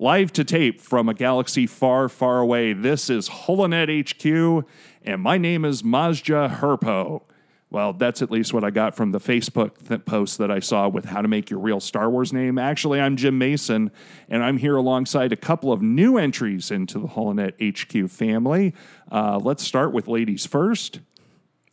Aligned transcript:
live 0.00 0.32
to 0.32 0.44
tape 0.44 0.80
from 0.80 1.08
a 1.08 1.14
galaxy 1.14 1.66
far, 1.66 2.08
far 2.08 2.38
away. 2.38 2.72
This 2.72 3.10
is 3.10 3.28
Holonet 3.28 4.08
HQ, 4.08 4.64
and 5.02 5.20
my 5.20 5.38
name 5.38 5.64
is 5.64 5.82
Mazja 5.82 6.58
Herpo. 6.58 7.22
Well, 7.70 7.92
that's 7.92 8.22
at 8.22 8.30
least 8.30 8.54
what 8.54 8.62
I 8.62 8.70
got 8.70 8.94
from 8.94 9.10
the 9.10 9.18
Facebook 9.18 9.88
th- 9.88 10.04
post 10.04 10.38
that 10.38 10.52
I 10.52 10.60
saw 10.60 10.88
with 10.88 11.04
how 11.04 11.20
to 11.20 11.26
make 11.26 11.50
your 11.50 11.58
real 11.58 11.80
Star 11.80 12.08
Wars 12.08 12.32
name. 12.32 12.58
Actually, 12.58 13.00
I'm 13.00 13.16
Jim 13.16 13.36
Mason, 13.38 13.90
and 14.28 14.42
I'm 14.44 14.56
here 14.56 14.76
alongside 14.76 15.32
a 15.32 15.36
couple 15.36 15.72
of 15.72 15.82
new 15.82 16.16
entries 16.16 16.70
into 16.70 17.00
the 17.00 17.08
Holonet 17.08 17.54
HQ 17.60 18.08
family. 18.08 18.74
Uh, 19.10 19.38
let's 19.42 19.64
start 19.64 19.92
with 19.92 20.06
ladies 20.06 20.46
first. 20.46 21.00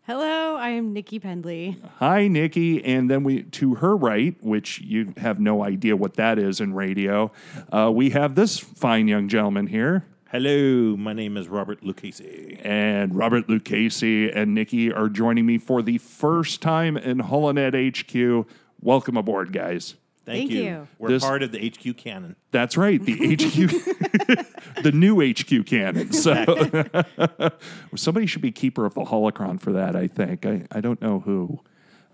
Hello, 0.08 0.56
I 0.56 0.70
am 0.70 0.94
Nikki 0.94 1.20
Pendley. 1.20 1.78
Hi, 1.98 2.28
Nikki. 2.28 2.86
And 2.86 3.10
then 3.10 3.24
we 3.24 3.42
to 3.42 3.74
her 3.74 3.98
right, 3.98 4.36
which 4.40 4.80
you 4.82 5.16
have 5.18 5.40
no 5.40 5.64
idea 5.64 5.96
what 5.96 6.14
that 6.14 6.38
is 6.38 6.62
in 6.62 6.76
radio, 6.76 7.32
uh, 7.72 7.92
we 7.92 8.12
have 8.12 8.36
this 8.36 8.60
fine 8.60 9.08
young 9.08 9.28
gentleman 9.28 9.66
here. 9.66 10.05
Hello, 10.30 10.96
my 10.96 11.13
name 11.13 11.38
is 11.38 11.48
Robert 11.48 11.84
Lucchese. 11.84 12.60
And 12.63 13.16
Robert 13.16 13.49
Lucchese 13.49 14.30
and 14.30 14.54
Nikki 14.54 14.94
are 14.94 15.10
joining 15.10 15.48
me 15.48 15.58
for 15.58 15.82
the 15.82 15.98
first 15.98 16.62
time 16.62 16.98
in 16.98 17.18
Holonet 17.18 17.74
HQ. 17.74 18.48
Welcome 18.80 19.18
aboard, 19.18 19.54
guys. 19.54 19.96
Thank 20.25 20.52
you. 20.52 20.88
We're 20.97 21.09
This- 21.09 21.23
part 21.23 21.43
of 21.43 21.52
the 21.52 21.59
HQ 21.70 21.97
canon. 21.97 22.35
That's 22.52 22.77
right, 22.77 23.02
the 23.03 23.13
HQ, 23.35 24.84
the 24.84 24.91
new 24.91 25.21
HQ 25.21 25.65
canon. 25.65 26.11
So 26.13 26.45
somebody 27.95 28.25
should 28.25 28.41
be 28.41 28.51
keeper 28.51 28.85
of 28.85 28.93
the 28.93 29.01
holocron 29.03 29.59
for 29.59 29.73
that. 29.73 29.95
I 29.95 30.07
think 30.07 30.45
I, 30.45 30.63
I 30.71 30.81
don't 30.81 31.01
know 31.01 31.20
who. 31.20 31.59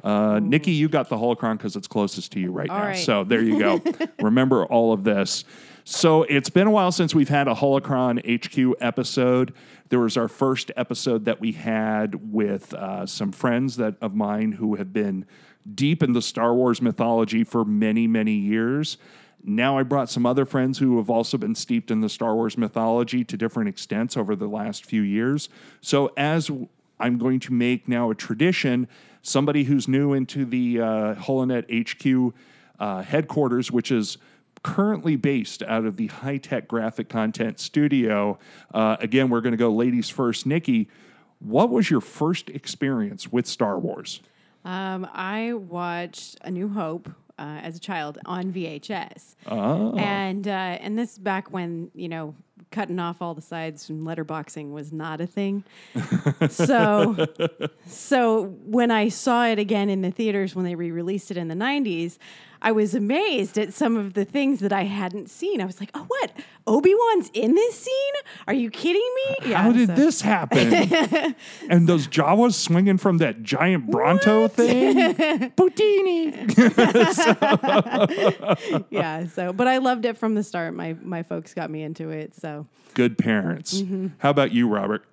Uh, 0.04 0.40
Nikki, 0.42 0.72
you 0.72 0.90
got 0.90 1.10
the 1.10 1.16
holocron 1.16 1.58
because 1.58 1.76
it's 1.76 1.88
closest 1.88 2.32
to 2.32 2.40
you 2.40 2.52
right 2.52 2.70
All 2.70 2.78
now. 2.80 2.86
right. 2.86 2.98
So 2.98 3.24
there 3.24 3.42
you 3.44 3.60
go. 3.60 3.82
Remember 4.20 4.66
all 4.66 4.94
of 4.94 5.04
this. 5.04 5.44
So 5.84 6.24
it's 6.24 6.50
been 6.50 6.68
a 6.68 6.72
while 6.72 6.92
since 6.92 7.14
we've 7.14 7.30
had 7.30 7.48
a 7.48 7.54
holocron 7.54 8.20
HQ 8.26 8.78
episode. 8.82 9.54
There 9.90 10.00
was 10.00 10.18
our 10.18 10.28
first 10.28 10.72
episode 10.76 11.26
that 11.26 11.40
we 11.40 11.52
had 11.52 12.32
with 12.32 12.74
uh, 12.74 13.06
some 13.06 13.32
friends 13.32 13.78
that 13.78 13.96
of 14.02 14.16
mine 14.16 14.54
who 14.54 14.76
have 14.76 14.92
been 14.92 15.26
deep 15.74 16.02
in 16.02 16.14
the 16.14 16.22
Star 16.22 16.54
Wars 16.54 16.82
mythology 16.82 17.44
for 17.44 17.64
many, 17.66 18.08
many 18.08 18.34
years. 18.34 18.98
Now 19.44 19.78
I 19.78 19.84
brought 19.84 20.10
some 20.10 20.26
other 20.26 20.46
friends 20.46 20.78
who 20.78 20.98
have 20.98 21.10
also 21.10 21.38
been 21.38 21.56
steeped 21.56 21.90
in 21.90 22.02
the 22.02 22.10
Star 22.10 22.36
Wars 22.36 22.58
mythology 22.58 23.24
to 23.24 23.38
different 23.38 23.70
extents 23.70 24.16
over 24.16 24.36
the 24.36 24.48
last 24.48 24.86
few 24.86 25.02
years. 25.02 25.50
So 25.82 26.12
as 26.16 26.52
I'm 27.00 27.18
going 27.18 27.40
to 27.42 27.54
make 27.54 27.88
now 27.88 28.12
a 28.12 28.16
tradition, 28.16 28.88
somebody 29.24 29.64
who's 29.64 29.88
new 29.88 30.14
into 30.14 30.46
the 30.46 30.80
uh, 30.80 31.16
Holonet 31.16 31.66
HQ 31.70 32.36
uh, 32.80 33.02
headquarters, 33.02 33.72
which 33.72 33.92
is 33.92 34.18
currently 34.64 35.16
based 35.16 35.64
out 35.64 35.86
of 35.86 35.98
the 35.98 36.08
high 36.08 36.38
tech 36.38 36.68
graphic 36.68 37.10
content 37.10 37.60
studio. 37.60 38.38
Uh, 38.74 38.98
again, 39.00 39.30
we're 39.30 39.42
going 39.42 39.54
to 39.54 39.58
go 39.58 39.72
ladies 39.72 40.10
first. 40.10 40.46
Nikki, 40.46 40.88
what 41.40 41.72
was 41.72 41.90
your 41.90 42.02
first 42.02 42.50
experience 42.50 43.32
with 43.32 43.48
Star 43.48 43.80
Wars? 43.80 44.22
Um, 44.66 45.08
I 45.14 45.54
watched 45.54 46.38
A 46.42 46.52
New 46.52 46.70
Hope 46.70 47.10
uh, 47.40 47.60
as 47.64 47.76
a 47.78 47.80
child 47.80 48.20
on 48.26 48.52
VHS, 48.54 49.36
Oh. 49.48 49.96
and 49.98 50.48
uh, 50.48 50.52
and 50.52 50.98
this 50.98 51.18
back 51.18 51.52
when 51.52 51.90
you 51.96 52.08
know 52.08 52.36
cutting 52.70 53.00
off 53.00 53.22
all 53.22 53.34
the 53.34 53.42
sides 53.42 53.90
and 53.90 54.06
letterboxing 54.08 54.72
was 54.72 54.94
not 54.94 55.20
a 55.20 55.28
thing. 55.28 55.64
so 56.50 57.28
so 57.88 58.44
when 58.66 58.92
I 58.92 59.10
saw 59.10 59.46
it 59.48 59.60
again 59.60 59.90
in 59.90 60.02
the 60.02 60.12
theaters 60.12 60.56
when 60.56 60.66
they 60.66 60.76
re-released 60.76 61.32
it 61.32 61.38
in 61.38 61.48
the 61.48 61.56
'90s. 61.56 62.18
I 62.62 62.72
was 62.72 62.94
amazed 62.94 63.58
at 63.58 63.74
some 63.74 63.98
of 63.98 64.14
the 64.14 64.24
things 64.26 64.60
that 64.60 64.72
I 64.72 64.84
hadn't 64.84 65.30
seen. 65.30 65.62
I 65.62 65.66
was 65.66 65.80
like, 65.80 65.90
"Oh, 65.94 66.06
what? 66.08 66.32
Obi 66.68 66.94
Wan's 66.94 67.30
in 67.34 67.56
this 67.56 67.80
scene? 67.80 68.14
Are 68.48 68.54
you 68.54 68.70
kidding 68.70 69.10
me?" 69.16 69.54
How 69.54 69.72
did 69.72 69.90
so- 69.90 69.96
this 69.96 70.22
happen? 70.22 71.36
and 71.70 71.88
those 71.88 72.08
Jawas 72.08 72.54
swinging 72.54 72.98
from 72.98 73.18
that 73.18 73.44
giant 73.44 73.90
Bronto 73.90 74.48
thing? 74.48 74.96
Boutini. 75.56 76.32
yeah 78.90 79.26
so 79.28 79.54
but 79.54 79.68
i 79.68 79.78
loved 79.78 80.06
it 80.06 80.18
from 80.18 80.36
the 80.36 80.44
start 80.44 80.74
my 80.74 80.96
my 81.02 81.24
folks 81.24 81.54
got 81.54 81.70
me 81.70 81.82
into 81.84 82.10
it 82.10 82.34
so 82.36 82.66
Good 82.94 83.18
parents. 83.18 83.82
Mm-hmm. 83.82 84.08
How 84.20 84.30
about 84.30 84.52
you, 84.52 84.68
Robert? 84.68 85.06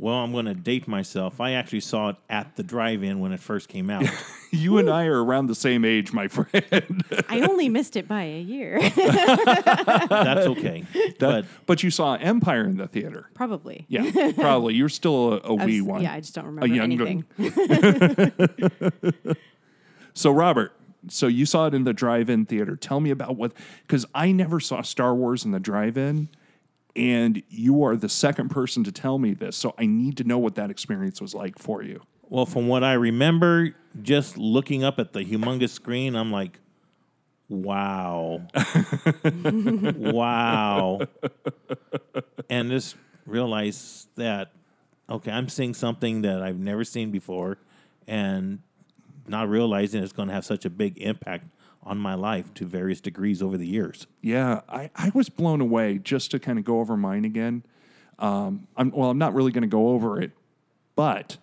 Well, 0.00 0.14
I'm 0.14 0.32
going 0.32 0.46
to 0.46 0.54
date 0.54 0.88
myself. 0.88 1.42
I 1.42 1.52
actually 1.52 1.80
saw 1.80 2.08
it 2.08 2.16
at 2.30 2.56
the 2.56 2.62
drive-in 2.62 3.20
when 3.20 3.32
it 3.32 3.40
first 3.40 3.68
came 3.68 3.90
out. 3.90 4.04
You 4.52 4.78
and 4.78 4.90
I 4.90 5.04
are 5.04 5.22
around 5.24 5.46
the 5.46 5.54
same 5.54 5.84
age, 5.84 6.12
my 6.12 6.26
friend. 6.26 7.04
i 7.28 7.40
only 7.48 7.68
missed 7.68 7.94
it 7.94 8.08
by 8.08 8.24
a 8.24 8.40
year 8.40 8.80
That's 8.96 10.44
okay. 10.48 10.84
but 11.20 11.44
but 11.66 11.84
you 11.84 11.92
saw 11.92 12.14
Empire 12.14 12.64
in 12.64 12.76
the 12.76 12.88
theater. 12.88 13.26
probably 13.32 13.84
Yeah, 13.86 14.32
probably. 14.32 14.74
You're 14.74 14.88
still 14.88 15.40
a, 15.44 15.54
wee 15.54 15.80
was- 15.80 15.88
one. 15.88 16.02
yeah 16.02 16.14
i 16.14 16.20
just 16.20 16.34
don't 16.34 16.46
remember 16.46 16.66
young 16.66 16.90
anything 17.00 17.24
So, 20.14 20.32
Robert, 20.32 20.72
so 21.06 21.28
you 21.28 21.46
saw 21.46 21.68
it 21.68 21.74
in 21.74 21.84
the 21.84 21.92
drive-in 21.92 22.46
theater. 22.46 22.74
Tell 22.74 22.98
me 22.98 23.10
about 23.10 23.36
what, 23.36 23.52
because 23.86 24.04
I 24.16 24.32
never 24.32 24.58
saw 24.58 24.82
Star 24.82 25.14
Wars 25.14 25.44
in 25.44 25.52
the 25.52 25.60
drive-in, 25.60 26.28
and 26.96 27.42
you 27.48 27.84
are 27.84 27.96
the 27.96 28.08
second 28.08 28.50
person 28.50 28.84
to 28.84 28.92
tell 28.92 29.18
me 29.18 29.34
this. 29.34 29.56
So 29.56 29.74
I 29.78 29.86
need 29.86 30.16
to 30.18 30.24
know 30.24 30.38
what 30.38 30.54
that 30.56 30.70
experience 30.70 31.20
was 31.20 31.34
like 31.34 31.58
for 31.58 31.82
you. 31.82 32.02
well, 32.28 32.46
from 32.46 32.68
what 32.68 32.84
I 32.84 32.94
remember, 32.94 33.74
just 34.02 34.36
looking 34.36 34.84
up 34.84 34.98
at 34.98 35.12
the 35.12 35.24
humongous 35.24 35.70
screen, 35.70 36.14
I'm 36.14 36.30
like, 36.30 36.58
wow, 37.48 38.46
wow, 39.34 41.00
and 42.48 42.70
just 42.70 42.96
realize 43.26 44.06
that 44.16 44.52
okay, 45.08 45.32
I'm 45.32 45.48
seeing 45.48 45.74
something 45.74 46.22
that 46.22 46.40
I've 46.40 46.58
never 46.58 46.84
seen 46.84 47.10
before, 47.10 47.58
and 48.06 48.60
not 49.26 49.48
realizing 49.48 50.02
it's 50.02 50.12
going 50.12 50.28
to 50.28 50.34
have 50.34 50.44
such 50.44 50.64
a 50.64 50.70
big 50.70 50.98
impact 50.98 51.44
on 51.82 51.98
my 51.98 52.14
life 52.14 52.52
to 52.54 52.66
various 52.66 53.00
degrees 53.00 53.42
over 53.42 53.56
the 53.56 53.66
years. 53.66 54.06
Yeah, 54.20 54.60
I, 54.68 54.90
I 54.94 55.10
was 55.14 55.28
blown 55.28 55.60
away 55.60 55.98
just 55.98 56.30
to 56.32 56.38
kind 56.38 56.58
of 56.58 56.64
go 56.64 56.80
over 56.80 56.96
mine 56.96 57.24
again. 57.24 57.64
Um, 58.18 58.66
I'm, 58.76 58.90
well, 58.90 59.10
I'm 59.10 59.18
not 59.18 59.34
really 59.34 59.50
going 59.50 59.62
to 59.62 59.68
go 59.68 59.88
over 59.88 60.20
it, 60.20 60.32
but 60.94 61.38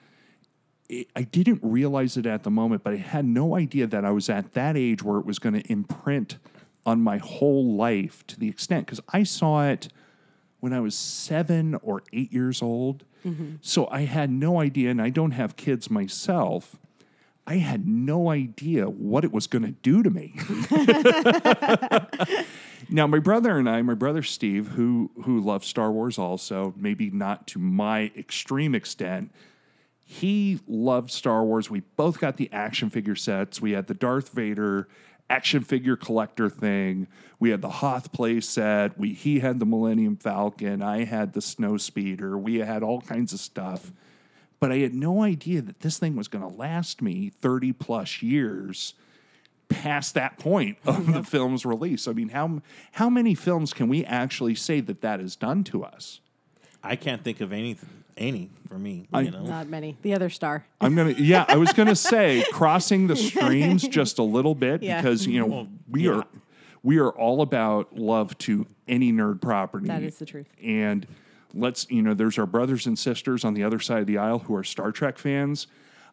it, 0.88 1.08
I 1.16 1.24
didn't 1.24 1.60
realize 1.64 2.18
it 2.18 2.26
at 2.28 2.44
the 2.44 2.52
moment, 2.52 2.84
but 2.84 2.94
I 2.94 2.98
had 2.98 3.26
no 3.26 3.56
idea 3.56 3.88
that 3.88 4.06
I 4.06 4.12
was 4.12 4.30
at 4.30 4.54
that 4.54 4.78
age 4.78 5.02
where 5.02 5.20
it 5.20 5.26
was 5.26 5.40
going 5.40 5.56
to 5.56 5.72
imprint 5.72 6.38
on 6.86 7.02
my 7.02 7.18
whole 7.18 7.74
life 7.76 8.26
to 8.28 8.40
the 8.40 8.48
extent 8.48 8.86
because 8.86 9.02
I 9.12 9.24
saw 9.24 9.66
it 9.68 9.90
when 10.60 10.72
I 10.72 10.80
was 10.80 10.96
seven 10.96 11.76
or 11.82 12.04
eight 12.14 12.32
years 12.32 12.62
old. 12.62 13.04
So 13.62 13.88
I 13.92 14.02
had 14.02 14.30
no 14.30 14.62
idea, 14.62 14.90
and 14.90 15.02
I 15.02 15.10
don't 15.10 15.32
have 15.32 15.56
kids 15.58 15.90
myself. 15.90 16.78
I 17.48 17.56
had 17.56 17.88
no 17.88 18.30
idea 18.30 18.86
what 18.86 19.24
it 19.24 19.32
was 19.32 19.48
going 19.48 19.64
to 19.64 19.72
do 19.72 20.04
to 20.04 20.10
me. 20.10 20.36
Now, 22.90 23.06
my 23.06 23.20
brother 23.20 23.58
and 23.58 23.70
I, 23.70 23.82
my 23.82 23.96
brother 23.96 24.24
Steve, 24.24 24.70
who 24.70 25.12
who 25.24 25.42
loves 25.42 25.68
Star 25.68 25.92
Wars 25.92 26.18
also, 26.18 26.74
maybe 26.78 27.10
not 27.10 27.48
to 27.48 27.60
my 27.60 28.12
extreme 28.16 28.74
extent, 28.74 29.32
he 30.06 30.60
loved 30.68 31.12
Star 31.12 31.44
Wars. 31.44 31.70
We 31.70 31.82
both 31.98 32.20
got 32.20 32.38
the 32.38 32.50
action 32.54 32.90
figure 32.90 33.16
sets. 33.16 33.62
We 33.62 33.72
had 33.72 33.88
the 33.88 33.94
Darth 33.94 34.30
Vader 34.30 34.88
action 35.30 35.64
figure 35.64 35.98
collector 35.98 36.50
thing. 36.50 37.08
We 37.40 37.50
had 37.50 37.62
the 37.62 37.70
Hoth 37.70 38.14
play 38.14 38.40
set. 38.40 38.98
We 38.98 39.14
he 39.14 39.40
had 39.40 39.60
the 39.60 39.66
Millennium 39.66 40.16
Falcon. 40.16 40.82
I 40.82 41.04
had 41.04 41.34
the 41.34 41.42
Snow 41.42 41.76
Speeder. 41.76 42.38
We 42.38 42.60
had 42.60 42.84
all 42.84 43.02
kinds 43.02 43.34
of 43.34 43.40
stuff. 43.42 43.92
But 44.60 44.72
I 44.72 44.78
had 44.78 44.94
no 44.94 45.22
idea 45.22 45.62
that 45.62 45.82
this 45.82 46.00
thing 46.00 46.16
was 46.16 46.28
going 46.28 46.42
to 46.42 46.56
last 46.56 47.02
me 47.02 47.32
30 47.42 47.74
plus 47.74 48.22
years 48.24 48.96
past 49.70 50.14
that 50.16 50.40
point 50.40 50.78
of 50.86 51.12
the 51.12 51.24
film's 51.24 51.66
release. 51.66 52.08
I 52.08 52.14
mean, 52.14 52.30
how 52.30 52.62
how 52.94 53.10
many 53.10 53.36
films 53.36 53.74
can 53.74 53.88
we 53.88 54.04
actually 54.06 54.56
say 54.56 54.80
that 54.82 55.02
that 55.02 55.20
has 55.20 55.36
done 55.36 55.64
to 55.66 55.84
us? 55.84 56.22
I 56.84 56.96
can't 56.96 57.24
think 57.24 57.42
of 57.42 57.52
anything, 57.52 57.90
any 58.16 58.50
for 58.70 58.80
me. 58.80 59.08
I- 59.14 59.22
you 59.22 59.32
know, 59.32 59.44
not 59.46 59.68
many 59.68 59.98
the 60.02 60.14
other 60.14 60.30
star 60.30 60.66
I'm 60.80 60.96
gonna, 60.96 61.12
yeah, 61.18 61.46
I 61.50 61.58
was 61.58 61.74
gonna 61.74 61.96
say 61.98 62.44
crossing 62.52 63.08
the 63.08 63.16
streams 63.18 63.86
just 63.88 64.20
a 64.20 64.24
little 64.24 64.56
bit 64.56 64.82
Yeah. 64.82 65.02
because 65.02 65.28
you 65.28 65.46
know 65.46 65.68
we 65.90 66.08
are 66.08 66.24
we 66.82 66.98
are 67.00 67.10
all 67.12 67.42
about 67.42 67.98
love 67.98 68.38
to 68.40 68.66
any 68.88 69.12
nerd 69.12 69.42
property. 69.42 69.88
That 69.88 70.02
is 70.04 70.18
the 70.18 70.26
truth. 70.26 70.48
And 70.64 71.06
let's 71.58 71.90
you 71.90 72.02
know, 72.02 72.14
there's 72.14 72.38
our 72.38 72.46
brothers 72.46 72.86
and 72.86 72.98
sisters 72.98 73.44
on 73.44 73.54
the 73.54 73.64
other 73.64 73.80
side 73.80 74.00
of 74.02 74.08
the 74.08 74.18
aisle 74.18 74.40
who 74.40 74.56
are 74.56 74.64
Star 74.64 74.92
Trek 74.92 75.18
fans. 75.18 75.68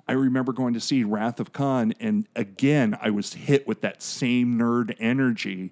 I 0.06 0.12
remember 0.12 0.52
going 0.52 0.74
to 0.74 0.80
see 0.80 1.02
Wrath 1.02 1.40
of 1.40 1.54
Khan, 1.54 1.94
and 1.98 2.26
again, 2.36 2.94
I 3.00 3.08
was 3.08 3.32
hit 3.32 3.66
with 3.66 3.80
that 3.80 4.02
same 4.02 4.58
nerd 4.58 4.94
energy 4.98 5.70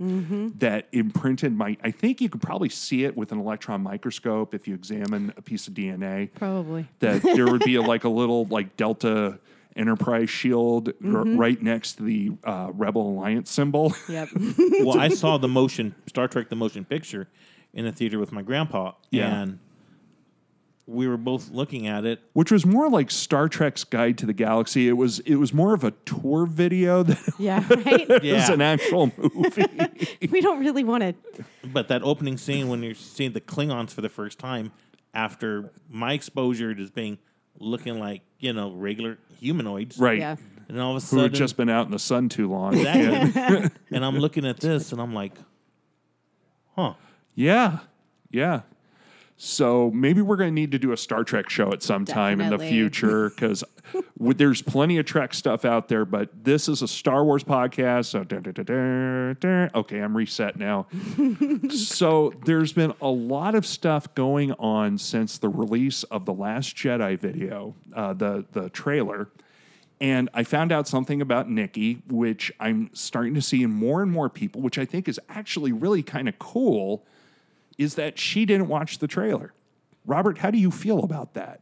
that 0.59 0.89
imprinted 0.91 1.53
my. 1.55 1.77
I 1.85 1.91
think 1.91 2.23
you 2.23 2.31
could 2.31 2.41
probably 2.41 2.71
see 2.71 3.05
it 3.05 3.15
with 3.15 3.31
an 3.33 3.39
electron 3.39 3.83
microscope 3.83 4.55
if 4.55 4.67
you 4.67 4.75
examine 4.75 5.35
a 5.37 5.43
piece 5.43 5.69
of 5.69 5.75
DNA 5.75 6.31
probably 6.35 6.89
that 7.01 7.21
there 7.23 7.45
would 7.45 7.63
be 7.63 7.75
a, 7.75 7.83
like 7.83 8.05
a 8.05 8.09
little 8.23 8.47
like 8.47 8.77
delta 8.79 9.39
Enterprise 9.77 10.29
shield 10.29 10.93
Mm-hmm. 11.03 11.37
right 11.39 11.61
next 11.63 11.95
to 11.95 12.03
the 12.03 12.33
uh, 12.45 12.71
Rebel 12.75 13.09
Alliance 13.11 13.51
symbol. 13.51 13.95
Yep. 14.09 14.29
well, 14.81 14.99
I 14.99 15.09
saw 15.23 15.39
the 15.39 15.49
motion 15.49 15.95
Star 16.07 16.29
Trek 16.29 16.49
the 16.49 16.57
motion 16.57 16.85
picture 16.85 17.29
in 17.75 17.87
a 17.87 17.93
theater 17.93 18.19
with 18.19 18.33
my 18.33 18.43
grandpa, 18.43 18.93
Yeah. 19.11 19.43
and 19.43 19.59
we 20.87 21.07
were 21.07 21.17
both 21.17 21.51
looking 21.51 21.87
at 21.87 22.05
it. 22.05 22.21
which 22.33 22.51
was 22.51 22.67
more 22.67 22.91
like 22.91 23.11
Star 23.11 23.49
Trek's 23.49 23.85
Guide 23.85 24.19
to 24.19 24.27
the 24.27 24.33
Galaxy. 24.33 24.89
It 24.89 24.93
was 24.93 25.21
it 25.21 25.37
was 25.37 25.55
more 25.55 25.75
of 25.75 25.85
a 25.85 25.93
tour 26.05 26.45
video 26.45 27.03
than 27.05 27.17
yeah. 27.39 27.65
Right. 27.85 28.09
was 28.09 28.23
Yeah. 28.23 28.53
an 28.53 28.61
actual 28.61 29.13
movie. 29.17 29.65
we 30.31 30.41
don't 30.41 30.59
really 30.61 30.85
want 30.85 31.03
to. 31.03 31.45
But 31.73 31.89
that 31.89 32.03
opening 32.03 32.37
scene 32.37 32.69
when 32.69 32.83
you're 32.83 32.95
seeing 32.97 33.33
the 33.33 33.41
Klingons 33.41 33.91
for 33.91 34.01
the 34.01 34.09
first 34.09 34.39
time 34.39 34.73
after 35.15 35.71
my 35.89 36.15
exposure 36.15 36.75
to 36.75 36.91
being 36.91 37.19
looking 37.59 37.99
like 38.01 38.23
you 38.41 38.53
know 38.53 38.73
regular 38.73 39.19
humanoids, 39.39 39.99
right. 39.99 40.19
Yeah. 40.19 40.37
And 40.69 40.81
all 40.81 40.93
of 40.93 40.97
a 40.97 41.01
sudden, 41.01 41.19
Who 41.19 41.23
sudden, 41.25 41.33
had 41.33 41.39
just 41.39 41.57
been 41.57 41.69
out 41.69 41.87
in 41.87 41.93
the 41.93 41.99
sun 41.99 42.29
too 42.29 42.51
long. 42.51 42.75
Exactly. 42.77 43.71
and 43.97 44.05
I'm 44.05 44.19
looking 44.19 44.47
at 44.47 44.59
this 44.59 44.91
and 44.93 45.01
I'm 45.01 45.13
like, 45.15 45.33
huh. 46.77 46.95
Yeah. 47.35 47.81
Yeah. 48.31 48.63
So 49.45 49.91
maybe 49.91 50.23
we're 50.23 50.37
going 50.37 50.51
to 50.51 50.55
need 50.55 50.71
to 50.71 50.79
do 50.79 50.93
a 50.93 50.97
Star 50.97 51.25
Trek 51.25 51.51
show 51.51 51.73
at 51.73 51.83
some 51.83 52.05
time 52.05 52.41
in 52.41 52.51
the 52.51 52.61
future 52.61 53.31
because 53.31 53.65
there's 54.21 54.63
plenty 54.63 54.99
of 54.99 55.07
Trek 55.07 55.35
stuff 55.35 55.65
out 55.65 55.89
there, 55.89 56.05
but 56.05 56.45
this 56.45 56.69
is 56.69 56.81
a 56.81 56.87
Star 56.87 57.25
Wars 57.25 57.43
podcast. 57.43 58.07
So, 58.07 58.23
dun, 58.23 58.43
dun, 58.43 59.37
dun. 59.41 59.71
okay, 59.75 59.99
I'm 59.99 60.17
reset 60.17 60.57
now. 60.57 60.87
so 61.71 62.33
there's 62.45 62.73
been 62.73 62.95
a 63.01 63.09
lot 63.09 63.57
of 63.57 63.67
stuff 63.67 64.15
going 64.15 64.53
on 64.53 64.97
since 64.97 65.39
the 65.39 65.49
release 65.49 66.05
of 66.05 66.25
the 66.25 66.33
Last 66.33 66.77
Jedi 66.77 67.19
video, 67.19 67.75
uh, 67.97 68.13
the 68.13 68.45
the 68.53 68.71
trailer. 68.71 69.29
And 70.01 70.29
I 70.35 70.43
found 70.45 70.73
out 70.73 70.89
something 70.89 71.21
about 71.21 71.49
Nikki, 71.49 72.03
which 72.09 72.53
I'm 72.59 72.91
starting 72.93 73.35
to 73.35 73.43
see 73.43 73.63
in 73.63 73.71
more 73.71 74.03
and 74.03 74.11
more 74.11 74.29
people, 74.29 74.61
which 74.61 74.77
I 74.77 74.85
think 74.85 75.09
is 75.09 75.21
actually 75.29 75.71
really 75.71 76.03
kind 76.03 76.29
of 76.29 76.39
cool, 76.41 77.07
is 77.83 77.95
that 77.97 78.19
she 78.19 78.45
didn't 78.45 78.69
watch 78.69 78.99
the 78.99 79.09
trailer. 79.09 79.53
Robert, 80.07 80.39
how 80.39 80.51
do 80.51 80.59
you 80.59 80.71
feel 80.71 81.01
about 81.01 81.35
that? 81.35 81.61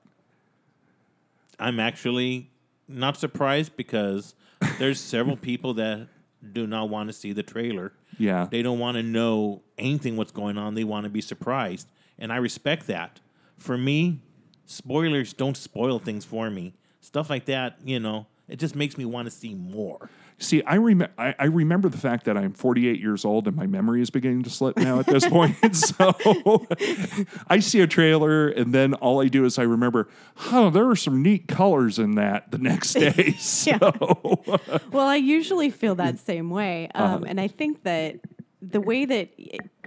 I'm 1.58 1.78
actually 1.78 2.50
not 2.88 3.16
surprised 3.16 3.76
because 3.76 4.34
there's 4.78 5.00
several 5.00 5.36
people 5.50 5.74
that 5.74 6.08
do 6.52 6.66
not 6.66 6.88
want 6.88 7.08
to 7.08 7.12
see 7.12 7.32
the 7.32 7.42
trailer. 7.42 7.92
Yeah. 8.18 8.46
They 8.50 8.62
don't 8.62 8.78
want 8.78 8.96
to 8.96 9.02
know 9.02 9.62
anything 9.78 10.16
what's 10.16 10.32
going 10.32 10.56
on. 10.58 10.74
They 10.74 10.84
want 10.84 11.04
to 11.04 11.10
be 11.10 11.20
surprised. 11.20 11.86
And 12.18 12.32
I 12.32 12.36
respect 12.36 12.86
that. 12.86 13.20
For 13.58 13.76
me, 13.76 14.20
spoilers 14.66 15.32
don't 15.32 15.56
spoil 15.56 15.98
things 15.98 16.24
for 16.24 16.50
me. 16.50 16.74
Stuff 17.00 17.30
like 17.30 17.46
that, 17.46 17.78
you 17.84 17.98
know, 17.98 18.26
it 18.48 18.58
just 18.58 18.74
makes 18.74 18.96
me 18.98 19.04
want 19.04 19.26
to 19.26 19.30
see 19.30 19.54
more. 19.54 20.10
See, 20.42 20.62
I, 20.64 20.76
rem- 20.78 21.06
I, 21.18 21.34
I 21.38 21.44
remember 21.44 21.90
the 21.90 21.98
fact 21.98 22.24
that 22.24 22.36
I'm 22.36 22.54
48 22.54 22.98
years 22.98 23.26
old 23.26 23.46
and 23.46 23.54
my 23.54 23.66
memory 23.66 24.00
is 24.00 24.08
beginning 24.08 24.42
to 24.44 24.50
slip 24.50 24.76
now 24.78 24.98
at 24.98 25.04
this 25.06 25.28
point. 25.28 25.54
so 25.76 26.66
I 27.48 27.58
see 27.60 27.80
a 27.80 27.86
trailer 27.86 28.48
and 28.48 28.74
then 28.74 28.94
all 28.94 29.20
I 29.20 29.28
do 29.28 29.44
is 29.44 29.58
I 29.58 29.64
remember, 29.64 30.08
oh, 30.50 30.70
there 30.70 30.86
were 30.86 30.96
some 30.96 31.22
neat 31.22 31.46
colors 31.46 31.98
in 31.98 32.12
that 32.16 32.50
the 32.50 32.58
next 32.58 32.94
day. 32.94 33.32
so 33.38 33.76
Well, 34.90 35.06
I 35.06 35.16
usually 35.16 35.68
feel 35.70 35.94
that 35.96 36.18
same 36.18 36.48
way, 36.50 36.88
Uh-huh. 36.94 37.16
um, 37.16 37.24
and 37.24 37.38
I 37.40 37.48
think 37.48 37.82
that 37.82 38.16
the 38.62 38.80
way 38.80 39.04
that 39.06 39.28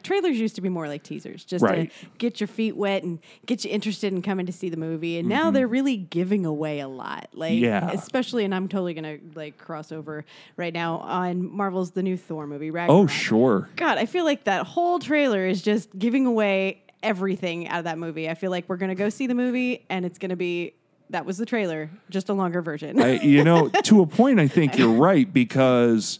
trailers 0.04 0.38
used 0.40 0.56
to 0.56 0.62
be 0.62 0.68
more 0.70 0.88
like 0.88 1.04
teasers, 1.04 1.46
just 1.46 1.64
Right. 1.64 1.92
to 1.92 2.06
get 2.18 2.40
your 2.42 2.48
feet 2.48 2.76
wet 2.76 3.04
and 3.04 3.20
get 3.46 3.64
you 3.64 3.72
interested 3.72 4.12
in 4.12 4.22
coming 4.22 4.46
to 4.48 4.52
see 4.52 4.70
the 4.70 4.78
movie. 4.78 5.18
And 5.20 5.30
now 5.30 5.52
they're 5.52 5.68
really 5.68 5.96
giving 5.98 6.46
away 6.46 6.80
a 6.80 6.88
lot, 6.88 7.30
like 7.34 7.54
Mm-hmm. 7.54 7.64
Yeah. 7.66 7.92
especially. 7.92 8.44
And 8.46 8.54
I'm 8.54 8.68
totally 8.68 8.94
gonna 8.94 9.18
like 9.36 9.58
cross 9.58 9.92
over 9.92 10.26
right 10.58 10.74
now 10.74 10.98
on 10.98 11.50
Marvel's 11.56 11.92
the 11.92 12.04
new 12.04 12.18
Thor 12.18 12.48
movie. 12.48 12.72
Right? 12.72 12.90
Oh, 12.90 13.08
sure. 13.08 13.70
God, 13.76 13.98
I 13.98 14.06
feel 14.06 14.26
like 14.26 14.46
that 14.46 14.66
whole 14.66 15.00
trailer 15.00 15.46
is 15.46 15.62
just 15.62 15.98
giving 15.98 16.26
away 16.26 16.82
everything 17.04 17.68
out 17.68 17.80
of 17.80 17.84
that 17.86 17.98
movie. 18.00 18.30
I 18.30 18.34
feel 18.34 18.50
like 18.52 18.68
we're 18.68 18.78
gonna 18.78 18.96
go 18.96 19.10
see 19.10 19.28
the 19.28 19.36
movie, 19.36 19.86
and 19.90 20.06
it's 20.06 20.18
gonna 20.18 20.36
be 20.36 20.74
that 21.10 21.26
was 21.28 21.38
the 21.38 21.46
trailer, 21.46 21.92
just 22.10 22.30
a 22.30 22.34
longer 22.34 22.62
version. 22.64 23.00
I, 23.00 23.20
you 23.22 23.44
know, 23.44 23.70
to 23.70 24.02
a 24.02 24.08
point, 24.08 24.40
I 24.40 24.48
think 24.48 24.78
you're 24.80 24.94
right 24.94 25.32
because 25.32 26.18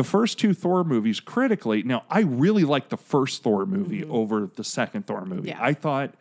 the 0.00 0.04
first 0.04 0.38
two 0.38 0.54
Thor 0.54 0.82
movies, 0.82 1.20
critically, 1.20 1.82
now 1.82 2.04
I 2.08 2.20
really 2.20 2.64
liked 2.64 2.88
the 2.88 2.96
first 2.96 3.42
Thor 3.42 3.66
movie 3.66 4.00
mm-hmm. 4.00 4.10
over 4.10 4.50
the 4.56 4.64
second 4.64 5.06
Thor 5.06 5.26
movie. 5.26 5.50
Yeah. 5.50 5.58
I 5.60 5.74
thought 5.74 6.14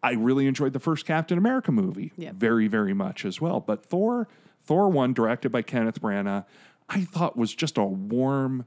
I 0.00 0.12
really 0.12 0.46
enjoyed 0.46 0.72
the 0.72 0.78
first 0.78 1.06
Captain 1.06 1.36
America 1.36 1.72
movie 1.72 2.12
Yep. 2.16 2.34
very, 2.36 2.68
very 2.68 2.94
much 2.94 3.24
as 3.24 3.40
well. 3.40 3.58
But 3.58 3.84
Thor, 3.84 4.28
Thor 4.62 4.88
one, 4.88 5.12
directed 5.12 5.50
by 5.50 5.62
Kenneth 5.62 6.00
Branagh, 6.00 6.44
I 6.88 7.00
thought 7.00 7.36
was 7.36 7.52
just 7.52 7.76
a 7.76 7.82
warm. 7.82 8.64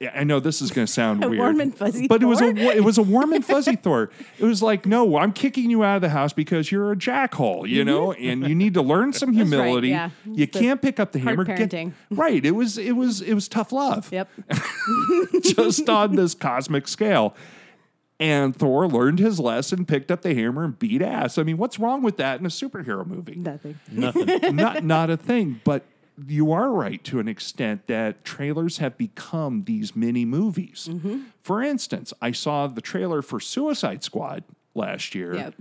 Yeah, 0.00 0.12
I 0.14 0.22
know 0.22 0.38
this 0.38 0.62
is 0.62 0.70
going 0.70 0.86
to 0.86 0.92
sound 0.92 1.24
A 1.24 1.28
weird, 1.28 1.40
warm 1.40 1.60
and 1.60 1.76
fuzzy 1.76 2.06
but 2.06 2.22
it 2.22 2.26
was 2.26 2.40
a 2.40 2.54
it 2.56 2.84
was 2.84 2.98
a 2.98 3.02
warm 3.02 3.32
and 3.32 3.44
fuzzy 3.44 3.74
Thor. 3.82 4.10
It 4.38 4.44
was 4.44 4.62
like, 4.62 4.86
no, 4.86 5.16
I'm 5.18 5.32
kicking 5.32 5.70
you 5.70 5.82
out 5.82 5.96
of 5.96 6.02
the 6.02 6.08
house 6.10 6.32
because 6.32 6.70
you're 6.70 6.92
a 6.92 6.96
jackhole, 6.96 7.68
you 7.68 7.84
know, 7.84 8.12
and 8.12 8.46
you 8.46 8.54
need 8.54 8.74
to 8.74 8.82
learn 8.82 9.12
some 9.12 9.30
Mm-hmm. 9.34 9.38
Right, 9.40 9.46
humility. 9.48 9.88
yeah. 9.88 10.10
You 10.24 10.46
the 10.46 10.58
can't 10.60 10.80
pick 10.80 11.00
up 11.00 11.10
the 11.12 11.18
hard 11.18 11.38
hammer. 11.38 11.44
Get- 11.44 11.70
parenting. 11.70 11.92
right. 12.10 12.44
It 12.44 12.52
was 12.52 12.78
it 12.78 12.92
was 12.92 13.20
it 13.22 13.34
was 13.34 13.48
tough 13.48 13.72
love. 13.72 14.12
yep. 14.12 14.28
Just 15.42 15.88
on 15.88 16.14
this 16.16 16.34
cosmic 16.34 16.86
scale. 16.88 17.34
And 18.20 18.54
Thor 18.56 18.88
learned 18.88 19.20
his 19.20 19.38
lesson, 19.38 19.84
picked 19.84 20.10
up 20.10 20.22
the 20.22 20.34
hammer, 20.34 20.64
and 20.64 20.76
beat 20.78 21.02
ass. 21.02 21.38
I 21.38 21.44
mean, 21.44 21.56
what's 21.56 21.78
wrong 21.78 22.02
with 22.02 22.16
that 22.16 22.40
in 22.40 22.46
a 22.46 22.48
superhero 22.48 23.06
movie? 23.06 23.36
Nothing. 23.36 23.78
Nothing. 23.92 24.56
not 24.56 24.82
not 24.84 25.08
a 25.10 25.16
thing. 25.16 25.60
But 25.62 25.84
you 26.26 26.50
are 26.52 26.70
right 26.72 27.02
to 27.04 27.20
an 27.20 27.28
extent 27.28 27.86
that 27.86 28.24
trailers 28.24 28.78
have 28.78 28.96
become 28.98 29.64
these 29.64 29.94
mini 29.94 30.24
movies. 30.24 30.88
Mm-hmm. 30.90 31.20
For 31.42 31.62
instance, 31.62 32.12
I 32.20 32.32
saw 32.32 32.66
the 32.66 32.80
trailer 32.80 33.22
for 33.22 33.38
Suicide 33.40 34.02
Squad 34.02 34.44
last 34.74 35.14
year 35.14 35.34
Yep. 35.34 35.54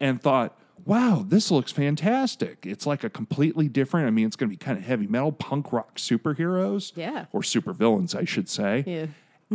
and 0.00 0.20
thought, 0.20 0.58
wow, 0.84 1.24
this 1.28 1.50
looks 1.50 1.70
fantastic. 1.70 2.64
It's 2.66 2.86
like 2.86 3.04
a 3.04 3.10
completely 3.10 3.68
different, 3.68 4.08
I 4.08 4.10
mean, 4.10 4.26
it's 4.26 4.34
going 4.36 4.50
to 4.50 4.52
be 4.52 4.56
kind 4.56 4.76
of 4.78 4.84
heavy 4.84 5.06
metal, 5.06 5.30
punk 5.30 5.72
rock 5.72 5.96
superheroes. 5.96 6.92
Yeah. 6.96 7.26
Or 7.32 7.42
supervillains, 7.42 8.14
I 8.16 8.24
should 8.24 8.48
say. 8.48 8.82
Yeah. 8.86 9.06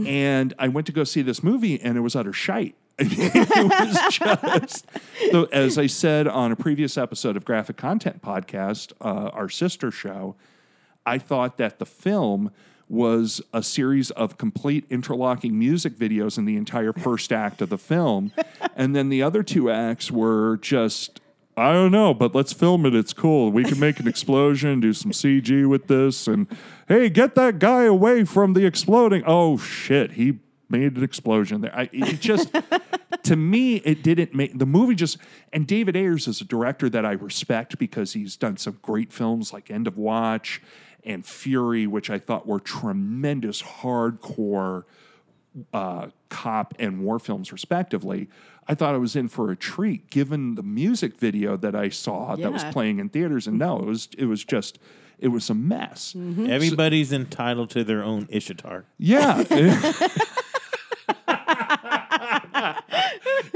And 0.05 0.53
I 0.59 0.67
went 0.67 0.85
to 0.87 0.93
go 0.93 1.03
see 1.03 1.23
this 1.23 1.41
movie, 1.41 1.81
and 1.81 1.97
it 1.97 2.01
was 2.01 2.15
utter 2.15 2.31
shite. 2.31 2.75
it 2.99 3.69
was 3.69 4.17
just, 4.17 4.85
so 5.31 5.43
as 5.51 5.77
I 5.77 5.85
said 5.85 6.27
on 6.27 6.51
a 6.51 6.55
previous 6.55 6.97
episode 6.97 7.37
of 7.37 7.45
Graphic 7.45 7.77
Content 7.77 8.23
Podcast, 8.23 8.91
uh, 9.01 9.29
our 9.33 9.49
sister 9.49 9.91
show, 9.91 10.35
I 11.05 11.19
thought 11.19 11.57
that 11.57 11.77
the 11.77 11.85
film 11.85 12.51
was 12.89 13.41
a 13.53 13.61
series 13.61 14.09
of 14.11 14.37
complete 14.37 14.85
interlocking 14.89 15.59
music 15.59 15.93
videos 15.95 16.37
in 16.37 16.45
the 16.45 16.55
entire 16.55 16.93
first 16.93 17.31
act 17.31 17.61
of 17.61 17.69
the 17.69 17.77
film. 17.77 18.31
And 18.75 18.95
then 18.95 19.09
the 19.09 19.21
other 19.21 19.43
two 19.43 19.69
acts 19.69 20.09
were 20.09 20.57
just, 20.57 21.19
I 21.55 21.73
don't 21.73 21.91
know, 21.91 22.13
but 22.13 22.33
let's 22.33 22.53
film 22.53 22.85
it. 22.85 22.95
It's 22.95 23.13
cool. 23.13 23.51
We 23.51 23.63
can 23.63 23.79
make 23.79 23.99
an 23.99 24.07
explosion, 24.07 24.79
do 24.79 24.93
some 24.93 25.11
CG 25.11 25.67
with 25.67 25.87
this. 25.87 26.27
And 26.27 26.47
hey, 26.87 27.09
get 27.09 27.35
that 27.35 27.59
guy 27.59 27.83
away 27.83 28.23
from 28.23 28.53
the 28.53 28.65
exploding. 28.65 29.23
Oh, 29.27 29.57
shit. 29.57 30.13
He 30.13 30.39
made 30.69 30.97
an 30.97 31.03
explosion 31.03 31.61
there. 31.61 31.75
I, 31.75 31.89
it 31.91 32.19
just, 32.19 32.55
to 33.23 33.35
me, 33.35 33.77
it 33.77 34.03
didn't 34.03 34.33
make 34.33 34.57
the 34.57 34.65
movie 34.65 34.95
just. 34.95 35.17
And 35.53 35.67
David 35.67 35.95
Ayers 35.95 36.27
is 36.27 36.41
a 36.41 36.45
director 36.45 36.89
that 36.89 37.05
I 37.05 37.13
respect 37.13 37.77
because 37.77 38.13
he's 38.13 38.35
done 38.35 38.57
some 38.57 38.79
great 38.81 39.11
films 39.11 39.53
like 39.53 39.71
End 39.71 39.87
of 39.87 39.97
Watch 39.97 40.61
and 41.03 41.25
Fury, 41.25 41.87
which 41.87 42.09
I 42.09 42.19
thought 42.19 42.45
were 42.45 42.59
tremendous 42.59 43.61
hardcore 43.61 44.83
uh, 45.73 46.07
cop 46.29 46.73
and 46.79 47.01
war 47.01 47.19
films, 47.19 47.51
respectively. 47.51 48.29
I 48.67 48.75
thought 48.75 48.93
I 48.93 48.97
was 48.97 49.15
in 49.15 49.29
for 49.29 49.49
a 49.49 49.55
treat, 49.55 50.09
given 50.09 50.55
the 50.55 50.63
music 50.63 51.17
video 51.17 51.55
that 51.57 51.75
I 51.75 51.89
saw 51.89 52.35
that 52.35 52.51
was 52.51 52.65
playing 52.65 52.99
in 52.99 53.09
theaters. 53.09 53.47
And 53.47 53.57
no, 53.57 53.79
it 53.79 53.85
was 53.85 54.09
it 54.17 54.25
was 54.25 54.43
just 54.43 54.77
it 55.19 55.29
was 55.29 55.49
a 55.49 55.53
mess. 55.53 56.15
Everybody's 56.15 57.13
entitled 57.13 57.69
to 57.71 57.83
their 57.83 58.03
own 58.03 58.27
Ishtar. 58.29 58.85
Yeah. 58.97 59.43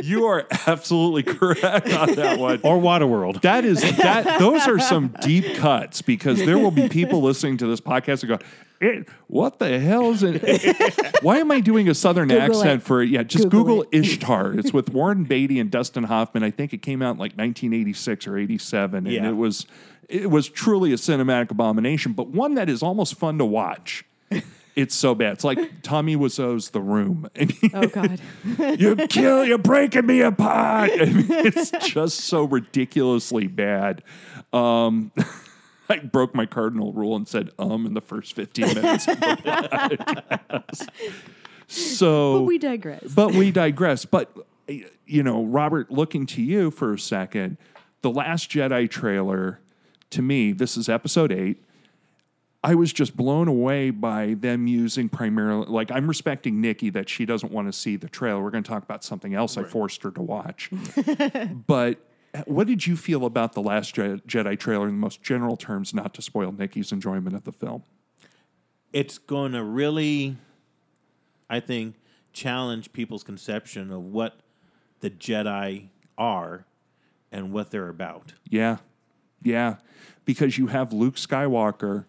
you 0.04 0.26
are 0.26 0.48
absolutely 0.68 1.24
correct 1.24 1.92
on 1.94 2.14
that 2.16 2.40
one. 2.40 2.60
Or 2.64 2.78
Waterworld. 2.80 3.42
That 3.42 3.66
is 3.66 3.82
that. 3.98 4.40
Those 4.40 4.68
are 4.68 4.80
some 4.80 5.14
deep 5.22 5.56
cuts 5.56 6.02
because 6.02 6.40
there 6.40 6.58
will 6.58 6.72
be 6.72 6.90
people 6.90 7.22
listening 7.22 7.58
to 7.58 7.68
this 7.68 7.80
podcast 7.82 8.24
and 8.24 8.30
go, 8.30 8.40
"Eh, 8.82 9.04
"What 9.28 9.60
the 9.60 9.80
hell 9.80 10.12
is 10.12 10.24
it? 10.24 11.22
Why 11.24 11.38
am 11.38 11.52
I 11.52 11.60
doing 11.60 11.88
a 11.90 11.94
southern 11.94 12.28
Google 12.30 12.44
accent 12.60 12.82
it. 12.82 12.86
for 12.86 13.02
it?" 13.02 13.10
Yeah, 13.10 13.24
just 13.24 13.50
Google 13.50 13.84
Google, 13.84 13.86
Ishtar. 13.92 14.54
It's 14.60 14.74
with 14.74 14.90
Warren 14.92 15.24
Beatty 15.24 15.60
and 15.60 15.70
Dustin 15.72 16.04
Hoffman. 16.06 16.44
I 16.44 16.52
think 16.52 16.74
it 16.74 16.82
came 16.82 17.02
out 17.02 17.12
in 17.12 17.18
like 17.20 17.34
1986 17.38 18.28
or 18.28 18.38
87, 18.38 19.06
and 19.06 19.14
Yeah. 19.16 19.30
it 19.30 19.36
was 19.36 19.66
it 20.10 20.30
was 20.30 20.50
truly 20.50 20.92
a 20.92 20.98
cinematic 20.98 21.52
abomination, 21.52 22.12
but 22.14 22.28
one 22.28 22.56
that 22.56 22.70
is 22.70 22.84
almost 22.84 23.16
fun 23.18 23.38
to 23.38 23.46
watch. 23.46 24.04
It's 24.76 24.96
so 24.96 25.14
bad. 25.16 25.34
It's 25.34 25.44
like 25.44 25.60
Tommy 25.84 26.16
Wiseau's 26.16 26.70
The 26.70 26.82
Room. 26.82 27.30
And 27.36 27.54
Oh 27.74 27.88
God. 27.88 28.22
you 28.80 28.96
kill, 28.96 29.46
you're 29.46 29.58
breaking 29.58 30.06
me 30.06 30.22
apart. 30.22 30.92
I 30.94 31.06
mean, 31.06 31.26
it's 31.30 31.72
just 31.72 32.22
so 32.22 32.44
ridiculously 32.46 33.48
bad. 33.48 34.02
Um, 34.54 35.12
I 35.90 35.98
broke 36.00 36.34
my 36.34 36.46
cardinal 36.46 36.94
rule 36.94 37.16
and 37.18 37.28
said 37.28 37.52
um 37.60 37.86
in 37.86 37.94
the 37.94 38.02
first 38.02 38.34
15 38.34 38.66
minutes. 38.68 39.08
of 39.08 39.20
the 39.20 39.26
podcast. 39.26 40.90
so 41.68 42.40
But 42.40 42.44
we 42.44 42.58
digress. 42.58 43.04
but 43.14 43.34
we 43.34 43.52
digress. 43.52 44.06
But 44.06 44.32
you 45.06 45.24
know, 45.24 45.44
Robert, 45.44 45.92
looking 45.92 46.26
to 46.28 46.42
you 46.42 46.72
for 46.72 46.94
a 46.94 47.00
second, 47.00 47.58
the 48.02 48.10
Last 48.10 48.50
Jedi 48.50 48.90
trailer, 48.90 49.60
to 50.12 50.22
me, 50.22 50.54
this 50.54 50.78
is 50.78 50.88
episode 50.88 51.32
eight. 51.32 51.62
I 52.64 52.76
was 52.76 52.94
just 52.94 53.18
blown 53.18 53.48
away 53.48 53.90
by 53.90 54.36
them 54.36 54.68
using 54.68 55.10
primarily, 55.10 55.66
like, 55.68 55.92
I'm 55.92 56.08
respecting 56.08 56.62
Nikki 56.62 56.92
that 56.92 57.10
she 57.10 57.26
doesn't 57.26 57.52
want 57.52 57.68
to 57.68 57.74
see 57.74 57.96
the 57.96 58.08
trailer. 58.08 58.42
We're 58.42 58.52
going 58.52 58.64
to 58.64 58.70
talk 58.70 58.84
about 58.84 59.04
something 59.04 59.34
else 59.34 59.58
I 59.58 59.64
forced 59.64 60.04
her 60.04 60.12
to 60.12 60.22
watch. 60.22 60.70
but 61.68 61.98
eh, 62.36 62.44
what 62.46 62.68
did 62.68 62.86
you 62.86 62.96
feel 62.96 63.26
about 63.26 63.54
the 63.54 63.64
Last 63.64 63.96
Je- 63.96 64.22
Jedi 64.28 64.60
trailer 64.60 64.88
in 64.88 64.94
the 64.94 65.00
most 65.00 65.24
general 65.24 65.58
terms, 65.58 65.92
not 65.92 66.14
to 66.14 66.22
spoil 66.22 66.52
Nikki's 66.52 66.92
enjoyment 66.92 67.36
of 67.36 67.46
the 67.46 67.52
film? 67.52 67.84
it's 68.94 69.18
going 69.18 69.54
to 69.54 69.64
really, 69.64 70.38
I 71.50 71.60
think, 71.60 71.96
challenge 72.34 72.94
people's 72.94 73.24
conception 73.24 73.92
of 73.92 74.04
what 74.04 74.40
the 75.00 75.10
Jedi 75.10 75.88
are 76.18 76.66
and 77.32 77.52
what 77.52 77.72
they're 77.72 77.90
about. 77.90 78.34
Yeah. 78.50 78.78
Yeah. 79.42 79.78
Because 80.26 80.58
you 80.58 80.68
have 80.68 80.94
Luke 80.94 81.16
Skywalker, 81.16 82.06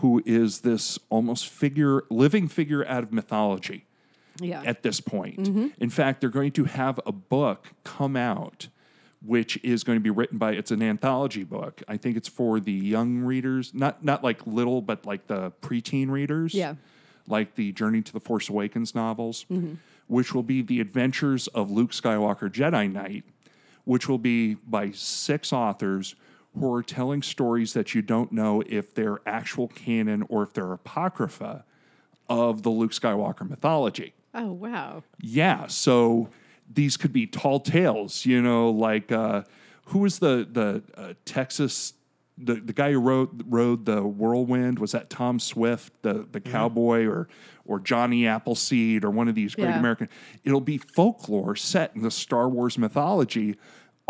who 0.00 0.22
is 0.26 0.60
this 0.60 0.98
almost 1.08 1.48
figure, 1.48 2.04
living 2.10 2.48
figure 2.48 2.86
out 2.86 3.02
of 3.02 3.12
mythology 3.12 3.86
yeah. 4.40 4.62
at 4.64 4.82
this 4.82 5.00
point. 5.00 5.38
Mm-hmm. 5.38 5.68
In 5.78 5.90
fact, 5.90 6.20
they're 6.20 6.30
going 6.30 6.52
to 6.52 6.64
have 6.64 7.00
a 7.06 7.12
book 7.12 7.68
come 7.84 8.16
out, 8.16 8.68
which 9.24 9.58
is 9.62 9.84
going 9.84 9.96
to 9.96 10.02
be 10.02 10.10
written 10.10 10.38
by, 10.38 10.52
it's 10.52 10.70
an 10.70 10.82
anthology 10.82 11.44
book. 11.44 11.82
I 11.86 11.96
think 11.96 12.16
it's 12.16 12.28
for 12.28 12.60
the 12.60 12.72
young 12.72 13.20
readers, 13.20 13.72
not, 13.74 14.04
not 14.04 14.24
like 14.24 14.46
little, 14.46 14.80
but 14.80 15.06
like 15.06 15.26
the 15.26 15.52
preteen 15.60 16.10
readers. 16.10 16.54
Yeah. 16.54 16.74
Like 17.26 17.54
the 17.54 17.70
Journey 17.72 18.02
to 18.02 18.12
the 18.12 18.18
Force 18.18 18.48
Awakens 18.48 18.94
novels, 18.94 19.46
mm-hmm. 19.50 19.74
which 20.08 20.34
will 20.34 20.42
be 20.42 20.62
the 20.62 20.80
adventures 20.80 21.46
of 21.48 21.70
Luke 21.70 21.92
Skywalker 21.92 22.50
Jedi 22.50 22.90
Knight, 22.90 23.24
which 23.84 24.08
will 24.08 24.18
be 24.18 24.54
by 24.54 24.90
six 24.90 25.52
authors 25.52 26.16
who 26.58 26.72
are 26.72 26.82
telling 26.82 27.22
stories 27.22 27.72
that 27.74 27.94
you 27.94 28.02
don't 28.02 28.32
know 28.32 28.62
if 28.66 28.94
they're 28.94 29.20
actual 29.26 29.68
canon 29.68 30.24
or 30.28 30.42
if 30.42 30.52
they're 30.52 30.72
apocrypha 30.72 31.64
of 32.28 32.62
the 32.62 32.70
Luke 32.70 32.92
Skywalker 32.92 33.48
mythology. 33.48 34.14
oh 34.34 34.52
wow. 34.52 35.02
Yeah, 35.20 35.66
so 35.68 36.28
these 36.72 36.96
could 36.96 37.12
be 37.12 37.26
tall 37.26 37.60
tales, 37.60 38.24
you 38.26 38.40
know, 38.42 38.70
like 38.70 39.10
uh, 39.12 39.42
who 39.86 40.00
was 40.00 40.18
the 40.18 40.46
the 40.50 40.82
uh, 40.96 41.14
Texas 41.24 41.94
the, 42.42 42.54
the 42.54 42.72
guy 42.72 42.92
who 42.92 43.00
rode 43.00 43.44
rode 43.52 43.84
the 43.84 44.02
whirlwind 44.02 44.78
was 44.78 44.92
that 44.92 45.10
Tom 45.10 45.38
Swift, 45.38 45.92
the 46.02 46.26
the 46.30 46.40
cowboy, 46.40 47.04
or 47.06 47.28
or 47.66 47.78
Johnny 47.80 48.26
Appleseed, 48.26 49.04
or 49.04 49.10
one 49.10 49.28
of 49.28 49.34
these 49.34 49.54
great 49.54 49.66
Yeah. 49.68 49.78
American. 49.78 50.08
It'll 50.42 50.60
be 50.62 50.78
folklore 50.78 51.54
set 51.54 51.94
in 51.94 52.02
the 52.02 52.10
Star 52.10 52.48
Wars 52.48 52.78
mythology, 52.78 53.56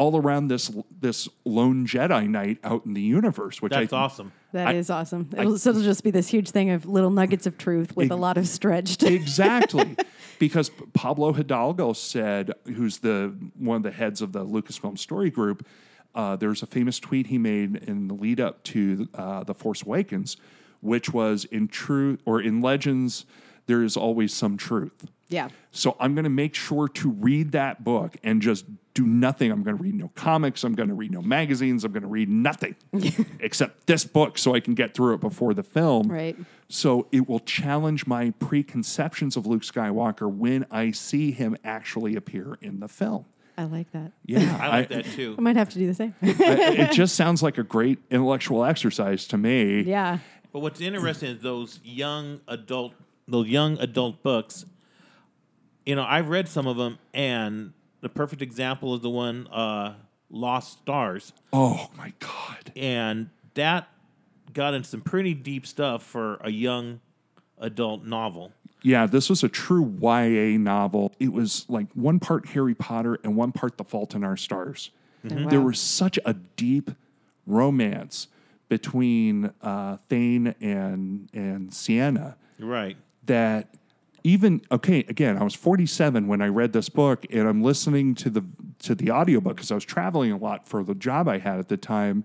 all 0.01 0.17
around 0.17 0.49
this 0.49 0.71
this 0.99 1.29
lone 1.45 1.87
Jedi 1.87 2.27
Knight 2.27 2.57
out 2.65 2.87
in 2.87 2.95
the 2.95 3.03
universe, 3.03 3.61
which 3.61 3.75
That's 3.75 3.93
I 3.93 3.97
awesome. 3.99 4.33
That 4.53 4.75
is 4.75 4.89
awesome. 4.89 5.29
It'll, 5.37 5.59
so 5.59 5.71
it'll 5.71 5.83
just 5.83 6.03
be 6.03 6.11
this 6.11 6.29
huge 6.29 6.51
thing 6.51 6.71
of 6.71 6.87
little 6.87 7.11
nuggets 7.11 7.47
of 7.47 7.59
truth 7.59 7.95
with 7.95 8.11
a 8.11 8.17
lot 8.17 8.39
of 8.39 8.49
stretched. 8.49 9.03
exactly 9.05 9.97
because 10.39 10.71
Pablo 10.95 11.35
Hidalgo 11.35 11.93
said, 11.93 12.53
who's 12.65 12.99
the 12.99 13.35
one 13.59 13.77
of 13.77 13.83
the 13.83 13.91
heads 13.91 14.23
of 14.23 14.33
the 14.33 14.45
Lucasfilm 14.45 14.99
Story 14.99 15.29
Group. 15.29 15.67
Uh, 16.15 16.35
there's 16.35 16.63
a 16.63 16.67
famous 16.67 16.99
tweet 16.99 17.27
he 17.27 17.39
made 17.39 17.77
in 17.87 18.09
the 18.09 18.15
lead 18.15 18.41
up 18.41 18.65
to 18.65 19.07
uh, 19.15 19.45
the 19.45 19.55
Force 19.55 19.83
Awakens, 19.83 20.39
which 20.81 21.13
was 21.13 21.45
in 21.45 21.69
truth 21.69 22.21
or 22.25 22.41
in 22.41 22.63
Legends, 22.63 23.27
there 23.67 23.83
is 23.83 23.97
always 23.97 24.33
some 24.33 24.57
truth. 24.57 25.07
Yeah. 25.31 25.49
So 25.71 25.97
I'm 25.99 26.15
going 26.15 26.25
to 26.25 26.31
make 26.31 26.55
sure 26.55 26.89
to 26.89 27.11
read 27.11 27.53
that 27.53 27.83
book 27.85 28.17
and 28.23 28.43
just 28.43 28.67
do 28.93 29.07
nothing. 29.07 29.51
I'm 29.53 29.63
going 29.63 29.77
to 29.77 29.83
read 29.83 29.95
no 29.95 30.09
comics. 30.15 30.65
I'm 30.65 30.75
going 30.75 30.89
to 30.89 30.95
read 30.95 31.13
no 31.13 31.23
magazines. 31.23 31.85
I'm 31.85 31.93
going 31.93 32.03
to 32.03 32.09
read 32.09 32.29
nothing 32.29 32.75
except 33.41 33.87
this 33.87 34.05
book 34.05 34.37
so 34.37 34.55
I 34.55 34.61
can 34.61 34.75
get 34.75 34.95
through 34.95 35.15
it 35.15 35.21
before 35.21 35.55
the 35.55 35.63
film. 35.63 36.09
Right. 36.09 36.37
So 36.69 37.07
it 37.13 37.29
will 37.29 37.41
challenge 37.41 38.07
my 38.07 38.33
preconceptions 38.41 39.37
of 39.37 39.47
Luke 39.47 39.63
Skywalker 39.63 40.31
when 40.31 40.67
I 40.71 40.91
see 40.91 41.31
him 41.31 41.57
actually 41.65 42.17
appear 42.17 42.59
in 42.61 42.81
the 42.81 42.89
film. 42.89 43.25
I 43.57 43.65
like 43.65 43.93
that. 43.93 44.13
Yeah. 44.25 44.59
I 44.61 44.69
like 44.69 44.89
that 44.89 45.05
too. 45.05 45.35
I 45.39 45.41
might 45.41 45.57
have 45.57 45.69
to 45.71 45.79
do 45.79 45.87
the 45.87 45.95
same. 45.95 46.15
It 46.23 46.93
just 46.93 47.15
sounds 47.15 47.43
like 47.43 47.59
a 47.59 47.63
great 47.63 47.99
intellectual 48.11 48.65
exercise 48.65 49.27
to 49.29 49.39
me. 49.39 49.83
yeah. 49.83 50.19
But 50.53 50.61
what's 50.61 50.81
interesting 50.81 51.37
is 51.37 51.43
those 51.43 51.79
young 51.85 52.41
adult, 52.49 52.95
those 53.29 53.47
young 53.47 53.79
adult 53.79 54.21
books. 54.25 54.65
You 55.87 55.95
know, 55.97 56.05
I've 56.05 56.29
read 56.29 56.49
some 56.49 56.67
of 56.67 56.77
them, 56.77 56.99
and 57.15 57.73
the 58.01 58.09
perfect 58.09 58.43
example 58.43 58.95
is 58.95 59.01
the 59.01 59.11
one 59.11 59.47
uh, 59.49 59.95
"Lost 60.31 60.79
Stars," 60.81 61.33
Oh 61.53 61.89
my 61.97 62.13
God. 62.19 62.73
and 62.77 63.31
that 63.55 63.89
got 64.53 64.75
in 64.75 64.85
some 64.85 65.01
pretty 65.01 65.33
deep 65.35 65.67
stuff 65.67 66.03
for 66.03 66.37
a 66.43 66.51
young 66.51 67.01
adult 67.59 68.05
novel. 68.05 68.53
Yeah, 68.83 69.07
this 69.07 69.29
was 69.29 69.43
a 69.45 69.49
true 69.49 69.93
YA 70.01 70.59
novel. 70.59 71.13
It 71.19 71.33
was 71.33 71.67
like 71.69 71.87
one 71.95 72.19
part 72.21 72.47
Harry 72.49 72.75
Potter 72.75 73.19
and 73.23 73.37
one 73.37 73.53
part 73.53 73.77
The 73.77 73.85
Fault 73.85 74.15
in 74.15 74.25
Our 74.25 74.37
Stars. 74.37 74.91
There 75.23 75.61
Wow. 75.61 75.67
was 75.67 75.79
such 75.79 76.19
a 76.25 76.33
deep 76.35 76.91
romance 77.47 78.29
between 78.69 79.51
uh, 79.63 79.99
Thane 80.09 80.55
and 80.61 81.29
and 81.35 81.71
Ciena 81.71 82.37
Right. 82.59 82.97
that 83.27 83.75
even 84.25 84.63
okay 84.71 85.01
again 85.09 85.37
i 85.39 85.43
was 85.43 85.55
47 85.55 86.27
when 86.27 86.41
i 86.43 86.47
read 86.47 86.73
this 86.73 86.89
book 86.89 87.27
and 87.31 87.49
i'm 87.49 87.63
listening 87.63 88.15
to 88.17 88.31
the 88.31 88.45
to 88.81 88.95
the 88.95 89.11
audiobook 89.11 89.57
because 89.57 89.71
i 89.71 89.75
was 89.75 89.85
traveling 89.85 90.33
a 90.33 90.37
lot 90.37 90.69
for 90.69 90.83
the 90.83 90.95
job 90.95 91.29
i 91.29 91.39
had 91.39 91.59
at 91.59 91.69
the 91.69 91.77
time 91.77 92.25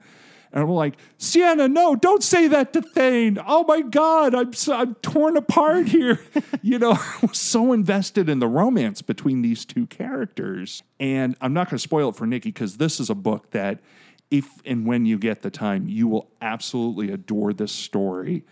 and 0.51 0.63
i'm 0.63 0.69
like 0.69 0.95
ciena 1.19 1.71
no 1.71 1.95
don't 1.95 2.23
say 2.23 2.47
that 2.47 2.73
to 2.73 2.81
thane. 2.81 3.37
Oh 3.45 3.63
my 3.63 3.81
god 3.81 4.35
i'm 4.35 4.53
so, 4.53 4.75
i'm 4.75 4.95
torn 4.95 5.37
apart 5.37 5.87
here. 5.87 6.19
You 6.61 6.79
know 6.79 6.91
i 6.93 7.17
was 7.21 7.37
so 7.39 7.73
invested 7.73 8.29
in 8.29 8.39
the 8.39 8.47
romance 8.47 9.01
between 9.01 9.41
these 9.41 9.65
two 9.65 9.85
characters 9.87 10.81
and 10.99 11.35
i'm 11.41 11.53
not 11.53 11.69
going 11.69 11.77
to 11.77 11.83
spoil 11.83 12.09
it 12.09 12.15
for 12.15 12.25
nikki 12.25 12.49
because 12.49 12.77
this 12.77 12.99
is 12.99 13.09
a 13.09 13.15
book 13.15 13.51
that 13.51 13.79
if 14.31 14.47
and 14.65 14.85
when 14.85 15.05
you 15.05 15.17
get 15.17 15.41
the 15.41 15.51
time 15.51 15.87
you 15.87 16.07
will 16.07 16.29
absolutely 16.41 17.11
adore 17.11 17.53
this 17.53 17.71
story. 17.71 18.43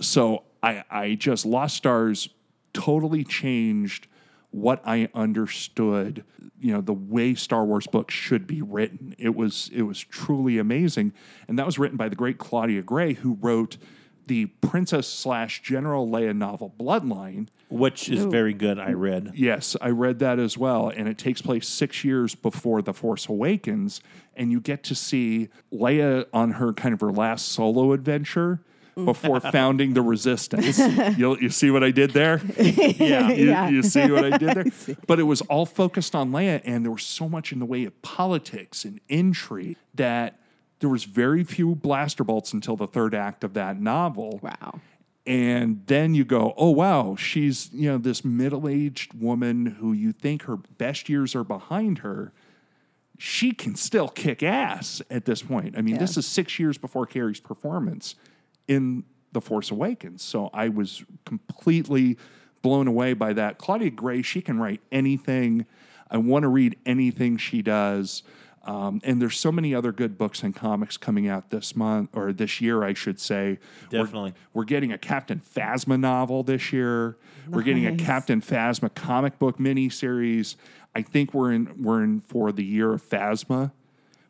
So 0.00 0.44
I, 0.62 0.84
I 0.90 1.14
just 1.14 1.46
Lost 1.46 1.76
Stars 1.76 2.28
totally 2.76 3.24
changed 3.24 4.06
what 4.50 4.80
I 4.84 5.08
understood, 5.14 6.24
you 6.58 6.72
know, 6.72 6.80
the 6.80 6.94
way 6.94 7.34
Star 7.34 7.64
Wars 7.64 7.86
books 7.86 8.14
should 8.14 8.46
be 8.46 8.62
written. 8.62 9.14
It 9.18 9.34
was 9.34 9.70
it 9.72 9.82
was 9.82 10.00
truly 10.00 10.58
amazing, 10.58 11.12
and 11.48 11.58
that 11.58 11.66
was 11.66 11.78
written 11.78 11.96
by 11.96 12.08
the 12.08 12.16
great 12.16 12.38
Claudia 12.38 12.82
Gray, 12.82 13.14
who 13.14 13.38
wrote 13.40 13.76
the 14.26 14.46
Princess 14.46 15.06
slash 15.06 15.62
General 15.62 16.08
Leia 16.08 16.34
novel 16.34 16.74
Bloodline. 16.78 17.48
Which 17.68 18.08
is 18.08 18.24
very 18.24 18.54
good. 18.54 18.78
I 18.78 18.92
read. 18.92 19.32
Yes, 19.34 19.76
I 19.80 19.90
read 19.90 20.20
that 20.20 20.38
as 20.38 20.56
well. 20.56 20.88
And 20.88 21.08
it 21.08 21.18
takes 21.18 21.42
place 21.42 21.66
six 21.66 22.04
years 22.04 22.34
before 22.36 22.80
The 22.80 22.94
Force 22.94 23.28
Awakens. 23.28 24.00
And 24.36 24.52
you 24.52 24.60
get 24.60 24.84
to 24.84 24.94
see 24.94 25.48
Leia 25.72 26.26
on 26.32 26.52
her 26.52 26.72
kind 26.72 26.94
of 26.94 27.00
her 27.00 27.10
last 27.10 27.48
solo 27.48 27.92
adventure 27.92 28.60
before 29.04 29.40
founding 29.40 29.92
the 29.94 30.00
Resistance. 30.02 30.78
You'll, 31.18 31.38
you 31.38 31.50
see 31.50 31.70
what 31.70 31.84
I 31.84 31.90
did 31.90 32.12
there? 32.12 32.40
Yeah. 32.58 33.30
You, 33.30 33.48
Yeah. 33.48 33.68
you 33.68 33.82
see 33.82 34.10
what 34.10 34.24
I 34.24 34.38
did 34.38 34.54
there? 34.54 34.96
But 35.06 35.20
it 35.20 35.24
was 35.24 35.42
all 35.42 35.66
focused 35.66 36.14
on 36.14 36.32
Leia, 36.32 36.62
and 36.64 36.84
there 36.84 36.92
was 36.92 37.02
so 37.02 37.28
much 37.28 37.52
in 37.52 37.58
the 37.58 37.66
way 37.66 37.84
of 37.84 38.00
politics 38.02 38.84
and 38.84 39.00
intrigue 39.08 39.76
that 39.94 40.38
there 40.80 40.88
was 40.90 41.04
very 41.04 41.44
few 41.44 41.74
blaster 41.74 42.24
bolts 42.24 42.52
until 42.52 42.76
the 42.76 42.86
third 42.86 43.14
act 43.14 43.44
of 43.44 43.54
that 43.54 43.80
novel 43.80 44.40
Wow. 44.42 44.80
and 45.26 45.82
then 45.86 46.14
you 46.14 46.24
go 46.24 46.52
oh 46.58 46.70
wow 46.70 47.16
she's 47.16 47.70
you 47.72 47.90
know 47.90 47.96
this 47.98 48.24
middle-aged 48.24 49.14
woman 49.18 49.66
who 49.66 49.92
you 49.94 50.12
think 50.12 50.42
her 50.42 50.56
best 50.56 51.08
years 51.08 51.34
are 51.34 51.44
behind 51.44 51.98
her 51.98 52.30
she 53.18 53.52
can 53.52 53.74
still 53.74 54.08
kick 54.08 54.42
ass 54.42 55.00
at 55.10 55.24
this 55.24 55.40
point 55.42 55.76
i 55.78 55.80
mean 55.80 55.94
Yeah. 55.94 56.00
this 56.02 56.16
is 56.18 56.26
six 56.26 56.58
years 56.58 56.76
before 56.76 57.06
carrie's 57.06 57.40
performance 57.40 58.14
in 58.68 59.04
the 59.32 59.40
force 59.40 59.70
awakens 59.70 60.22
so 60.22 60.50
i 60.52 60.68
was 60.68 61.04
completely 61.24 62.16
blown 62.62 62.86
away 62.86 63.12
by 63.12 63.32
that 63.32 63.58
claudia 63.58 63.90
gray 63.90 64.22
she 64.22 64.40
can 64.40 64.58
write 64.58 64.80
anything 64.90 65.66
i 66.10 66.16
want 66.16 66.42
to 66.42 66.48
read 66.48 66.76
anything 66.86 67.36
she 67.36 67.62
does 67.62 68.22
um, 68.64 69.00
and 69.04 69.22
there's 69.22 69.38
so 69.38 69.52
many 69.52 69.76
other 69.76 69.92
good 69.92 70.18
books 70.18 70.42
and 70.42 70.54
comics 70.54 70.96
coming 70.96 71.28
out 71.28 71.50
this 71.50 71.76
month 71.76 72.10
or 72.14 72.32
this 72.32 72.60
year, 72.60 72.82
I 72.82 72.94
should 72.94 73.20
say. 73.20 73.60
We're- 73.92 74.02
Definitely. 74.02 74.34
we're 74.54 74.64
getting 74.64 74.90
a 74.90 74.98
Captain 74.98 75.40
Phasma 75.54 76.00
novel 76.00 76.42
this 76.42 76.72
year. 76.72 77.16
We're 77.48 77.62
getting 77.62 77.86
a 77.86 77.94
Captain 77.96 78.40
Phasma 78.40 78.92
comic 78.92 79.38
book 79.38 79.58
miniseries. 79.58 80.56
I 80.96 81.02
think 81.02 81.32
we're 81.32 81.52
in 81.52 81.80
we're 81.80 82.02
in 82.02 82.22
for 82.22 82.50
the 82.50 82.64
year 82.64 82.92
of 82.92 83.08
Phasma 83.08 83.70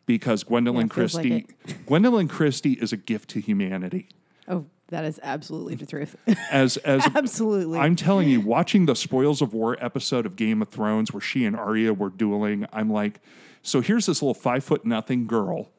because 0.04 0.44
Gwendoline 0.44 0.88
Yeah, 0.90 0.94
feels 0.94 1.14
like 1.14 1.46
Christie, 1.64 1.84
Gwendoline 1.86 2.28
Christie 2.28 2.72
is 2.74 2.92
a 2.92 2.98
gift 2.98 3.30
to 3.30 3.40
humanity. 3.40 4.10
Oh, 4.48 4.66
that 4.88 5.04
is 5.04 5.18
absolutely 5.22 5.76
mm. 5.76 5.80
the 5.80 5.86
truth. 5.94 6.16
As 6.50 6.76
as 6.78 7.04
absolutely. 7.14 7.78
I'm 7.78 7.96
telling 7.96 8.28
you, 8.28 8.40
watching 8.40 8.86
the 8.86 8.94
Spoils 8.94 9.42
of 9.42 9.52
War 9.52 9.76
episode 9.84 10.26
of 10.26 10.36
Game 10.36 10.62
of 10.62 10.68
Thrones 10.68 11.12
where 11.12 11.20
she 11.20 11.44
and 11.44 11.56
Arya 11.56 11.92
were 11.92 12.10
dueling, 12.10 12.66
I'm 12.72 12.90
like, 12.90 13.20
so 13.62 13.80
here's 13.80 14.06
this 14.06 14.22
little 14.22 14.34
five 14.34 14.64
foot 14.64 14.84
nothing 14.84 15.26
girl. 15.26 15.70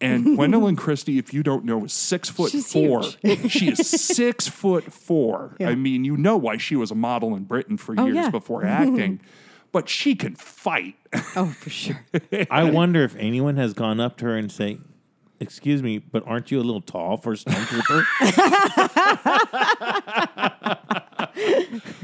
And 0.00 0.24
Gwendoline 0.38 0.76
Christie, 0.76 1.18
if 1.18 1.34
you 1.34 1.42
don't 1.42 1.64
know, 1.64 1.84
is 1.84 1.92
six 1.92 2.28
foot 2.28 2.52
She's 2.52 2.70
four. 2.72 3.02
she 3.48 3.70
is 3.70 3.88
six 3.88 4.46
foot 4.46 4.92
four. 4.92 5.56
I 5.60 5.74
mean, 5.74 6.04
you 6.04 6.16
know 6.16 6.36
why 6.36 6.56
she 6.56 6.76
was 6.76 6.90
a 6.90 6.94
model 6.94 7.34
in 7.34 7.44
Britain 7.44 7.76
for 7.76 7.94
Oh, 7.98 8.04
years 8.04 8.16
yeah. 8.16 8.30
before 8.30 8.64
acting, 8.64 9.20
but 9.72 9.88
she 9.88 10.14
can 10.14 10.36
fight. 10.36 10.94
oh, 11.34 11.46
for 11.58 11.70
sure. 11.70 12.06
I 12.48 12.70
wonder 12.70 13.02
if 13.02 13.16
anyone 13.16 13.56
has 13.56 13.74
gone 13.74 13.98
up 13.98 14.18
to 14.18 14.26
her 14.26 14.36
and 14.36 14.52
say, 14.52 14.78
"Excuse 15.40 15.82
me, 15.82 15.98
but 15.98 16.22
aren't 16.26 16.50
you 16.50 16.60
a 16.60 16.62
little 16.64 16.80
tall 16.80 17.16
for 17.16 17.32
a 17.32 17.36
stormtrooper?" 17.36 18.04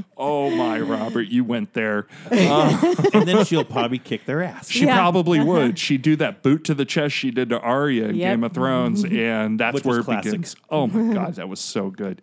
oh 0.16 0.50
my, 0.50 0.80
Robert, 0.80 1.28
you 1.28 1.44
went 1.44 1.72
there. 1.72 2.06
and 2.30 3.26
then 3.26 3.44
she'll 3.44 3.64
probably 3.64 3.98
kick 3.98 4.24
their 4.26 4.42
ass. 4.42 4.68
She 4.70 4.86
Yeah. 4.86 4.96
probably 4.96 5.40
would. 5.40 5.78
She'd 5.78 6.02
do 6.02 6.16
that 6.16 6.42
boot 6.42 6.64
to 6.64 6.74
the 6.74 6.84
chest 6.84 7.14
she 7.14 7.30
did 7.30 7.48
to 7.50 7.60
Arya 7.60 8.08
in 8.08 8.16
Yep. 8.16 8.32
Game 8.32 8.44
of 8.44 8.52
Thrones, 8.52 9.04
and 9.10 9.58
that's 9.58 9.74
Which 9.74 9.84
where 9.84 10.00
it 10.00 10.04
classic. 10.04 10.32
begins. 10.32 10.56
Oh 10.70 10.86
my 10.86 11.14
god, 11.14 11.34
that 11.34 11.48
was 11.48 11.60
so 11.60 11.90
good. 11.90 12.22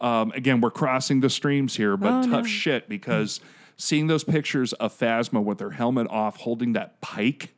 Um, 0.00 0.32
again, 0.32 0.60
we're 0.60 0.70
crossing 0.70 1.20
the 1.20 1.28
streams 1.30 1.76
here, 1.76 1.96
but 1.96 2.10
Oh, 2.10 2.22
tough 2.22 2.42
no. 2.42 2.48
shit 2.48 2.88
because 2.88 3.40
seeing 3.76 4.06
those 4.06 4.24
pictures 4.24 4.72
of 4.74 4.96
Phasma 4.98 5.42
with 5.42 5.60
her 5.60 5.70
helmet 5.72 6.06
off, 6.10 6.38
holding 6.38 6.72
that 6.72 7.00
pike, 7.00 7.54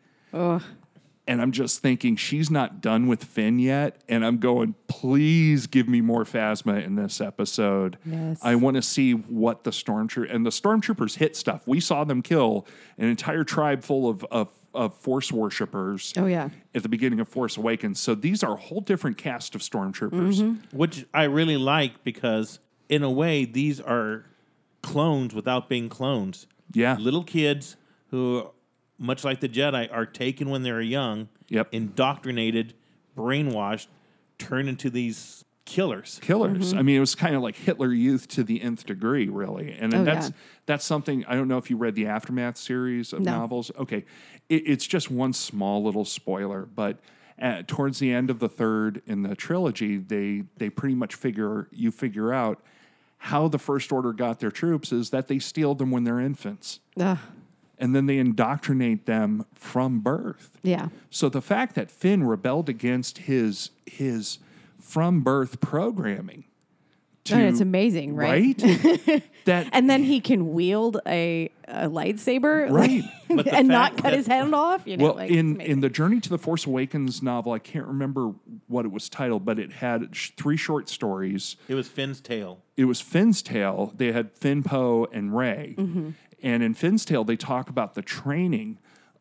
and 1.26 1.40
I'm 1.40 1.52
just 1.52 1.80
thinking 1.80 2.16
she's 2.16 2.50
not 2.50 2.80
done 2.80 3.06
with 3.06 3.22
Finn 3.24 3.58
yet, 3.58 4.02
and 4.08 4.24
I'm 4.24 4.38
going, 4.38 4.74
please 4.88 5.66
give 5.66 5.88
me 5.88 6.00
more 6.00 6.24
Phasma 6.24 6.84
in 6.84 6.96
this 6.96 7.20
episode. 7.20 7.96
Yes. 8.04 8.40
I 8.42 8.56
want 8.56 8.76
to 8.76 8.82
see 8.82 9.12
what 9.12 9.64
the 9.64 9.70
stormtrooper 9.70 10.32
and 10.34 10.44
the 10.44 10.50
stormtroopers 10.50 11.16
hit 11.16 11.36
stuff. 11.36 11.66
We 11.66 11.78
saw 11.80 12.04
them 12.04 12.22
kill 12.22 12.66
an 12.98 13.08
entire 13.08 13.44
tribe 13.44 13.84
full 13.84 14.08
of 14.08 14.24
of, 14.30 14.48
of 14.74 14.94
Force 14.94 15.30
worshippers. 15.30 16.12
Oh, 16.16 16.26
yeah. 16.26 16.48
At 16.74 16.82
the 16.82 16.88
beginning 16.88 17.20
of 17.20 17.28
Force 17.28 17.56
Awakens, 17.56 18.00
so 18.00 18.14
these 18.14 18.42
are 18.42 18.54
a 18.54 18.60
whole 18.60 18.80
different 18.80 19.16
cast 19.16 19.54
of 19.54 19.60
stormtroopers. 19.60 20.40
Mm-hmm. 20.40 20.76
which 20.76 21.06
I 21.14 21.24
really 21.24 21.56
like 21.56 22.02
because 22.02 22.58
in 22.88 23.02
a 23.02 23.10
way 23.10 23.44
these 23.44 23.80
are 23.80 24.26
clones 24.82 25.34
without 25.34 25.68
being 25.68 25.88
clones. 25.88 26.46
Yeah. 26.72 26.96
little 26.98 27.22
kids 27.22 27.76
who, 28.10 28.50
much 29.02 29.24
like 29.24 29.40
the 29.40 29.48
Jedi, 29.48 29.88
are 29.92 30.06
taken 30.06 30.48
when 30.50 30.62
they're 30.62 30.80
young, 30.80 31.28
Yep. 31.48 31.68
indoctrinated, 31.72 32.74
brainwashed, 33.16 33.88
turned 34.38 34.68
into 34.68 34.88
these 34.90 35.44
killers. 35.64 36.18
killers. 36.22 36.70
Mm-hmm. 36.70 36.78
I 36.78 36.82
mean, 36.82 36.96
it 36.96 37.00
was 37.00 37.14
kind 37.14 37.36
of 37.36 37.42
like 37.42 37.56
Hitler 37.56 37.92
Youth 37.92 38.26
to 38.28 38.42
the 38.42 38.60
nth 38.62 38.84
degree, 38.86 39.28
really. 39.28 39.72
And 39.72 39.92
then 39.92 40.00
Oh, 40.02 40.04
that's 40.04 40.28
yeah. 40.28 40.34
that's 40.66 40.84
something 40.84 41.24
I 41.26 41.34
don't 41.34 41.48
know 41.48 41.58
if 41.58 41.70
you 41.70 41.76
read 41.76 41.94
the 41.94 42.06
aftermath 42.06 42.56
series 42.56 43.12
of 43.12 43.20
No. 43.20 43.32
novels. 43.38 43.70
Okay, 43.78 44.04
it, 44.48 44.62
it's 44.66 44.86
just 44.86 45.10
one 45.10 45.32
small 45.32 45.82
little 45.82 46.04
spoiler, 46.04 46.62
but. 46.74 46.98
At, 47.38 47.66
towards 47.66 47.98
the 47.98 48.12
end 48.12 48.30
of 48.30 48.38
the 48.38 48.48
third 48.48 49.02
in 49.06 49.22
the 49.22 49.34
trilogy, 49.34 49.96
they 49.96 50.44
they 50.58 50.70
pretty 50.70 50.94
much 50.94 51.16
figure 51.16 51.66
you 51.72 51.90
figure 51.90 52.32
out 52.32 52.62
how 53.18 53.48
the 53.48 53.58
First 53.58 53.90
Order 53.90 54.12
got 54.12 54.38
their 54.38 54.50
troops 54.52 54.92
is 54.92 55.10
that 55.10 55.26
they 55.26 55.40
steal 55.40 55.74
them 55.74 55.90
when 55.90 56.04
they're 56.04 56.20
infants, 56.20 56.78
Ugh. 57.00 57.18
And 57.82 57.96
then 57.96 58.06
they 58.06 58.16
indoctrinate 58.16 59.06
them 59.06 59.44
from 59.54 59.98
birth. 59.98 60.56
yeah. 60.62 60.88
So 61.10 61.28
the 61.28 61.42
fact 61.42 61.74
that 61.74 61.90
Finn 61.90 62.22
rebelled 62.22 62.68
against 62.68 63.18
his 63.18 63.70
his 63.84 64.38
from 64.78 65.22
birth 65.22 65.60
programming, 65.60 66.44
to, 67.24 67.34
Oh, 67.36 67.38
it's 67.48 67.60
amazing, 67.60 68.14
right? 68.16 68.54
right? 68.62 69.22
that 69.44 69.68
And 69.72 69.88
then 69.88 70.02
he 70.02 70.20
can 70.20 70.52
wield 70.52 70.98
a, 71.06 71.50
a 71.68 71.88
lightsaber, 71.88 72.70
Right. 72.70 73.02
But 73.34 73.46
the 73.46 73.54
and 73.54 73.68
not 73.68 73.92
cut 73.96 74.02
that- 74.10 74.12
his 74.14 74.26
hand 74.26 74.54
off. 74.54 74.86
You 74.86 74.96
know, 74.98 75.04
well 75.04 75.14
like, 75.14 75.30
in 75.30 75.60
in 75.60 75.80
the 75.80 75.88
Journey 75.88 76.20
to 76.20 76.28
the 76.28 76.36
Force 76.38 76.66
Awakens 76.66 77.22
novel, 77.22 77.52
I 77.52 77.58
can't 77.58 77.86
remember 77.86 78.32
what 78.68 78.84
it 78.84 78.92
was 78.92 79.08
titled, 79.08 79.44
but 79.44 79.58
it 79.58 79.72
had 79.72 80.14
sh- 80.14 80.32
three 80.36 80.56
short 80.56 80.88
stories. 80.88 81.56
It 81.68 81.74
was 81.74 81.88
Finn's 81.88 82.20
Tale. 82.20 82.60
It 82.76 82.84
was 82.84 83.00
Finn's 83.00 83.40
Tale. 83.40 83.92
They 83.96 84.12
had 84.12 84.32
Finn, 84.32 84.62
Poe, 84.62 85.06
and 85.12 85.34
Rey, 85.36 85.74
Mm-hmm. 85.78 86.10
and 86.42 86.62
in 86.62 86.74
Finn's 86.74 87.04
Tale, 87.06 87.24
they 87.24 87.36
talk 87.36 87.70
about 87.70 87.94
the 87.94 88.02
training 88.02 88.78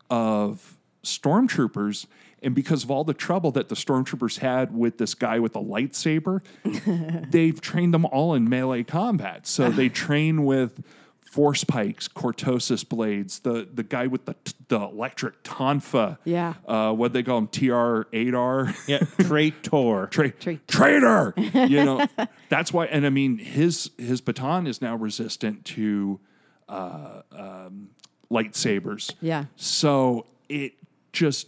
of 0.10 0.78
stormtroopers. 1.04 2.06
And 2.42 2.56
because 2.56 2.84
of 2.84 2.90
all 2.92 3.04
the 3.04 3.14
trouble 3.14 3.52
that 3.52 3.70
the 3.70 3.76
stormtroopers 3.76 4.40
had 4.40 4.76
with 4.76 4.98
this 4.98 5.14
guy 5.14 5.40
with 5.40 5.56
a 5.56 5.60
lightsaber, 5.60 6.42
they've 7.32 7.60
trained 7.62 7.94
them 7.94 8.06
all 8.06 8.34
in 8.34 8.50
melee 8.50 8.84
combat. 8.84 9.46
So 9.46 9.70
they 9.70 9.90
train 10.06 10.44
with 10.44 10.84
force 11.24 11.64
pikes, 11.64 12.10
cortosis 12.10 12.88
blades, 12.88 13.40
the 13.40 13.68
the 13.74 13.84
guy 13.84 14.08
with 14.08 14.26
the 14.26 14.36
the 14.68 14.80
electric 14.80 15.44
tonfa. 15.44 16.18
Yeah. 16.26 16.56
Uh, 16.68 16.94
what 16.94 17.14
they 17.14 17.24
call 17.24 17.38
him, 17.38 17.48
TR 17.48 18.02
eight 18.12 18.34
R. 18.34 18.74
Yeah, 18.88 19.00
traitor. 19.20 20.08
Tra- 20.12 20.32
Tra- 20.32 20.58
traitor. 20.68 21.34
you 21.38 21.86
know, 21.86 22.06
that's 22.50 22.74
why. 22.74 22.86
And 22.88 23.06
I 23.06 23.10
mean, 23.10 23.38
his 23.38 23.92
his 23.98 24.20
baton 24.20 24.68
is 24.68 24.82
now 24.82 24.96
resistant 24.96 25.64
to 25.66 26.20
uh, 26.68 27.22
um, 27.32 27.92
lightsabers. 28.32 29.14
Yeah. 29.22 29.46
So 29.56 30.26
it 30.50 30.74
just 31.14 31.48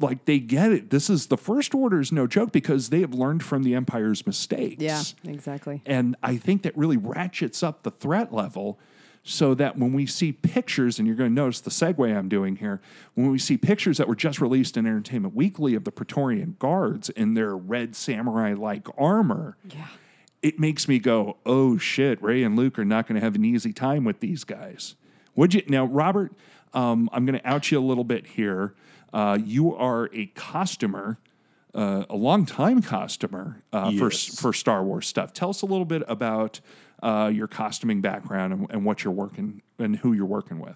like 0.00 0.24
they 0.24 0.38
get 0.38 0.72
it. 0.72 0.90
This 0.90 1.08
is 1.08 1.26
the 1.28 1.36
first 1.36 1.74
order 1.74 2.00
is 2.00 2.10
no 2.12 2.26
joke 2.26 2.50
because 2.52 2.90
they 2.90 3.00
have 3.00 3.14
learned 3.14 3.42
from 3.42 3.62
the 3.62 3.74
Empire's 3.74 4.26
mistakes. 4.26 4.82
yeah, 4.82 5.02
exactly. 5.24 5.82
And 5.86 6.16
I 6.22 6.36
think 6.36 6.62
that 6.62 6.76
really 6.76 6.96
ratchets 6.96 7.62
up 7.62 7.82
the 7.82 7.90
threat 7.90 8.32
level 8.32 8.78
so 9.26 9.54
that 9.54 9.78
when 9.78 9.92
we 9.94 10.04
see 10.04 10.32
pictures, 10.32 10.98
and 10.98 11.06
you're 11.08 11.16
going 11.16 11.30
to 11.30 11.34
notice 11.34 11.60
the 11.60 11.70
segue 11.70 12.14
I'm 12.14 12.28
doing 12.28 12.56
here, 12.56 12.82
when 13.14 13.30
we 13.30 13.38
see 13.38 13.56
pictures 13.56 13.96
that 13.98 14.06
were 14.06 14.14
just 14.16 14.38
released 14.40 14.76
in 14.76 14.84
Entertainment 14.84 15.34
Weekly 15.34 15.74
of 15.74 15.84
the 15.84 15.92
Praetorian 15.92 16.56
Guards 16.58 17.08
in 17.10 17.32
their 17.34 17.56
red 17.56 17.96
samurai 17.96 18.52
like 18.52 18.86
armor, 18.98 19.56
Yeah. 19.72 19.86
it 20.42 20.58
makes 20.60 20.88
me 20.88 20.98
go, 20.98 21.38
oh 21.46 21.78
shit, 21.78 22.22
Rey 22.22 22.42
and 22.42 22.54
Luke 22.54 22.78
are 22.78 22.84
not 22.84 23.06
going 23.06 23.18
to 23.18 23.24
have 23.24 23.34
an 23.34 23.46
easy 23.46 23.72
time 23.72 24.04
with 24.04 24.20
these 24.20 24.44
guys. 24.44 24.94
Would 25.36 25.54
you? 25.54 25.62
Now, 25.68 25.86
Robert, 25.86 26.32
um, 26.74 27.08
I'm 27.12 27.24
going 27.24 27.38
to 27.38 27.48
out 27.48 27.70
you 27.70 27.78
a 27.78 27.80
little 27.80 28.04
bit 28.04 28.26
here. 28.26 28.74
Uh, 29.14 29.38
you 29.42 29.72
are 29.76 30.10
a 30.12 30.26
customer, 30.34 31.18
uh, 31.72 32.04
a 32.10 32.16
long 32.16 32.44
time 32.44 32.82
costumer 32.82 33.62
uh, 33.72 33.92
for 33.92 34.10
Yes. 34.10 34.40
for 34.40 34.52
Star 34.52 34.82
Wars 34.82 35.06
stuff. 35.06 35.32
Tell 35.32 35.50
us 35.50 35.62
a 35.62 35.66
little 35.66 35.84
bit 35.84 36.02
about 36.08 36.60
uh, 37.00 37.30
your 37.32 37.46
costuming 37.46 38.00
background 38.00 38.52
and, 38.52 38.66
and 38.70 38.84
what 38.84 39.04
you're 39.04 39.12
working 39.12 39.62
and 39.78 39.94
who 39.96 40.14
you're 40.14 40.26
working 40.26 40.58
with. 40.58 40.74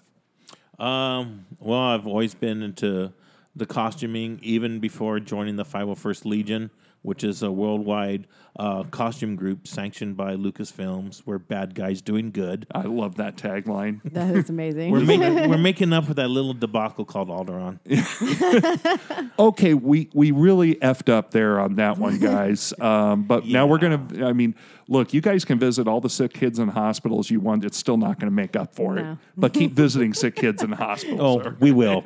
Um, 0.79 1.47
well, 1.59 1.79
I've 1.79 2.07
always 2.07 2.33
been 2.33 2.63
into 2.63 3.11
the 3.57 3.65
costuming, 3.65 4.39
even 4.41 4.79
before 4.79 5.19
joining 5.19 5.57
the 5.57 5.65
501st 5.65 6.23
Legion, 6.23 6.71
which 7.01 7.23
is 7.23 7.41
a 7.43 7.51
worldwide 7.51 8.27
uh, 8.57 8.83
costume 8.83 9.35
group 9.37 9.65
sanctioned 9.65 10.17
by 10.17 10.35
Lucasfilms, 10.35 11.19
where 11.19 11.39
bad 11.39 11.73
guys 11.73 12.01
doing 12.01 12.29
good. 12.29 12.67
I 12.73 12.81
love 12.83 13.15
that 13.15 13.37
tagline. 13.37 14.01
That 14.19 14.35
is 14.35 14.49
amazing. 14.49 14.91
We're, 14.91 15.01
making, 15.01 15.33
we're 15.49 15.57
making 15.57 15.93
up 15.93 16.05
for 16.05 16.13
that 16.15 16.27
little 16.29 16.53
debacle 16.53 17.05
called 17.05 17.29
Alderaan. 17.29 17.79
Okay, 19.39 19.73
we 19.73 20.09
we 20.13 20.31
really 20.31 20.75
effed 20.75 21.09
up 21.09 21.31
there 21.31 21.61
on 21.61 21.75
that 21.75 21.97
one, 21.97 22.19
guys. 22.19 22.73
Um, 22.81 23.23
but 23.23 23.45
now 23.45 23.65
we're 23.67 23.77
gonna. 23.77 24.25
I 24.25 24.33
mean, 24.33 24.53
look, 24.89 25.13
you 25.13 25.21
guys 25.21 25.45
can 25.45 25.57
visit 25.59 25.87
all 25.87 26.01
the 26.01 26.09
sick 26.09 26.33
kids 26.33 26.59
in 26.59 26.67
hospitals 26.67 27.29
you 27.29 27.39
want. 27.39 27.63
It's 27.63 27.77
still 27.77 27.95
not 27.95 28.19
going 28.19 28.29
to 28.29 28.35
make 28.35 28.57
up 28.57 28.75
for 28.75 28.97
it. 28.97 29.17
But 29.37 29.53
keep 29.53 29.71
visiting 29.71 30.13
sick 30.13 30.35
kids 30.35 30.61
in 30.61 30.73
hospitals. 30.73 31.21
Oh, 31.21 31.41
sir. 31.41 31.55
we 31.61 31.71
will. 31.71 32.03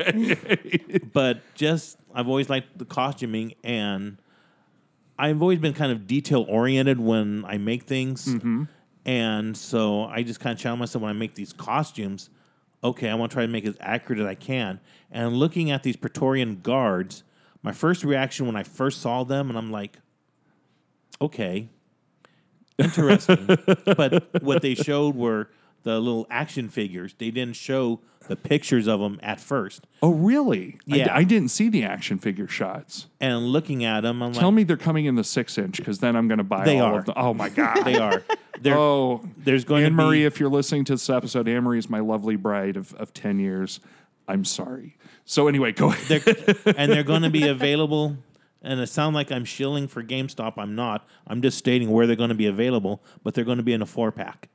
but 1.14 1.42
just, 1.56 1.98
I've 2.14 2.28
always 2.28 2.50
liked 2.50 2.78
the 2.78 2.86
costuming, 2.86 3.56
and 3.64 4.18
I've 5.18 5.42
always 5.42 5.60
been 5.60 5.74
kind 5.74 5.92
of 5.92 6.08
detail 6.08 6.46
oriented 6.48 7.00
when 7.00 7.46
I 7.46 7.58
make 7.58 7.84
things. 7.84 8.26
Mm-hmm. 8.26 8.64
And 9.06 9.56
so 9.56 10.06
I 10.06 10.24
just 10.24 10.40
kind 10.40 10.54
of 10.54 10.60
challenge 10.60 10.80
myself 10.80 11.02
when 11.02 11.10
I 11.10 11.14
make 11.14 11.36
these 11.36 11.54
costumes. 11.54 12.30
Okay, 12.84 13.10
I 13.10 13.16
want 13.16 13.32
to 13.32 13.36
try 13.36 13.46
to 13.46 13.52
make 13.52 13.66
it 13.66 13.70
as 13.70 13.78
accurate 13.80 14.20
as 14.20 14.26
I 14.26 14.36
can. 14.36 14.80
And 15.12 15.34
looking 15.34 15.72
at 15.72 15.84
these 15.84 15.96
Praetorian 15.96 16.62
guards, 16.62 17.24
my 17.62 17.72
first 17.72 18.04
reaction 18.04 18.46
when 18.46 18.56
I 18.56 18.64
first 18.64 19.02
saw 19.02 19.24
them, 19.24 19.50
and 19.50 19.58
I'm 19.58 19.72
like, 19.72 20.00
okay, 21.22 21.70
interesting. 22.78 23.48
but 23.98 24.42
what 24.44 24.62
they 24.62 24.76
showed 24.76 25.16
were 25.16 25.50
the 25.84 26.00
little 26.00 26.28
action 26.30 26.70
figures. 26.70 27.14
They 27.18 27.32
didn't 27.32 27.56
show 27.56 28.00
the 28.28 28.36
pictures 28.36 28.88
of 28.88 29.00
them 29.02 29.20
at 29.22 29.40
first. 29.40 29.86
Oh, 30.02 30.12
really? 30.14 30.80
Yeah. 30.86 31.14
I, 31.14 31.24
didn't 31.26 31.50
see 31.50 31.68
the 31.70 31.84
action 31.84 32.20
figure 32.20 32.48
shots. 32.48 33.08
And 33.20 33.48
looking 33.48 33.84
at 33.84 34.02
them, 34.02 34.22
I'm 34.24 34.32
like 34.32 34.40
Tell 34.40 34.50
like, 34.50 34.56
me 34.56 34.64
they're 34.64 34.78
coming 34.78 35.06
in 35.06 35.16
the 35.16 35.24
six 35.26 35.58
inch 35.58 35.78
because 35.78 36.00
then 36.00 36.16
I'm 36.16 36.28
going 36.30 36.38
to 36.38 36.44
buy 36.44 36.64
They 36.64 36.80
all 36.80 36.96
are. 36.96 37.00
of 37.00 37.06
them. 37.06 37.16
Oh 37.18 37.34
my 37.34 37.50
god, 37.50 37.84
they 37.84 37.98
are. 37.98 38.24
They're, 38.62 38.78
Oh, 38.78 39.24
there's 39.38 39.66
going 39.66 39.84
Anne 39.84 39.92
to 39.92 39.96
Marie, 39.98 40.20
be 40.20 40.26
if 40.26 40.40
you're 40.40 40.50
listening 40.50 40.86
to 40.86 40.94
this 40.94 41.10
episode, 41.10 41.50
Anne 41.50 41.64
Marie 41.64 41.80
is 41.80 41.90
my 41.90 42.00
lovely 42.00 42.38
bride 42.38 42.78
of, 42.78 42.94
of 42.94 43.14
ten 43.14 43.40
years. 43.40 43.82
I'm 44.26 44.46
sorry. 44.46 44.96
So 45.26 45.50
anyway, 45.50 45.74
go 45.74 45.90
ahead. 45.92 46.22
They're, 46.22 46.56
and 46.78 46.90
they're 46.92 47.04
going 47.04 47.24
to 47.24 47.30
be 47.30 47.46
available. 47.48 48.16
And 48.62 48.80
it 48.80 48.88
sounds 48.88 49.16
like 49.16 49.30
I'm 49.34 49.44
shilling 49.44 49.90
for 49.90 50.02
GameStop. 50.02 50.54
I'm 50.56 50.76
not. 50.76 51.06
I'm 51.28 51.42
just 51.42 51.58
stating 51.58 51.92
where 51.92 52.08
they're 52.08 52.16
going 52.16 52.30
to 52.30 52.36
be 52.36 52.46
available, 52.46 53.04
but 53.22 53.34
they're 53.34 53.44
going 53.44 53.58
to 53.58 53.64
be 53.64 53.74
in 53.74 53.82
a 53.82 53.86
four 53.86 54.14
pack 54.14 54.48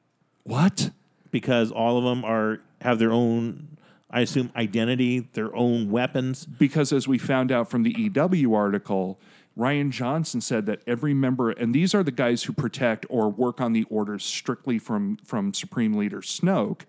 What? 0.45 0.91
Because 1.31 1.71
all 1.71 1.99
of 1.99 2.05
them 2.05 2.25
are 2.25 2.61
have 2.81 2.99
their 2.99 3.13
own, 3.13 3.77
I 4.11 4.21
assume, 4.21 4.51
identity, 4.57 5.29
their 5.33 5.55
own 5.55 5.91
weapons. 5.91 6.47
because 6.47 6.93
as 6.93 7.09
we 7.09 7.19
found 7.19 7.51
out 7.53 7.69
from 7.69 7.83
the 7.83 7.95
EW 7.99 8.55
article, 8.55 9.19
Rian 9.59 9.91
Johnson 9.91 10.41
said 10.41 10.67
that 10.67 10.83
every 10.87 11.13
member, 11.13 11.51
and 11.51 11.75
these 11.75 11.93
are 11.93 12.05
the 12.05 12.13
guys 12.13 12.45
who 12.45 12.53
protect 12.53 13.05
or 13.09 13.29
work 13.29 13.61
on 13.61 13.73
the 13.73 13.85
orders 13.91 14.25
strictly 14.25 14.79
from 14.79 15.17
from 15.25 15.53
Supreme 15.53 15.95
Leader 15.95 16.21
Snoke, 16.21 16.83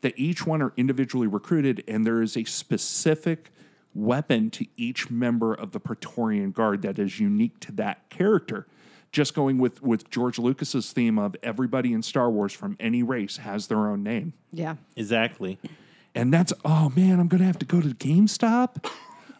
that 0.00 0.18
each 0.18 0.44
one 0.44 0.60
are 0.60 0.72
individually 0.76 1.28
recruited, 1.28 1.84
and 1.86 2.04
there 2.04 2.20
is 2.20 2.36
a 2.36 2.44
specific 2.44 3.52
weapon 3.94 4.50
to 4.50 4.66
each 4.76 5.10
member 5.10 5.54
of 5.54 5.72
the 5.72 5.80
Praetorian 5.80 6.50
Guard 6.50 6.82
that 6.82 6.98
is 6.98 7.20
unique 7.20 7.60
to 7.60 7.72
that 7.72 8.08
character. 8.08 8.66
Just 9.12 9.34
going 9.34 9.58
with 9.58 9.82
with 9.82 10.08
George 10.10 10.38
Lucas's 10.38 10.92
theme 10.92 11.18
of 11.18 11.34
everybody 11.42 11.92
in 11.92 12.02
Star 12.02 12.30
Wars 12.30 12.52
from 12.52 12.76
any 12.78 13.02
race 13.02 13.38
has 13.38 13.66
their 13.66 13.88
own 13.88 14.02
name. 14.02 14.34
Yeah. 14.52 14.76
Exactly. 14.96 15.58
And 16.14 16.32
that's 16.32 16.52
oh 16.64 16.92
man, 16.94 17.18
I'm 17.18 17.28
gonna 17.28 17.44
have 17.44 17.58
to 17.58 17.66
go 17.66 17.80
to 17.80 17.88
GameStop. 17.88 18.88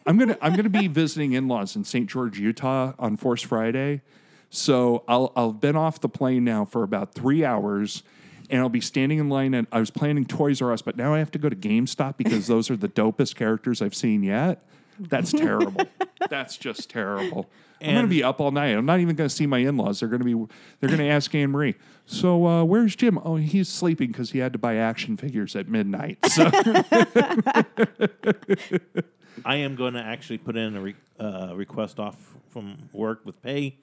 I'm 0.05 0.17
gonna 0.17 0.37
I'm 0.41 0.55
gonna 0.55 0.69
be 0.69 0.87
visiting 0.89 1.33
in-laws 1.33 1.75
in 1.75 1.83
St. 1.85 2.09
George, 2.09 2.37
Utah 2.37 2.93
on 2.99 3.15
Force 3.17 3.41
Friday. 3.41 4.01
So 4.49 5.03
I'll 5.07 5.31
I'll 5.35 5.53
been 5.53 5.77
off 5.77 6.01
the 6.01 6.09
plane 6.09 6.43
now 6.43 6.65
for 6.65 6.83
about 6.83 7.13
three 7.13 7.45
hours 7.45 8.03
and 8.49 8.59
I'll 8.59 8.69
be 8.69 8.81
standing 8.81 9.19
in 9.19 9.29
line 9.29 9.53
and 9.53 9.65
I 9.71 9.79
was 9.79 9.89
planning 9.89 10.25
Toys 10.25 10.61
R 10.61 10.73
Us, 10.73 10.81
but 10.81 10.97
now 10.97 11.13
I 11.13 11.19
have 11.19 11.31
to 11.31 11.39
go 11.39 11.47
to 11.47 11.55
GameStop 11.55 12.17
because 12.17 12.47
those 12.47 12.69
are 12.69 12.75
the 12.75 12.89
dopest 12.89 13.35
characters 13.35 13.81
I've 13.81 13.95
seen 13.95 14.21
yet. 14.23 14.63
That's 14.99 15.31
terrible. 15.33 15.85
That's 16.29 16.57
just 16.57 16.89
terrible. 16.89 17.49
I'm 17.81 17.95
gonna 17.95 18.07
be 18.07 18.23
up 18.23 18.39
all 18.39 18.51
night. 18.51 18.75
I'm 18.75 18.85
not 18.85 18.99
even 18.99 19.15
gonna 19.15 19.29
see 19.29 19.47
my 19.47 19.57
in-laws. 19.59 19.99
They're 19.99 20.09
gonna 20.09 20.23
be 20.23 20.35
they're 20.79 20.89
gonna 20.89 21.05
ask 21.05 21.33
Anne 21.33 21.49
Marie. 21.49 21.75
So 22.05 22.45
uh, 22.45 22.63
where's 22.63 22.95
Jim? 22.95 23.19
Oh, 23.23 23.37
he's 23.37 23.69
sleeping 23.69 24.11
because 24.11 24.31
he 24.31 24.39
had 24.39 24.53
to 24.53 24.59
buy 24.59 24.75
action 24.75 25.17
figures 25.17 25.55
at 25.55 25.67
midnight. 25.67 26.19
So 26.27 26.43
I 29.45 29.55
am 29.57 29.75
going 29.75 29.93
to 29.93 30.01
actually 30.01 30.37
put 30.39 30.55
in 30.57 30.75
a 30.75 30.81
re- 30.81 30.95
uh, 31.19 31.53
request 31.55 31.99
off 31.99 32.35
from 32.49 32.77
work 32.91 33.25
with 33.25 33.41
pay. 33.41 33.77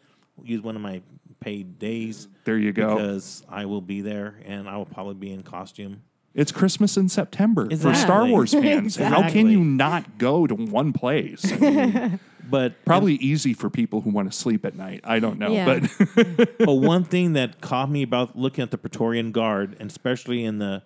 Use 0.45 0.63
one 0.63 0.77
of 0.77 0.83
my 0.83 1.03
paid 1.41 1.79
days. 1.79 2.29
There 2.45 2.59
you 2.59 2.73
go. 2.73 2.95
Because 2.95 3.43
I 3.49 3.65
will 3.65 3.81
be 3.81 4.01
there 4.03 4.37
and 4.45 4.69
I 4.69 4.77
will 4.77 4.87
probably 4.87 5.15
be 5.15 5.33
in 5.33 5.43
costume. 5.43 6.03
It's 6.39 6.53
Christmas 6.53 6.97
in 6.97 7.09
September 7.09 7.69
for 7.77 7.95
Star 7.95 8.25
Wars 8.25 8.53
fans. 8.53 8.95
How 8.95 9.29
can 9.29 9.51
you 9.51 9.59
not 9.65 10.19
go 10.19 10.47
to 10.47 10.55
one 10.55 10.93
place? 10.93 11.53
I 11.53 11.57
mean, 11.57 12.21
But 12.51 12.83
probably 12.87 13.17
easy 13.17 13.53
for 13.53 13.69
people 13.69 14.01
who 14.01 14.11
want 14.11 14.31
to 14.33 14.39
sleep 14.39 14.65
at 14.65 14.75
night. 14.75 15.01
I 15.05 15.19
don't 15.19 15.39
know, 15.39 15.51
Yeah. 15.53 15.81
but 15.81 16.57
but 16.59 16.75
one 16.75 17.05
thing 17.05 17.35
that 17.35 17.61
caught 17.61 17.91
me 17.91 18.03
about 18.03 18.39
looking 18.39 18.63
at 18.63 18.71
the 18.71 18.79
Praetorian 18.79 19.33
Guard, 19.33 19.77
and 19.81 19.91
especially 19.91 20.45
in 20.45 20.59
the 20.59 20.83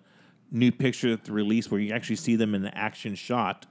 new 0.51 0.71
picture 0.71 1.11
that 1.11 1.23
they 1.23 1.31
released 1.31 1.71
where 1.71 1.79
you 1.79 1.93
actually 1.93 2.17
see 2.17 2.35
them 2.35 2.53
in 2.53 2.63
the 2.63 2.77
action 2.77 3.15
shot, 3.15 3.65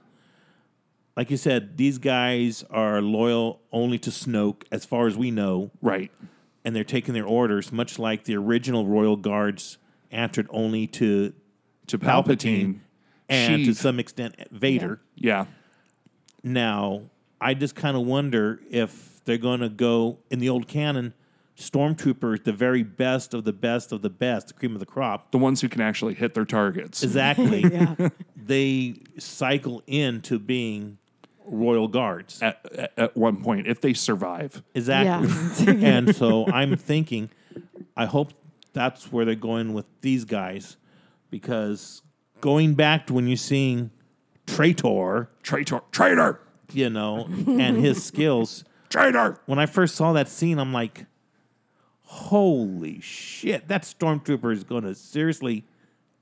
like 1.15 1.29
you 1.29 1.37
said, 1.37 1.77
these 1.77 1.99
guys 1.99 2.63
are 2.71 2.99
loyal 3.01 3.61
only 3.71 3.99
to 3.99 4.09
Snoke, 4.09 4.63
as 4.71 4.85
far 4.85 5.05
as 5.05 5.15
we 5.15 5.29
know, 5.29 5.69
right. 5.81 6.11
and 6.65 6.75
they're 6.75 6.83
taking 6.83 7.13
their 7.13 7.27
orders, 7.27 7.71
much 7.71 7.99
like 7.99 8.23
the 8.23 8.35
original 8.35 8.87
Royal 8.87 9.17
Guards 9.17 9.77
answered 10.09 10.47
only 10.49 10.87
to 10.87 11.33
To 11.87 11.97
Palpatine 11.99 12.25
Palpatine, 12.25 12.79
and 13.29 13.65
to 13.65 13.73
some 13.73 13.99
extent 13.99 14.35
Vader. 14.51 15.01
yeah. 15.15 15.45
Now, 16.43 17.03
I 17.39 17.53
just 17.53 17.75
kind 17.75 17.95
of 17.95 18.05
wonder 18.05 18.59
if 18.69 19.21
they're 19.25 19.37
going 19.37 19.61
to 19.61 19.69
go 19.69 20.19
in 20.29 20.39
the 20.39 20.49
old 20.49 20.67
canon. 20.67 21.13
Stormtroopers, 21.55 22.43
the 22.43 22.51
very 22.51 22.81
best 22.83 23.33
of 23.33 23.43
the 23.43 23.53
best 23.53 23.91
of 23.91 24.01
the 24.01 24.09
best, 24.09 24.47
the 24.47 24.53
cream 24.55 24.73
of 24.73 24.79
the 24.79 24.85
crop. 24.87 25.31
The 25.31 25.37
ones 25.37 25.61
who 25.61 25.69
can 25.69 25.81
actually 25.81 26.15
hit 26.15 26.33
their 26.33 26.45
targets. 26.45 27.03
Exactly. 27.03 27.63
Yeah. 27.71 28.09
they 28.35 28.95
cycle 29.19 29.83
into 29.87 30.39
being 30.39 30.97
royal 31.45 31.87
guards. 31.87 32.41
at, 32.41 32.59
at, 32.73 32.93
at 32.97 33.17
one 33.17 33.41
point, 33.43 33.67
if 33.67 33.81
they 33.81 33.93
survive. 33.93 34.63
Exactly. 34.73 35.29
and 35.85 36.15
so 36.15 36.47
I'm 36.47 36.75
thinking, 36.75 37.29
I 37.95 38.05
hope 38.07 38.33
that's 38.73 39.11
where 39.11 39.23
they're 39.23 39.35
going 39.35 39.73
with 39.73 39.85
these 40.01 40.25
guys, 40.25 40.77
because 41.33 42.03
going 42.41 42.75
back 42.75 43.07
to 43.07 43.13
when 43.13 43.25
you're 43.25 43.35
seeing 43.35 43.89
Traitor, 44.45 45.31
Traitor, 45.41 45.81
traitor, 45.91 46.39
you 46.71 46.91
know, 46.91 47.25
and 47.25 47.75
his 47.77 48.03
skills. 48.05 48.63
traitor. 48.87 49.39
When 49.47 49.57
I 49.57 49.65
first 49.65 49.95
saw 49.95 50.13
that 50.13 50.29
scene, 50.29 50.59
I'm 50.59 50.71
like, 50.71 51.07
holy 52.03 52.99
shit, 52.99 53.67
that 53.67 53.81
stormtrooper 53.81 54.53
is 54.53 54.63
going 54.63 54.83
to 54.83 54.93
seriously 54.93 55.65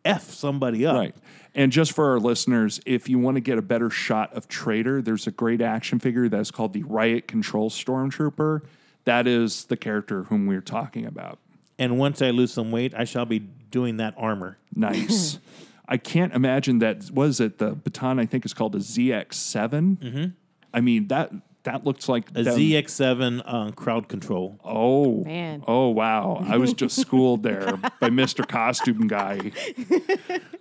F 0.05 0.31
somebody 0.31 0.85
up. 0.85 0.95
Right. 0.95 1.15
And 1.53 1.73
just 1.73 1.91
for 1.91 2.09
our 2.11 2.19
listeners, 2.19 2.79
if 2.85 3.09
you 3.09 3.19
want 3.19 3.35
to 3.35 3.41
get 3.41 3.57
a 3.57 3.61
better 3.61 3.89
shot 3.89 4.31
of 4.31 4.47
Traitor, 4.47 5.01
there's 5.01 5.27
a 5.27 5.31
great 5.31 5.61
action 5.61 5.99
figure 5.99 6.29
that's 6.29 6.51
called 6.51 6.71
the 6.71 6.83
Riot 6.83 7.27
Control 7.27 7.69
Stormtrooper. 7.69 8.61
That 9.03 9.27
is 9.27 9.65
the 9.65 9.75
character 9.75 10.23
whom 10.23 10.47
we're 10.47 10.61
talking 10.61 11.05
about. 11.05 11.37
And 11.77 11.97
once 11.97 12.21
I 12.21 12.29
lose 12.29 12.53
some 12.53 12.71
weight, 12.71 12.93
I 12.95 13.03
shall 13.03 13.25
be 13.25 13.49
doing 13.71 13.97
that 13.97 14.13
armor. 14.17 14.57
Nice. 14.75 15.39
I 15.87 15.97
can't 15.97 16.33
imagine 16.33 16.79
that. 16.79 17.11
Was 17.11 17.39
it 17.39 17.57
the 17.57 17.71
baton? 17.71 18.19
I 18.19 18.25
think 18.25 18.45
is 18.45 18.53
called 18.53 18.75
a 18.75 18.79
ZX7. 18.79 19.97
Mm-hmm. 19.97 20.25
I 20.73 20.81
mean 20.81 21.07
that 21.07 21.31
that 21.63 21.83
looks 21.85 22.07
like 22.09 22.29
A 22.33 22.43
them- 22.43 22.57
ZX7 22.57 23.41
uh, 23.45 23.71
crowd 23.71 24.07
control. 24.07 24.59
Oh 24.63 25.23
Man. 25.23 25.63
Oh 25.67 25.89
wow! 25.89 26.43
I 26.47 26.57
was 26.57 26.73
just 26.73 26.95
schooled 27.01 27.43
there 27.43 27.77
by 27.99 28.09
Mister 28.09 28.43
Costume 28.43 29.07
Guy. 29.07 29.51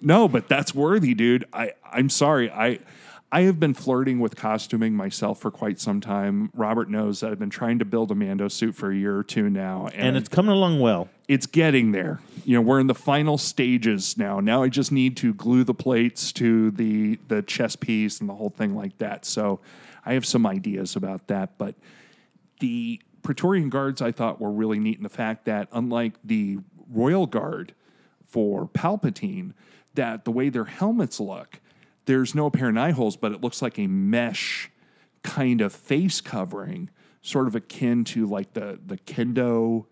No, 0.03 0.29
but 0.29 0.49
that's 0.49 0.75
worthy, 0.75 1.12
dude. 1.12 1.44
I 1.53 1.73
I'm 1.85 2.09
sorry. 2.09 2.51
I 2.51 2.79
I 3.33 3.43
have 3.43 3.61
been 3.61 3.75
flirting 3.75 4.19
with 4.19 4.35
costuming 4.35 4.95
myself 4.95 5.40
for 5.40 5.51
quite 5.53 5.79
some 5.79 6.01
time. 6.01 6.51
Robert 6.53 6.90
knows 6.90 7.21
that 7.21 7.31
I've 7.31 7.38
been 7.38 7.51
trying 7.51 7.79
to 7.79 7.85
build 7.85 8.11
a 8.11 8.14
Mando 8.14 8.49
suit 8.49 8.75
for 8.75 8.90
a 8.90 8.97
year 8.97 9.16
or 9.16 9.23
two 9.23 9.49
now, 9.49 9.87
and, 9.95 10.09
And 10.09 10.16
it's 10.16 10.29
coming 10.29 10.51
along 10.51 10.81
well. 10.81 11.09
it's 11.29 11.47
getting 11.47 11.93
there. 11.93 12.21
You 12.45 12.57
know, 12.57 12.61
we're 12.62 12.81
in 12.81 12.88
the 12.88 12.95
final 12.95 13.38
stages 13.38 14.19
now. 14.19 14.40
Now 14.40 14.62
I 14.64 14.69
just 14.69 14.90
need 14.90 15.16
to 15.19 15.33
glue 15.35 15.62
the 15.62 15.75
plates 15.75 16.33
to 16.35 16.71
the 16.73 17.19
the 17.29 17.43
chest 17.43 17.81
piece 17.81 18.19
and 18.21 18.29
the 18.29 18.35
whole 18.35 18.51
thing 18.51 18.75
like 18.75 18.99
that. 18.99 19.25
So 19.25 19.61
I 20.05 20.14
have 20.14 20.27
some 20.27 20.45
ideas 20.47 20.97
about 20.97 21.29
that, 21.29 21.57
but 21.57 21.77
the 22.59 23.01
Praetorian 23.23 23.69
Guards 23.69 24.03
I 24.03 24.11
thought 24.12 24.40
were 24.40 24.51
really 24.51 24.79
neat 24.79 24.97
in 24.97 25.03
the 25.03 25.09
fact 25.09 25.45
that 25.45 25.69
unlike 25.73 26.14
the 26.25 26.59
Royal 26.90 27.27
Guard 27.27 27.75
for 28.27 28.66
Palpatine, 28.69 29.53
that 29.95 30.25
the 30.25 30.31
way 30.33 30.49
their 30.49 30.64
helmets 30.64 31.21
look, 31.21 31.61
there's 32.11 32.35
no 32.35 32.46
apparent 32.46 32.77
eye 32.77 32.90
holes, 32.90 33.16
but 33.16 33.31
it 33.31 33.40
looks 33.40 33.62
like 33.62 33.79
a 33.79 33.87
mesh 33.87 34.68
kind 35.23 35.61
of 35.61 35.73
face 35.73 36.20
covering, 36.20 36.90
sort 37.23 37.46
of 37.46 37.55
akin 37.55 38.03
to 38.05 38.27
like 38.27 38.53
the 38.55 38.81
the 38.85 38.99
kendo 38.99 39.87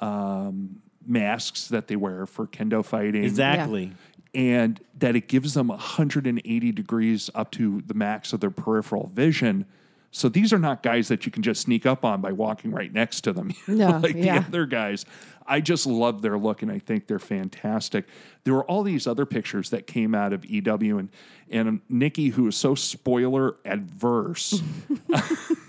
um, 0.00 0.82
masks 1.06 1.68
that 1.68 1.86
they 1.86 1.94
wear 1.94 2.26
for 2.26 2.46
kendo 2.48 2.84
fighting 2.84 3.22
Exactly. 3.22 3.92
and 4.34 4.80
that 4.98 5.14
it 5.14 5.28
gives 5.28 5.54
them 5.54 5.68
180 5.68 6.72
degrees 6.72 7.30
up 7.36 7.52
to 7.52 7.82
the 7.86 7.94
max 7.94 8.32
of 8.32 8.40
their 8.40 8.50
peripheral 8.50 9.06
vision. 9.06 9.64
So 10.12 10.28
these 10.28 10.52
are 10.52 10.58
not 10.58 10.82
guys 10.82 11.08
that 11.08 11.24
you 11.24 11.32
can 11.32 11.42
just 11.42 11.62
sneak 11.62 11.86
up 11.86 12.04
on 12.04 12.20
by 12.20 12.32
walking 12.32 12.72
right 12.72 12.92
next 12.92 13.20
to 13.22 13.32
them, 13.32 13.54
No, 13.68 13.98
like 13.98 14.16
yeah. 14.16 14.40
the 14.40 14.46
other 14.46 14.66
guys. 14.66 15.04
I 15.46 15.60
just 15.60 15.84
love 15.86 16.22
their 16.22 16.38
look, 16.38 16.62
and 16.62 16.70
I 16.70 16.78
think 16.78 17.06
they're 17.08 17.18
fantastic. 17.18 18.06
There 18.44 18.54
were 18.54 18.64
all 18.64 18.82
these 18.84 19.06
other 19.06 19.26
pictures 19.26 19.70
that 19.70 19.86
came 19.86 20.14
out 20.14 20.32
of 20.32 20.44
EW, 20.44 20.98
and 20.98 21.08
and 21.50 21.80
Nikki, 21.88 22.28
who 22.28 22.46
is 22.46 22.56
so 22.56 22.74
spoiler 22.76 23.56
adverse. 23.64 24.62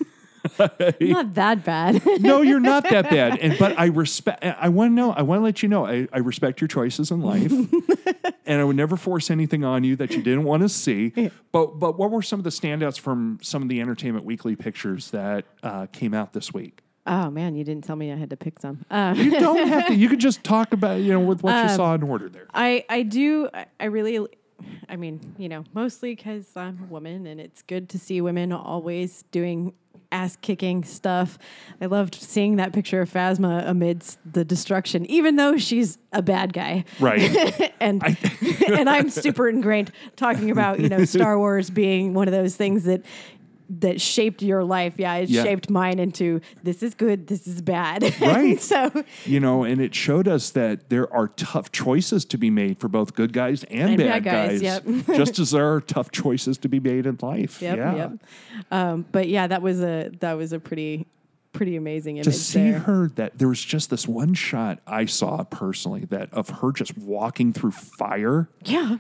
Not 1.00 1.34
that 1.36 1.64
bad. 1.64 2.02
no, 2.22 2.42
you're 2.42 2.60
not 2.60 2.90
that 2.90 3.10
bad. 3.10 3.40
And 3.40 3.58
but 3.60 3.78
I 3.78 3.86
respect. 3.88 4.44
I 4.44 4.70
want 4.70 4.92
to 4.92 4.96
know. 4.96 5.12
I 5.12 5.22
want 5.22 5.40
to 5.40 5.44
let 5.44 5.62
you 5.62 5.70
know. 5.70 5.86
I, 5.86 6.08
I 6.12 6.20
respect 6.20 6.62
your 6.62 6.68
choices 6.68 7.12
in 7.12 7.22
life, 7.22 7.52
and 8.46 8.60
I 8.62 8.64
would 8.64 8.76
never 8.76 8.98
force 8.98 9.30
anything 9.30 9.64
on 9.64 9.84
you 9.84 9.96
that 9.98 10.12
you 10.12 10.22
didn't 10.22 10.44
want 10.44 10.64
to 10.64 10.70
see. 10.70 11.10
But 11.52 11.80
but 11.80 11.98
what 11.98 12.12
were 12.12 12.22
some 12.22 12.40
of 12.40 12.44
the 12.44 12.50
standouts 12.50 13.00
from 13.00 13.40
some 13.42 13.62
of 13.62 13.70
the 13.70 13.82
Entertainment 13.82 14.26
Weekly 14.26 14.56
pictures 14.56 15.12
that 15.12 15.46
uh, 15.64 15.86
came 15.88 16.14
out 16.14 16.34
this 16.34 16.54
week? 16.54 16.82
oh 17.08 17.32
man, 17.32 17.56
you 17.56 17.64
didn't 17.64 17.84
tell 17.84 17.96
me 17.96 18.12
I 18.12 18.16
had 18.16 18.30
to 18.30 18.38
pick 18.38 18.60
some. 18.60 18.86
Uh, 18.90 19.14
You 19.18 19.32
don't 19.40 19.68
have 19.68 19.88
to. 19.88 19.96
You 19.96 20.08
could 20.08 20.20
just 20.20 20.44
talk 20.44 20.72
about 20.72 21.02
you 21.02 21.12
know 21.14 21.20
with 21.20 21.44
what 21.44 21.64
you 21.64 21.76
saw 21.76 21.94
in 21.96 22.04
order 22.04 22.30
there. 22.30 22.48
I 22.54 22.86
I 22.90 23.04
do 23.04 23.50
I 23.80 23.86
really 23.86 24.28
I 24.90 24.96
mean, 24.96 25.36
you 25.38 25.50
know, 25.50 25.64
mostly 25.74 26.16
because 26.16 26.48
I'm 26.56 26.80
a 26.84 26.92
woman 26.92 27.28
and 27.28 27.40
it's 27.40 27.62
good 27.62 27.90
to 27.90 28.00
see 28.00 28.22
women 28.22 28.52
always 28.52 29.24
doing 29.32 29.74
ass 30.12 30.38
kicking 30.42 30.84
stuff. 30.84 31.38
I 31.80 31.86
loved 31.86 32.16
seeing 32.16 32.58
that 32.58 32.74
picture 32.74 33.02
of 33.02 33.12
Phasma 33.12 33.68
amidst 33.68 34.20
the 34.30 34.44
destruction, 34.44 35.06
even 35.06 35.38
though 35.38 35.58
she's 35.58 35.98
a 36.12 36.22
bad 36.22 36.54
guy. 36.54 36.86
Right. 37.00 37.74
and 37.80 38.04
and 38.68 38.90
I'm 38.90 39.10
super 39.10 39.48
ingrained 39.48 39.92
talking 40.16 40.52
about 40.52 40.80
you 40.80 40.90
know 40.90 41.06
Star 41.06 41.38
Wars 41.40 41.70
being 41.70 42.14
one 42.14 42.28
of 42.28 42.34
those 42.34 42.56
things 42.56 42.84
that 42.84 43.04
that 43.80 44.02
shaped 44.02 44.42
your 44.42 44.64
life. 44.64 44.96
Yeah, 44.98 45.16
it 45.16 45.30
Yeah. 45.30 45.44
shaped 45.44 45.70
mine 45.70 45.98
into 46.00 46.42
this 46.64 46.84
is 46.84 46.94
good, 46.94 47.28
this 47.28 47.48
is 47.48 47.62
bad. 47.62 48.04
Right. 48.22 48.60
so 48.62 48.92
you 49.26 49.40
know, 49.40 49.64
and 49.64 49.80
it 49.82 49.96
showed 49.96 50.28
us 50.28 50.50
that 50.52 50.90
there 50.90 51.12
are 51.14 51.30
tough 51.30 51.72
choices 51.72 52.26
to 52.26 52.38
be 52.38 52.50
made 52.50 52.80
for 52.80 52.88
both 52.88 53.16
good 53.16 53.34
guys 53.34 53.64
and, 53.66 53.90
And 53.92 53.98
bad, 53.98 54.24
bad 54.24 54.24
guys, 54.24 54.62
guys. 54.62 54.84
yep. 54.86 54.86
just 55.18 55.40
as 55.40 55.52
there 55.52 55.74
are 55.74 55.82
tough 55.82 56.12
choices 56.12 56.58
to 56.60 56.70
be 56.70 56.80
made 56.80 57.06
in 57.06 57.18
life. 57.22 57.62
Yep, 57.62 57.78
yeah. 57.78 57.96
yep. 57.96 58.12
Um, 58.72 59.06
but 59.12 59.28
yeah, 59.28 59.48
that 59.48 59.62
was 59.62 59.82
a 59.82 60.12
that 60.20 60.34
was 60.34 60.54
a 60.54 60.60
pretty 60.60 61.08
pretty 61.54 61.76
amazing 61.76 62.16
image 62.18 62.26
To 62.26 62.32
see 62.32 62.72
there. 62.72 62.80
her 62.80 63.10
that 63.16 63.38
there 63.38 63.48
was 63.50 63.62
just 63.64 63.90
this 63.90 64.08
one 64.08 64.34
shot 64.34 64.80
I 64.88 65.06
saw 65.06 65.44
personally 65.44 66.06
that 66.06 66.34
of 66.34 66.48
her 66.50 66.72
just 66.72 66.98
walking 66.98 67.52
through 67.52 67.72
fire 67.72 68.48
yeah. 68.64 68.98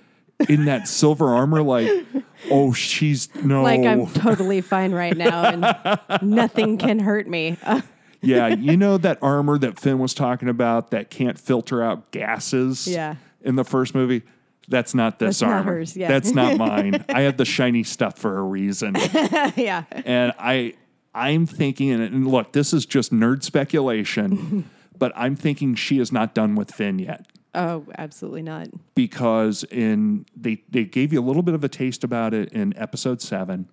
In 0.49 0.65
that 0.65 0.87
silver 0.87 1.29
armor, 1.29 1.61
like, 1.61 1.89
oh, 2.49 2.73
she's 2.73 3.33
no, 3.35 3.63
Like 3.63 3.85
I'm 3.85 4.07
totally 4.07 4.61
fine 4.61 4.91
right 4.91 5.15
now 5.15 5.43
and 5.43 6.21
nothing 6.21 6.77
can 6.77 6.99
hurt 6.99 7.27
me. 7.27 7.57
Yeah, 8.23 8.49
you 8.49 8.77
know 8.77 8.99
that 8.99 9.17
armor 9.23 9.57
that 9.57 9.79
Finn 9.79 9.97
was 9.97 10.13
talking 10.13 10.47
about 10.47 10.91
that 10.91 11.09
can't 11.09 11.39
filter 11.39 11.81
out 11.81 12.11
gases. 12.11 12.87
Yeah. 12.87 13.15
in 13.41 13.55
the 13.55 13.63
first 13.63 13.95
movie. 13.95 14.21
That's 14.67 14.93
not 14.93 15.17
this 15.17 15.39
That's 15.39 15.41
not 15.41 15.51
armor. 15.51 15.71
hers, 15.73 15.97
yeah. 15.97 16.07
That's 16.07 16.31
not 16.31 16.55
mine. 16.59 17.03
I 17.09 17.21
have 17.21 17.37
the 17.37 17.45
shiny 17.45 17.81
stuff 17.81 18.19
for 18.19 18.37
a 18.37 18.43
reason. 18.43 18.95
yeah. 19.55 19.85
and 19.89 20.33
I 20.37 20.75
I'm 21.15 21.47
thinking 21.47 21.91
and 21.93 22.27
look, 22.27 22.51
this 22.51 22.73
is 22.73 22.85
just 22.85 23.11
nerd 23.11 23.41
speculation, 23.41 24.69
but 24.99 25.11
I'm 25.15 25.35
thinking 25.35 25.73
she 25.73 25.97
is 25.97 26.11
not 26.11 26.35
done 26.35 26.53
with 26.53 26.71
Finn 26.71 26.99
yet 26.99 27.25
Oh, 27.53 27.85
absolutely 27.97 28.43
not. 28.43 28.67
because 28.95 29.63
in 29.65 30.25
they 30.35 30.63
they 30.69 30.85
gave 30.85 31.11
you 31.11 31.19
a 31.19 31.25
little 31.25 31.43
bit 31.43 31.53
of 31.53 31.63
a 31.63 31.69
taste 31.69 32.03
about 32.03 32.33
it 32.33 32.49
in 32.53 32.75
episode 32.77 33.21
7 33.21 33.67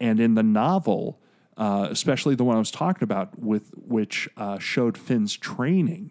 and 0.00 0.20
in 0.20 0.34
the 0.34 0.42
novel 0.42 1.20
uh, 1.56 1.86
especially 1.90 2.34
the 2.34 2.44
one 2.44 2.56
I 2.56 2.58
was 2.58 2.70
talking 2.70 3.04
about 3.04 3.38
with 3.38 3.70
which 3.76 4.28
uh, 4.36 4.58
showed 4.58 4.98
Finn's 4.98 5.36
training 5.36 6.10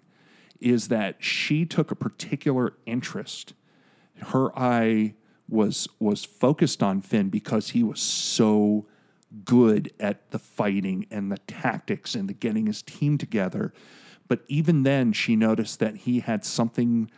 is 0.60 0.88
that 0.88 1.18
she 1.24 1.66
took 1.66 1.92
a 1.92 1.96
particular 1.96 2.78
interest 2.86 3.54
her 4.28 4.58
eye 4.58 5.16
was 5.48 5.88
was 6.00 6.24
focused 6.26 6.82
on 6.82 7.02
Finn 7.02 7.30
because 7.30 7.72
he 7.72 7.84
was 7.84 8.00
so 8.00 8.86
good 9.44 9.92
at 10.00 10.32
the 10.32 10.40
fighting 10.40 11.06
and 11.12 11.32
the 11.32 11.38
tactics 11.40 12.16
and 12.16 12.30
the 12.30 12.34
getting 12.34 12.68
his 12.68 12.82
team 12.82 13.18
together. 13.18 13.74
But 14.28 14.42
even 14.48 14.84
then, 14.84 15.14
she 15.14 15.36
noticed 15.36 15.80
that 15.80 15.98
he 15.98 16.20
had 16.20 16.44
something 16.44 17.10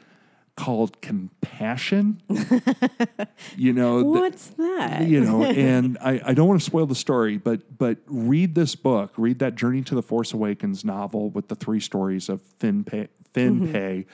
called 0.58 1.00
compassion. 1.02 2.22
you 3.56 3.72
know, 3.72 4.04
What's 4.04 4.48
that? 4.48 5.08
you 5.08 5.22
know, 5.22 5.43
and 5.46 5.98
I, 6.02 6.20
I 6.26 6.34
don't 6.34 6.48
want 6.48 6.60
to 6.60 6.65
spoil 6.65 6.86
the 6.86 6.96
story, 6.96 7.38
but 7.38 7.78
but 7.78 8.00
read 8.08 8.56
this 8.56 8.76
book, 8.76 9.13
read 9.15 9.39
that 9.39 9.56
Journey 9.56 9.84
to 9.84 9.96
the 9.96 10.02
Force 10.02 10.34
Awakens 10.34 10.84
novel 10.84 11.30
with 11.30 11.48
the 11.48 11.56
three 11.56 11.80
stories 11.80 12.28
of 12.28 12.41
Finn, 12.60 12.84
Pay, 12.84 13.08
Finn, 13.34 13.62
mm-hmm. 13.62 13.72
Pay, 13.72 14.06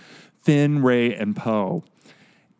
Finn, 0.41 0.83
Rey, 0.83 1.15
and 1.15 1.35
Poe, 1.35 1.83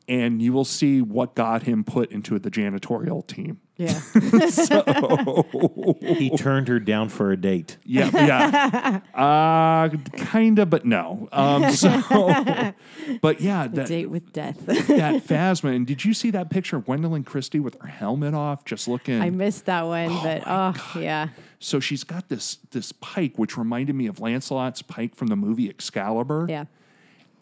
and 0.07 0.41
you 0.41 0.53
will 0.53 0.65
see 0.65 1.01
what 1.01 1.35
got 1.35 1.63
him 1.63 1.83
put 1.83 2.11
into 2.11 2.37
the 2.39 2.51
janitorial 2.51 3.25
team. 3.25 3.59
Yeah. 3.77 3.99
So, 4.53 5.97
he 6.01 6.29
turned 6.37 6.67
her 6.67 6.79
down 6.79 7.09
for 7.09 7.31
a 7.31 7.37
date. 7.37 7.77
Yeah, 7.83 8.09
yeah, 8.13 8.99
uh, 9.13 9.89
kind 10.17 10.59
of, 10.59 10.69
but 10.69 10.85
no. 10.85 11.27
Um, 11.31 11.71
so, 11.71 12.73
but 13.21 13.41
yeah, 13.41 13.67
that, 13.67 13.87
Date 13.87 14.07
with 14.07 14.31
death. 14.31 14.65
that 14.65 15.23
Phasma. 15.25 15.75
And 15.75 15.87
did 15.87 16.05
you 16.05 16.13
see 16.13 16.29
that 16.31 16.49
picture 16.49 16.77
of 16.77 16.85
Gwendoline 16.85 17.25
Christie 17.25 17.59
with 17.59 17.79
her 17.81 17.87
helmet 17.87 18.33
off, 18.33 18.63
just 18.65 18.87
looking? 18.87 19.21
I 19.21 19.29
missed 19.29 19.65
that 19.65 19.85
one, 19.85 20.09
but 20.21 20.43
oh 20.45 20.99
yeah. 20.99 21.29
So 21.59 21.79
she's 21.79 22.03
got 22.03 22.29
this 22.29 22.57
this 22.71 22.91
pike, 22.91 23.37
which 23.37 23.57
reminded 23.57 23.95
me 23.95 24.07
of 24.07 24.19
Lancelot's 24.19 24.81
pike 24.81 25.15
from 25.15 25.27
the 25.27 25.35
movie 25.35 25.69
Excalibur. 25.69 26.45
Yeah. 26.49 26.65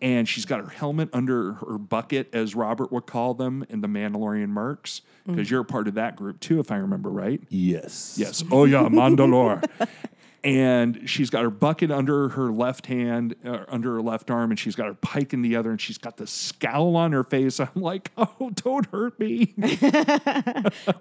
And 0.01 0.27
she's 0.27 0.45
got 0.45 0.61
her 0.61 0.69
helmet 0.69 1.09
under 1.13 1.53
her 1.53 1.77
bucket, 1.77 2.33
as 2.33 2.55
Robert 2.55 2.91
would 2.91 3.05
call 3.05 3.35
them 3.35 3.65
in 3.69 3.81
the 3.81 3.87
Mandalorian 3.87 4.51
Mercs, 4.51 5.01
because 5.27 5.47
mm. 5.47 5.49
you're 5.51 5.61
a 5.61 5.65
part 5.65 5.87
of 5.87 5.93
that 5.93 6.15
group 6.15 6.39
too, 6.39 6.59
if 6.59 6.71
I 6.71 6.77
remember 6.77 7.09
right. 7.09 7.41
Yes. 7.49 8.15
Yes. 8.17 8.43
Oh 8.51 8.65
yeah, 8.65 8.83
Mandalore. 8.89 9.63
and 10.43 11.07
she's 11.07 11.29
got 11.29 11.43
her 11.43 11.49
bucket 11.49 11.91
under 11.91 12.29
her 12.29 12.51
left 12.51 12.87
hand, 12.87 13.35
uh, 13.45 13.65
under 13.67 13.95
her 13.95 14.01
left 14.01 14.31
arm, 14.31 14.49
and 14.49 14.59
she's 14.59 14.75
got 14.75 14.87
her 14.87 14.93
pike 14.95 15.33
in 15.33 15.41
the 15.41 15.55
other, 15.55 15.69
and 15.69 15.79
she's 15.79 15.97
got 15.97 16.17
the 16.17 16.25
scowl 16.25 16.95
on 16.95 17.11
her 17.11 17.23
face. 17.23 17.59
I'm 17.59 17.69
like, 17.75 18.11
oh, 18.17 18.51
don't 18.55 18.85
hurt 18.87 19.19
me. 19.19 19.53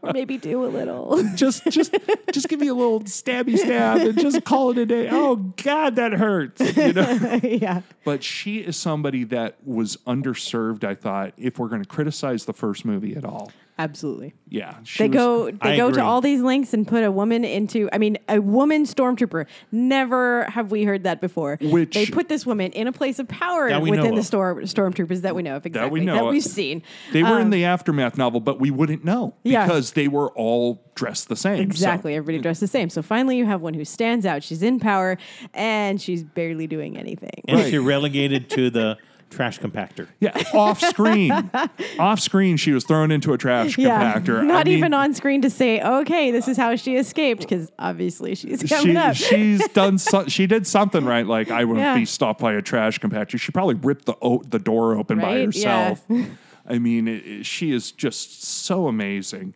Or 0.03 0.13
maybe 0.13 0.37
do 0.37 0.65
a 0.65 0.69
little. 0.69 1.23
just, 1.35 1.65
just, 1.71 1.95
just 2.33 2.49
give 2.49 2.61
me 2.61 2.69
a 2.69 2.75
little 2.75 3.01
stabby 3.01 3.57
stab 3.57 4.01
and 4.01 4.19
just 4.19 4.45
call 4.45 4.71
it 4.71 4.79
a 4.79 4.87
day. 4.87 5.09
Oh 5.11 5.37
God, 5.37 5.97
that 5.97 6.13
hurts. 6.13 6.77
You 6.77 6.93
know. 6.93 7.41
yeah. 7.43 7.83
But 8.05 8.23
she 8.23 8.59
is 8.59 8.77
somebody 8.77 9.25
that 9.25 9.57
was 9.65 9.97
underserved. 10.07 10.85
I 10.85 10.95
thought, 10.95 11.33
if 11.37 11.59
we're 11.59 11.69
going 11.69 11.83
to 11.83 11.89
criticize 11.89 12.45
the 12.45 12.53
first 12.53 12.85
movie 12.85 13.17
at 13.17 13.25
all, 13.25 13.53
Absolutely. 13.81 14.35
yeah, 14.49 14.75
They 14.99 15.09
was- 15.09 15.15
go 15.15 15.51
they 15.51 15.57
I 15.63 15.77
go 15.77 15.87
agree. 15.89 16.01
to 16.01 16.05
all 16.05 16.21
these 16.21 16.41
links 16.43 16.75
and 16.75 16.87
put 16.87 17.03
a 17.05 17.11
woman 17.11 17.45
into 17.45 17.89
I 17.93 17.99
mean 17.99 18.19
a 18.29 18.41
woman 18.41 18.85
stormtrooper. 18.85 19.47
Never 19.73 20.45
have 20.45 20.71
we 20.71 20.85
heard 20.85 21.05
that 21.05 21.21
before. 21.21 21.59
Which- 21.63 21.95
they 21.95 22.07
put 22.07 22.29
this 22.29 22.45
woman 22.45 22.73
in 22.73 22.87
a 22.87 22.93
place 22.93 23.19
of 23.19 23.29
power 23.29 23.81
within 23.81 24.15
the 24.15 24.23
storm 24.23 24.59
stormtroopers 24.65 25.23
that 25.23 25.35
we 25.35 25.43
know 25.43 25.57
of 25.57 25.65
exactly 25.67 26.01
know 26.05 26.27
of. 26.29 26.33
we've 26.33 26.43
seen. 26.43 26.83
They 27.13 27.23
were 27.23 27.37
in 27.39 27.45
Um, 27.47 27.51
the 27.51 27.65
aftermath 27.65 28.19
novel, 28.19 28.41
but 28.41 28.61
we 28.61 28.71
wouldn't 28.71 29.05
know 29.05 29.35
Yeah. 29.45 29.65
because 29.65 29.93
they 29.93 30.09
were 30.09 30.31
all 30.33 30.83
dressed 30.95 31.29
the 31.29 31.37
same. 31.37 31.57
So- 31.57 31.63
Exactly. 31.63 32.15
Everybody 32.15 32.43
dressed 32.43 32.61
the 32.61 32.67
same. 32.67 32.91
So 32.91 33.01
finally, 33.03 33.39
you 33.39 33.47
have 33.47 33.63
one 33.63 33.73
who 33.75 33.85
stands 33.85 34.27
out. 34.27 34.43
She's 34.43 34.63
in 34.63 34.79
power, 34.81 35.17
and 35.55 36.01
she's 36.01 36.23
barely 36.23 36.67
doing 36.67 36.97
anything. 36.99 37.31
And 37.49 37.63
she 37.71 37.79
relegated 37.79 38.51
to 38.51 38.69
the 38.71 38.99
trash 39.31 39.59
compactor. 39.61 40.09
yeah, 40.21 40.37
off 40.53 40.81
screen, 40.81 41.33
off 41.99 42.21
screen, 42.21 42.57
she 42.57 42.73
was 42.73 42.85
thrown 42.85 43.11
into 43.11 43.33
a 43.33 43.39
trash 43.39 43.77
compactor. 43.77 44.45
Not 44.45 44.67
I 44.67 44.69
mean, 44.69 44.79
even 44.79 44.93
on 44.95 45.15
screen 45.15 45.41
to 45.43 45.51
say, 45.51 45.81
"Okay, 45.81 46.31
this 46.31 46.49
is 46.49 46.57
how 46.57 46.77
she 46.77 46.97
escaped," 46.97 47.41
because 47.43 47.71
obviously 47.79 48.35
she's 48.35 48.63
coming 48.63 48.93
She, 48.95 48.97
up. 48.97 49.15
she's 49.17 49.69
done. 49.73 49.99
So, 49.99 50.27
she 50.27 50.47
did 50.47 50.67
something 50.67 51.05
right. 51.05 51.27
Like 51.27 51.51
I 51.51 51.65
wouldn't 51.65 51.85
Yeah. 51.85 51.95
be 51.95 52.05
stopped 52.05 52.41
by 52.41 52.53
a 52.55 52.63
trash 52.63 52.99
compactor. 52.99 53.41
She 53.41 53.53
probably 53.53 53.77
ripped 53.77 54.05
the 54.07 54.17
o- 54.21 54.43
the 54.43 54.59
door 54.59 54.97
open 54.97 55.19
by 55.19 55.45
Right? 55.45 55.57
Yeah. 55.57 55.95
herself. 55.95 56.05
I 56.69 56.79
mean, 56.79 57.09
it, 57.09 57.27
it- 57.27 57.47
she 57.47 57.73
is 57.73 57.91
just 57.93 58.45
so 58.45 58.87
amazing. 58.89 59.55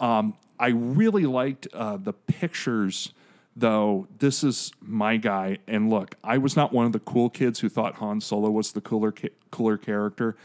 Um, 0.00 0.34
I 0.58 0.68
really 0.68 1.26
liked 1.26 1.66
uh, 1.72 1.96
the 1.96 2.12
pictures, 2.12 3.12
though. 3.56 4.06
This 4.18 4.44
is 4.44 4.72
my 4.80 5.16
guy, 5.16 5.58
and 5.66 5.90
look, 5.90 6.14
I 6.24 6.38
was 6.38 6.56
not 6.56 6.72
one 6.72 6.86
of 6.86 6.92
the 6.92 7.00
cool 7.00 7.30
kids 7.30 7.60
who 7.60 7.68
thought 7.68 7.94
Han 7.96 8.20
Solo 8.20 8.50
was 8.50 8.72
the 8.72 8.80
cooler 8.80 9.12
ca- 9.12 9.30
cooler 9.50 9.76
character. 9.76 10.36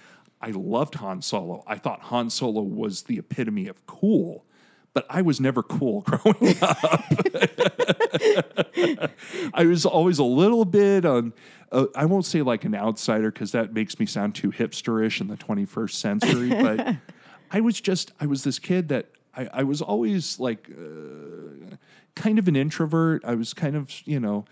I 0.42 0.52
loved 0.52 0.96
Han 0.96 1.22
Solo. 1.22 1.64
I 1.66 1.78
thought 1.78 2.02
Han 2.04 2.30
Solo 2.30 2.62
was 2.62 3.04
the 3.04 3.18
epitome 3.18 3.68
of 3.68 3.86
cool, 3.88 4.46
but 4.94 5.06
I 5.10 5.22
was 5.22 5.40
never 5.40 5.64
cool 5.64 6.02
growing 6.06 6.56
up. 6.62 6.78
I 9.54 9.66
was 9.66 9.86
always 9.86 10.20
a 10.20 10.24
little 10.24 10.66
bit 10.66 11.06
on. 11.06 11.34
Uh, 11.72 11.86
I 11.96 12.06
won't 12.06 12.26
say 12.26 12.42
like 12.42 12.64
an 12.64 12.76
outsider 12.76 13.32
because 13.32 13.52
that 13.52 13.74
makes 13.74 14.00
me 14.00 14.06
sound 14.06 14.36
too 14.36 14.52
hipsterish 14.52 15.20
in 15.20 15.28
the 15.28 15.36
21st 15.36 15.92
century. 15.92 16.50
but 16.50 16.96
I 17.52 17.62
was 17.62 17.82
just 17.82 18.14
I 18.20 18.26
was 18.26 18.44
this 18.44 18.60
kid 18.60 18.90
that 18.90 19.08
I, 19.38 19.50
I 19.54 19.64
was 19.64 19.82
always 19.82 20.40
like 20.40 20.70
uh, 20.72 21.76
kind 22.16 22.40
of 22.40 22.48
an 22.48 22.56
introvert. 22.56 23.24
I 23.24 23.36
was 23.36 23.54
kind 23.54 23.76
of 23.76 23.92
you 24.06 24.20
know 24.20 24.46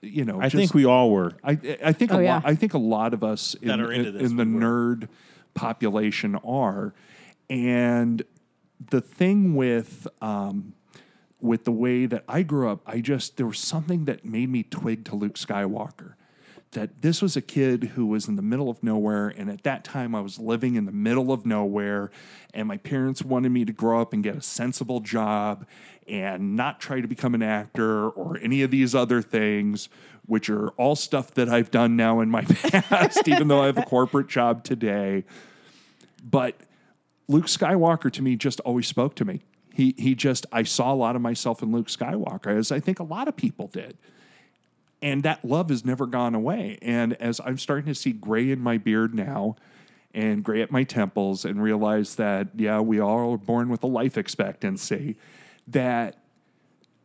you 0.00 0.24
know 0.24 0.38
I 0.40 0.44
just- 0.48 0.56
think 0.56 0.74
we 0.74 0.84
all 0.84 1.10
were. 1.10 1.32
I 1.44 1.52
I 1.84 1.92
think 1.92 2.12
Oh, 2.12 2.18
a 2.18 2.22
yeah. 2.22 2.34
lot 2.36 2.42
I 2.46 2.54
think 2.54 2.74
a 2.74 2.78
lot 2.78 3.12
of 3.14 3.22
us 3.22 3.54
in, 3.60 3.68
That 3.68 3.80
are 3.80 3.92
into 3.92 4.08
in- 4.08 4.14
this, 4.18 4.30
in 4.30 4.36
the 4.36 4.44
nerd 4.44 5.08
population 5.54 6.36
are, 6.36 6.94
and 7.50 8.22
the 8.90 9.00
thing 9.00 9.54
with 9.54 10.08
um, 10.22 10.72
with 11.40 11.64
the 11.64 11.72
way 11.72 12.06
that 12.06 12.24
I 12.28 12.42
grew 12.42 12.68
up, 12.70 12.80
I 12.86 13.00
just 13.00 13.36
there 13.36 13.46
was 13.46 13.58
something 13.58 14.06
that 14.06 14.24
made 14.24 14.48
me 14.48 14.62
twig 14.62 15.04
to 15.06 15.16
Luke 15.16 15.34
Skywalker. 15.34 16.14
That 16.72 17.02
this 17.02 17.22
was 17.22 17.36
a 17.36 17.42
kid 17.42 17.84
who 17.94 18.06
was 18.06 18.28
in 18.28 18.36
the 18.36 18.42
middle 18.42 18.70
of 18.70 18.82
nowhere, 18.82 19.28
and 19.28 19.50
at 19.50 19.62
that 19.64 19.84
time 19.84 20.14
I 20.14 20.20
was 20.20 20.38
living 20.38 20.74
in 20.76 20.86
the 20.86 20.92
middle 20.92 21.32
of 21.32 21.46
nowhere, 21.46 22.10
and 22.54 22.68
my 22.68 22.78
parents 22.78 23.22
wanted 23.22 23.50
me 23.50 23.64
to 23.66 23.72
grow 23.72 24.00
up 24.00 24.12
and 24.12 24.22
get 24.22 24.36
a 24.36 24.42
sensible 24.42 25.00
job 25.00 25.66
and 26.08 26.56
not 26.56 26.80
try 26.80 27.00
to 27.00 27.08
become 27.08 27.34
an 27.34 27.42
actor 27.42 28.08
or 28.10 28.38
any 28.38 28.62
of 28.62 28.70
these 28.70 28.94
other 28.94 29.22
things, 29.22 29.88
which 30.26 30.50
are 30.50 30.70
all 30.70 30.96
stuff 30.96 31.32
that 31.34 31.48
I've 31.48 31.70
done 31.70 31.96
now 31.96 32.20
in 32.20 32.30
my 32.30 32.42
past, 32.48 33.28
even 33.28 33.48
though 33.48 33.62
I 33.62 33.66
have 33.66 33.78
a 33.78 33.82
corporate 33.84 34.28
job 34.28 34.64
today 34.64 35.24
But 36.22 36.56
Luke 37.28 37.46
Skywalker 37.46 38.10
to 38.12 38.22
me 38.22 38.36
just 38.36 38.60
always 38.60 38.86
spoke 38.86 39.14
to 39.16 39.24
me. 39.24 39.42
He 39.74 39.94
he 39.98 40.14
just 40.14 40.46
I 40.52 40.64
saw 40.64 40.92
a 40.92 40.96
lot 40.96 41.16
of 41.16 41.22
myself 41.22 41.62
in 41.62 41.72
Luke 41.72 41.88
Skywalker, 41.88 42.56
as 42.56 42.70
I 42.72 42.80
think 42.80 42.98
a 43.00 43.04
lot 43.04 43.28
of 43.28 43.36
people 43.36 43.68
did. 43.68 43.96
And 45.02 45.24
that 45.24 45.44
love 45.44 45.68
has 45.70 45.84
never 45.84 46.06
gone 46.06 46.34
away. 46.34 46.78
And 46.80 47.14
as 47.14 47.40
I'm 47.44 47.58
starting 47.58 47.86
to 47.86 47.94
see 47.94 48.12
gray 48.12 48.50
in 48.50 48.60
my 48.60 48.78
beard 48.78 49.14
now 49.14 49.56
and 50.14 50.44
gray 50.44 50.62
at 50.62 50.70
my 50.70 50.84
temples 50.84 51.44
and 51.44 51.60
realize 51.60 52.14
that, 52.16 52.48
yeah, 52.54 52.80
we 52.80 53.00
all 53.00 53.32
are 53.32 53.38
born 53.38 53.68
with 53.68 53.82
a 53.82 53.88
life 53.88 54.16
expectancy, 54.16 55.16
that 55.66 56.18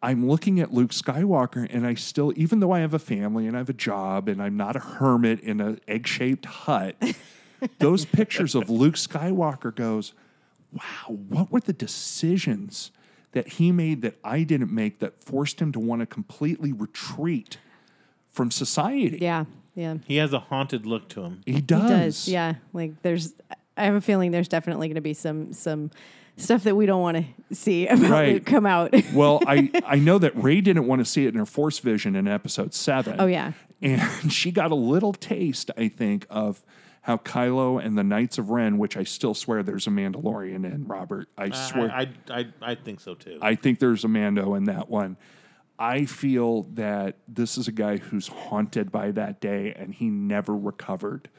I'm 0.03 0.27
looking 0.27 0.60
at 0.60 0.71
Luke 0.71 0.91
Skywalker 0.91 1.67
and 1.71 1.88
I 1.88 1.95
still, 1.95 2.31
even 2.36 2.60
though 2.60 2.71
I 2.71 2.79
have 2.79 2.93
a 2.93 2.99
family 2.99 3.47
and 3.47 3.55
I 3.55 3.60
have 3.60 3.69
a 3.69 3.73
job 3.73 4.27
and 4.27 4.41
I'm 4.41 4.55
not 4.55 4.75
a 4.75 4.79
hermit 4.79 5.39
in 5.39 5.60
an 5.60 5.79
egg 5.88 6.05
shaped 6.05 6.45
hut, 6.45 6.95
those 7.79 8.05
pictures 8.05 8.53
of 8.53 8.69
Luke 8.69 8.93
Skywalker 8.93 9.73
goes, 9.75 10.13
wow, 10.71 11.17
what 11.29 11.51
were 11.51 11.62
the 11.62 11.73
decisions 11.73 12.91
that 13.31 13.47
he 13.53 13.71
made 13.71 14.03
that 14.03 14.17
I 14.23 14.43
didn't 14.43 14.71
make 14.71 14.99
that 14.99 15.23
forced 15.23 15.60
him 15.60 15.71
to 15.71 15.79
want 15.79 16.01
to 16.01 16.05
completely 16.05 16.71
retreat 16.71 17.57
from 18.38 18.52
society? 18.52 19.17
Yeah, 19.21 19.43
yeah. 19.76 19.97
He 20.06 20.15
has 20.17 20.32
a 20.32 20.39
haunted 20.39 20.86
look 20.86 21.10
to 21.10 21.23
him. 21.23 21.41
He 21.45 21.60
does. 21.60 21.82
He 21.82 21.89
does. 21.89 22.28
Yeah. 22.30 22.54
Like 22.71 23.02
there's 23.02 23.34
I 23.76 23.84
have 23.86 23.95
a 23.95 24.02
feeling 24.02 24.32
there's 24.32 24.47
definitely 24.47 24.88
gonna 24.88 25.02
be 25.02 25.13
some 25.13 25.52
some 25.52 25.91
stuff 26.38 26.63
that 26.63 26.76
we 26.76 26.86
don't 26.86 27.02
want 27.02 27.17
to 27.17 27.56
see 27.56 27.88
about 27.88 28.10
Right. 28.10 28.34
Luke 28.36 28.45
come 28.45 28.65
out. 28.65 28.93
Well, 29.13 29.41
I, 29.45 29.71
I 29.86 29.95
know 29.97 30.19
that 30.19 30.36
Rey 30.36 30.62
didn't 30.62 30.86
want 30.88 31.00
to 31.00 31.06
see 31.06 31.26
it 31.26 31.30
in 31.34 31.39
her 31.39 31.45
Force 31.47 31.80
Vision 31.80 32.15
in 32.15 32.28
episode 32.28 32.73
seven. 32.73 33.15
oh 33.19 33.26
yeah. 33.26 33.52
And 33.82 34.02
she 34.32 34.52
got 34.52 34.71
a 34.71 34.76
little 34.76 35.13
taste, 35.13 35.71
I 35.78 35.88
think, 35.89 36.26
of 36.30 36.63
how 37.02 37.17
Kylo 37.17 37.84
and 37.84 37.97
the 37.97 38.04
Knights 38.04 38.38
of 38.38 38.50
Ren, 38.50 38.78
which 38.78 38.97
I 38.97 39.04
still 39.04 39.34
swear 39.34 39.63
there's 39.63 39.88
a 39.88 39.89
Mandalorian 39.89 40.65
in, 40.65 40.86
Robert. 40.88 41.30
I 41.38 41.52
swear. 41.52 41.89
I, 41.91 42.10
I, 42.30 42.39
I, 42.39 42.45
I 42.62 42.76
think 42.76 43.00
so 43.00 43.15
too. 43.15 43.39
I 43.41 43.56
think 43.56 43.80
there's 43.80 44.04
a 44.04 44.08
Mando 44.08 44.56
in 44.56 44.65
that 44.65 44.89
one. 44.89 45.15
I 45.80 46.06
feel 46.06 46.63
that 46.74 47.18
this 47.28 47.58
is 47.58 47.68
a 47.68 47.72
guy 47.72 47.98
who's 47.98 48.28
haunted 48.28 48.92
by 48.92 49.12
that 49.12 49.40
day 49.40 49.74
and 49.76 49.94
he 49.94 50.10
never 50.10 50.56
recovered. 50.56 51.30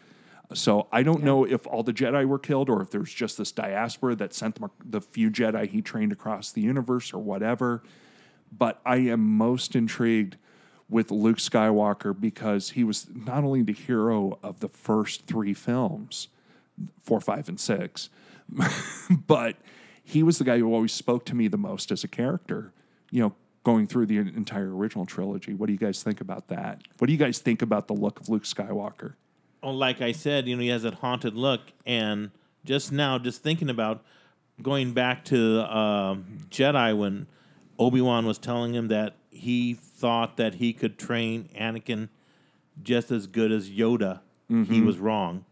So 0.55 0.87
I 0.93 1.03
don't 1.03 1.23
know 1.23 1.45
if 1.45 1.67
all 1.67 1.83
the 1.83 1.93
Jedi 1.93 2.25
were 2.25 2.39
killed 2.39 2.71
or 2.71 2.81
if 2.81 2.91
there's 2.91 3.13
just 3.13 3.37
this 3.37 3.53
diaspora 3.53 4.15
that 4.17 4.33
sent 4.33 4.59
the 4.85 5.01
few 5.01 5.31
Jedi 5.31 5.69
he 5.69 5.83
trained 5.83 6.13
across 6.13 6.53
the 6.53 6.63
universe 6.63 7.13
or 7.13 7.19
whatever. 7.19 7.83
But 8.57 8.81
I 8.87 8.97
am 8.97 9.21
most 9.21 9.77
intrigued 9.77 10.37
with 10.89 11.11
Luke 11.11 11.37
Skywalker 11.37 12.19
because 12.19 12.71
he 12.71 12.85
was 12.85 13.09
not 13.13 13.45
only 13.45 13.63
the 13.63 13.75
hero 13.75 14.39
of 14.43 14.61
the 14.61 14.69
first 14.69 15.27
three 15.27 15.53
films, 15.53 16.29
four, 17.03 17.21
five, 17.21 17.49
and 17.49 17.61
six, 17.61 18.09
but 19.11 19.57
he 20.03 20.23
was 20.23 20.39
the 20.39 20.45
guy 20.45 20.59
who 20.59 20.73
always 20.73 20.93
spoke 20.93 21.27
to 21.27 21.35
me 21.35 21.49
the 21.49 21.59
most 21.59 21.93
as 21.93 22.05
a 22.05 22.09
character, 22.09 22.73
you 23.11 23.21
know, 23.21 23.35
going 23.69 23.87
through 23.87 24.07
the 24.07 24.17
entire 24.17 24.75
original 24.75 25.05
trilogy. 25.05 25.53
What 25.53 25.67
do 25.67 25.75
you 25.75 25.79
guys 25.79 26.03
think 26.03 26.23
about 26.23 26.49
that? 26.49 26.81
What 26.97 27.07
do 27.07 27.13
you 27.13 27.19
guys 27.19 27.39
think 27.39 27.61
about 27.61 27.87
the 27.87 27.93
look 27.93 28.19
of 28.19 28.31
Luke 28.31 28.45
Skywalker? 28.45 29.13
oh, 29.63 29.73
like 29.73 30.01
I 30.01 30.13
said, 30.13 30.49
you 30.49 30.57
know, 30.57 30.63
he 30.63 30.69
has 30.69 30.85
that 30.85 30.95
haunted 30.95 31.35
look, 31.35 31.61
and 31.85 32.31
just 32.65 32.93
now, 32.93 33.19
just 33.19 33.43
thinking 33.43 33.69
about 33.69 34.03
going 34.63 34.93
back 34.93 35.23
to 35.27 35.61
uh, 35.61 36.15
Jedi 36.49 36.97
when 36.97 37.27
Obi 37.79 38.01
Wan 38.01 38.25
was 38.25 38.39
telling 38.39 38.75
him 38.75 38.89
that 38.89 39.17
he 39.31 39.75
thought 39.75 40.39
that 40.39 40.55
he 40.55 40.73
could 40.73 40.99
train 40.99 41.51
Anakin 41.55 42.09
just 42.83 43.11
as 43.11 43.27
good 43.27 43.53
as 43.53 43.69
Yoda, 43.69 44.21
he 44.49 44.81
was 44.81 44.97
wrong. 44.99 45.45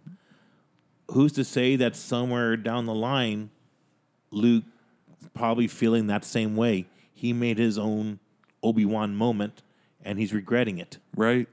Who's 1.10 1.32
to 1.32 1.44
say 1.44 1.76
that 1.76 1.94
somewhere 1.96 2.56
down 2.56 2.86
the 2.86 2.94
line, 2.94 3.50
Luke 4.30 4.64
probably 5.34 5.68
feeling 5.68 6.06
that 6.06 6.24
same 6.24 6.56
way? 6.56 6.86
He 7.16 7.32
made 7.32 7.56
his 7.56 7.78
own 7.78 8.20
Obi 8.62 8.84
Wan 8.84 9.16
moment, 9.16 9.62
and 10.04 10.18
he's 10.18 10.34
regretting 10.34 10.78
it. 10.78 10.98
Right? 11.16 11.48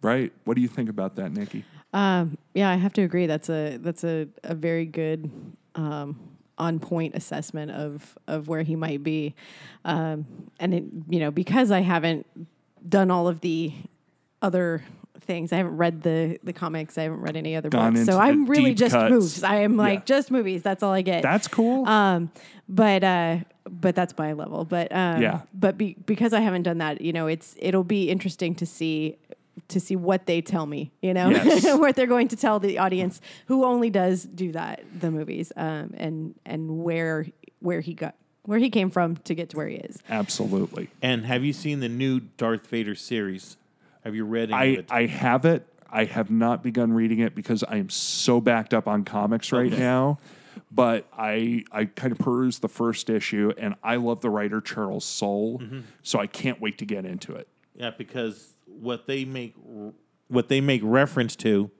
Right. 0.00 0.32
What 0.44 0.54
do 0.54 0.62
you 0.62 0.68
think 0.68 0.88
about 0.88 1.16
that, 1.16 1.32
Nikki? 1.32 1.64
Um, 1.92 2.38
yeah, 2.54 2.70
I 2.70 2.76
have 2.76 2.94
to 2.94 3.02
agree. 3.02 3.26
That's 3.26 3.50
a 3.50 3.76
that's 3.76 4.02
a, 4.02 4.26
a 4.42 4.54
very 4.54 4.86
good 4.86 5.30
um, 5.74 6.18
on 6.56 6.80
point 6.80 7.14
assessment 7.14 7.70
of 7.70 8.18
of 8.26 8.48
where 8.48 8.62
he 8.62 8.76
might 8.76 9.02
be. 9.02 9.34
Um, 9.84 10.26
and 10.58 10.74
it, 10.74 10.84
you 11.08 11.20
know, 11.20 11.30
because 11.30 11.70
I 11.70 11.80
haven't 11.80 12.26
done 12.88 13.10
all 13.10 13.28
of 13.28 13.40
the 13.40 13.74
other 14.42 14.82
things, 15.20 15.52
I 15.52 15.56
haven't 15.56 15.76
read 15.76 16.02
the 16.02 16.38
the 16.42 16.52
comics. 16.52 16.98
I 16.98 17.04
haven't 17.04 17.20
read 17.20 17.36
any 17.36 17.56
other 17.56 17.68
Gone 17.70 17.94
books, 17.94 18.06
so 18.06 18.18
I'm 18.18 18.46
really 18.46 18.74
just 18.74 18.94
cuts. 18.94 19.10
movies. 19.10 19.42
I 19.44 19.56
am 19.56 19.76
like 19.76 20.00
Yeah. 20.00 20.04
just 20.04 20.30
movies. 20.30 20.62
That's 20.62 20.82
all 20.82 20.92
I 20.92 21.02
get. 21.02 21.22
That's 21.22 21.48
cool. 21.48 21.86
Um, 21.88 22.30
but 22.68 23.02
uh, 23.04 23.38
but 23.68 23.94
that's 23.94 24.16
my 24.18 24.32
level. 24.32 24.64
But 24.64 24.92
um, 24.92 25.22
Yeah. 25.22 25.40
But 25.54 25.78
be, 25.78 25.96
because 26.06 26.32
I 26.32 26.40
haven't 26.40 26.62
done 26.64 26.78
that, 26.78 27.00
you 27.00 27.12
know, 27.12 27.26
it's 27.26 27.54
it'll 27.58 27.84
be 27.84 28.10
interesting 28.10 28.54
to 28.56 28.66
see 28.66 29.16
to 29.68 29.78
see 29.80 29.94
what 29.96 30.26
they 30.26 30.40
tell 30.42 30.66
me. 30.66 30.90
You 31.00 31.14
know, 31.14 31.30
Yes. 31.30 31.64
what 31.78 31.96
they're 31.96 32.06
going 32.06 32.28
to 32.28 32.36
tell 32.36 32.58
the 32.58 32.78
audience 32.78 33.20
who 33.46 33.64
only 33.64 33.90
does 33.90 34.24
do 34.24 34.52
that 34.52 34.82
the 35.00 35.10
movies, 35.10 35.52
um, 35.56 35.94
and 35.96 36.34
and 36.44 36.82
where 36.82 37.26
where 37.60 37.80
he 37.80 37.94
got 37.94 38.14
where 38.42 38.58
he 38.58 38.68
came 38.68 38.90
from 38.90 39.16
to 39.18 39.34
get 39.34 39.48
to 39.50 39.56
where 39.56 39.68
he 39.68 39.76
is. 39.76 39.98
Absolutely. 40.10 40.90
And 41.00 41.24
have 41.24 41.44
you 41.44 41.52
seen 41.54 41.80
the 41.80 41.88
new 41.88 42.20
Darth 42.20 42.66
Vader 42.66 42.94
series? 42.94 43.56
Have 44.04 44.14
you 44.14 44.24
read 44.24 44.50
any 44.50 44.54
I, 44.54 44.64
of 44.64 44.78
it? 44.80 44.86
I 44.90 45.06
have 45.06 45.44
it. 45.44 45.66
I 45.90 46.04
have 46.04 46.30
not 46.30 46.62
begun 46.62 46.92
reading 46.92 47.20
it 47.20 47.34
because 47.34 47.62
I 47.64 47.76
am 47.76 47.88
so 47.88 48.40
backed 48.40 48.74
up 48.74 48.86
on 48.88 49.04
comics 49.04 49.52
right 49.52 49.70
now. 49.70 50.18
But 50.70 51.06
I 51.16 51.64
I 51.72 51.84
kind 51.86 52.12
of 52.12 52.18
perused 52.18 52.60
the 52.62 52.68
first 52.68 53.08
issue 53.10 53.52
and 53.56 53.74
I 53.82 53.96
love 53.96 54.20
the 54.20 54.30
writer 54.30 54.60
Charles 54.60 55.04
Soule. 55.04 55.62
So 56.02 56.18
I 56.18 56.26
can't 56.26 56.60
wait 56.60 56.78
to 56.78 56.84
get 56.84 57.04
into 57.04 57.34
it. 57.34 57.48
yeah, 57.74 57.90
because 57.96 58.54
what 58.66 59.06
they 59.06 59.24
make 59.24 59.54
what 60.28 60.48
they 60.48 60.60
make 60.60 60.80
reference 60.84 61.36
to 61.36 61.70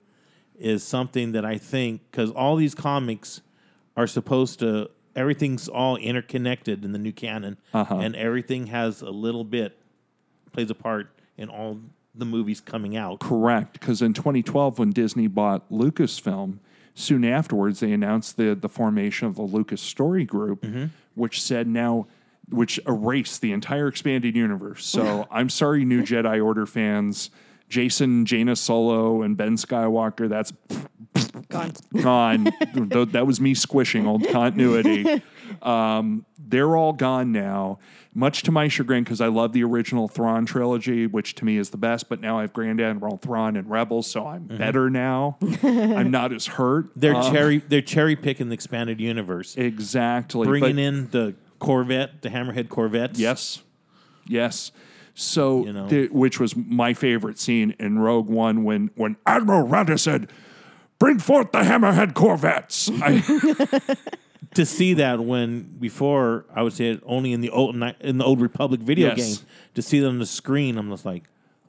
is 0.56 0.84
something 0.84 1.32
that 1.32 1.44
I 1.44 1.58
think 1.58 2.02
because 2.10 2.30
all 2.30 2.54
these 2.56 2.74
comics 2.74 3.40
are 3.96 4.06
supposed 4.06 4.60
to 4.60 4.90
everything's 5.16 5.68
all 5.68 5.96
interconnected 5.96 6.84
in 6.84 6.92
the 6.92 6.98
new 6.98 7.12
canon, 7.12 7.56
Uh-huh. 7.72 7.96
and 7.96 8.14
everything 8.16 8.68
has 8.68 9.02
a 9.02 9.10
little 9.10 9.44
bit 9.44 9.76
plays 10.52 10.70
a 10.70 10.74
part 10.74 11.08
in 11.36 11.48
all 11.48 11.80
the 12.14 12.24
movies 12.24 12.60
coming 12.60 12.96
out. 12.96 13.20
Correct. 13.20 13.72
Because 13.74 14.00
in 14.02 14.12
2012, 14.14 14.78
when 14.78 14.90
Disney 14.90 15.26
bought 15.26 15.68
Lucasfilm, 15.70 16.58
soon 16.94 17.24
afterwards 17.24 17.80
they 17.80 17.92
announced 17.92 18.36
the 18.36 18.54
the 18.54 18.68
formation 18.68 19.26
of 19.26 19.34
the 19.36 19.42
Lucas 19.42 19.80
Story 19.82 20.24
Group, 20.24 20.64
which 21.14 21.42
said 21.42 21.66
now, 21.66 22.06
which 22.48 22.78
erased 22.86 23.40
the 23.40 23.52
entire 23.52 23.88
expanded 23.88 24.36
universe. 24.36 24.84
So 24.86 25.26
I'm 25.30 25.48
sorry, 25.48 25.84
new 25.84 26.02
Jedi 26.02 26.44
Order 26.44 26.66
fans, 26.66 27.30
Jason, 27.68 28.26
Jaina 28.26 28.54
Solo, 28.56 29.22
and 29.22 29.36
Ben 29.36 29.56
Skywalker. 29.56 30.28
That's 30.28 30.52
Gone. 31.48 31.72
gone. 32.02 32.44
That 33.12 33.26
was 33.26 33.40
me 33.40 33.54
squishing 33.54 34.06
old 34.06 34.26
continuity. 34.28 35.22
Um, 35.62 36.24
they're 36.54 36.76
all 36.76 36.92
gone 36.92 37.32
now, 37.32 37.80
much 38.14 38.44
to 38.44 38.52
my 38.52 38.68
chagrin 38.68 39.02
because 39.02 39.20
I 39.20 39.26
love 39.26 39.52
the 39.52 39.64
original 39.64 40.06
Thrawn 40.06 40.46
trilogy, 40.46 41.06
which 41.08 41.34
to 41.34 41.44
me 41.44 41.56
is 41.58 41.70
the 41.70 41.76
best. 41.76 42.08
But 42.08 42.20
now 42.20 42.38
I 42.38 42.42
have 42.42 42.52
Grand 42.52 42.80
Admiral 42.80 43.16
Thrawn 43.16 43.56
and 43.56 43.68
Rebels, 43.68 44.06
so 44.06 44.24
I'm 44.26 44.44
better 44.44 44.88
now. 44.88 45.36
I'm 45.64 46.12
not 46.12 46.32
as 46.32 46.46
hurt. 46.46 46.86
They're 46.94 47.16
Um, 47.16 47.32
cherry 47.32 47.58
they're 47.58 47.82
cherry 47.82 48.14
picking 48.14 48.48
the 48.50 48.54
expanded 48.54 49.00
universe, 49.00 49.56
exactly 49.56 50.46
bringing 50.46 50.76
but- 50.76 50.82
in 50.82 51.08
the 51.10 51.34
Corvette, 51.58 52.22
the 52.22 52.28
Hammerhead 52.28 52.68
Corvettes. 52.68 53.18
Yes, 53.18 53.62
yes. 54.28 54.70
So, 55.16 55.64
You 55.66 55.72
know. 55.72 55.86
the- 55.88 56.08
which 56.08 56.38
was 56.38 56.54
my 56.56 56.92
favorite 56.94 57.38
scene 57.38 57.74
in 57.80 57.98
Rogue 57.98 58.28
One 58.28 58.62
when 58.64 58.90
when 58.94 59.16
Admiral 59.26 59.66
Raddus 59.66 60.00
said, 60.00 60.28
"Bring 60.98 61.18
forth 61.18 61.50
the 61.52 61.60
Hammerhead 61.60 62.14
Corvettes." 62.14 62.90
I, 63.02 63.22
to 64.54 64.64
see 64.66 64.94
that 64.94 65.20
when 65.20 65.62
before 65.80 66.44
I 66.54 66.62
would 66.62 66.72
say 66.72 66.90
it 66.90 67.02
only 67.06 67.32
in 67.32 67.40
the 67.40 67.50
old 67.50 67.74
in 68.00 68.18
the 68.18 68.24
old 68.24 68.40
Republic 68.40 68.80
video 68.80 69.08
Yes. 69.14 69.38
game 69.38 69.46
to 69.74 69.82
see 69.82 70.00
them 70.00 70.14
on 70.14 70.18
the 70.18 70.26
screen, 70.26 70.78
I'm 70.78 70.90
just 70.90 71.04
like, 71.04 71.24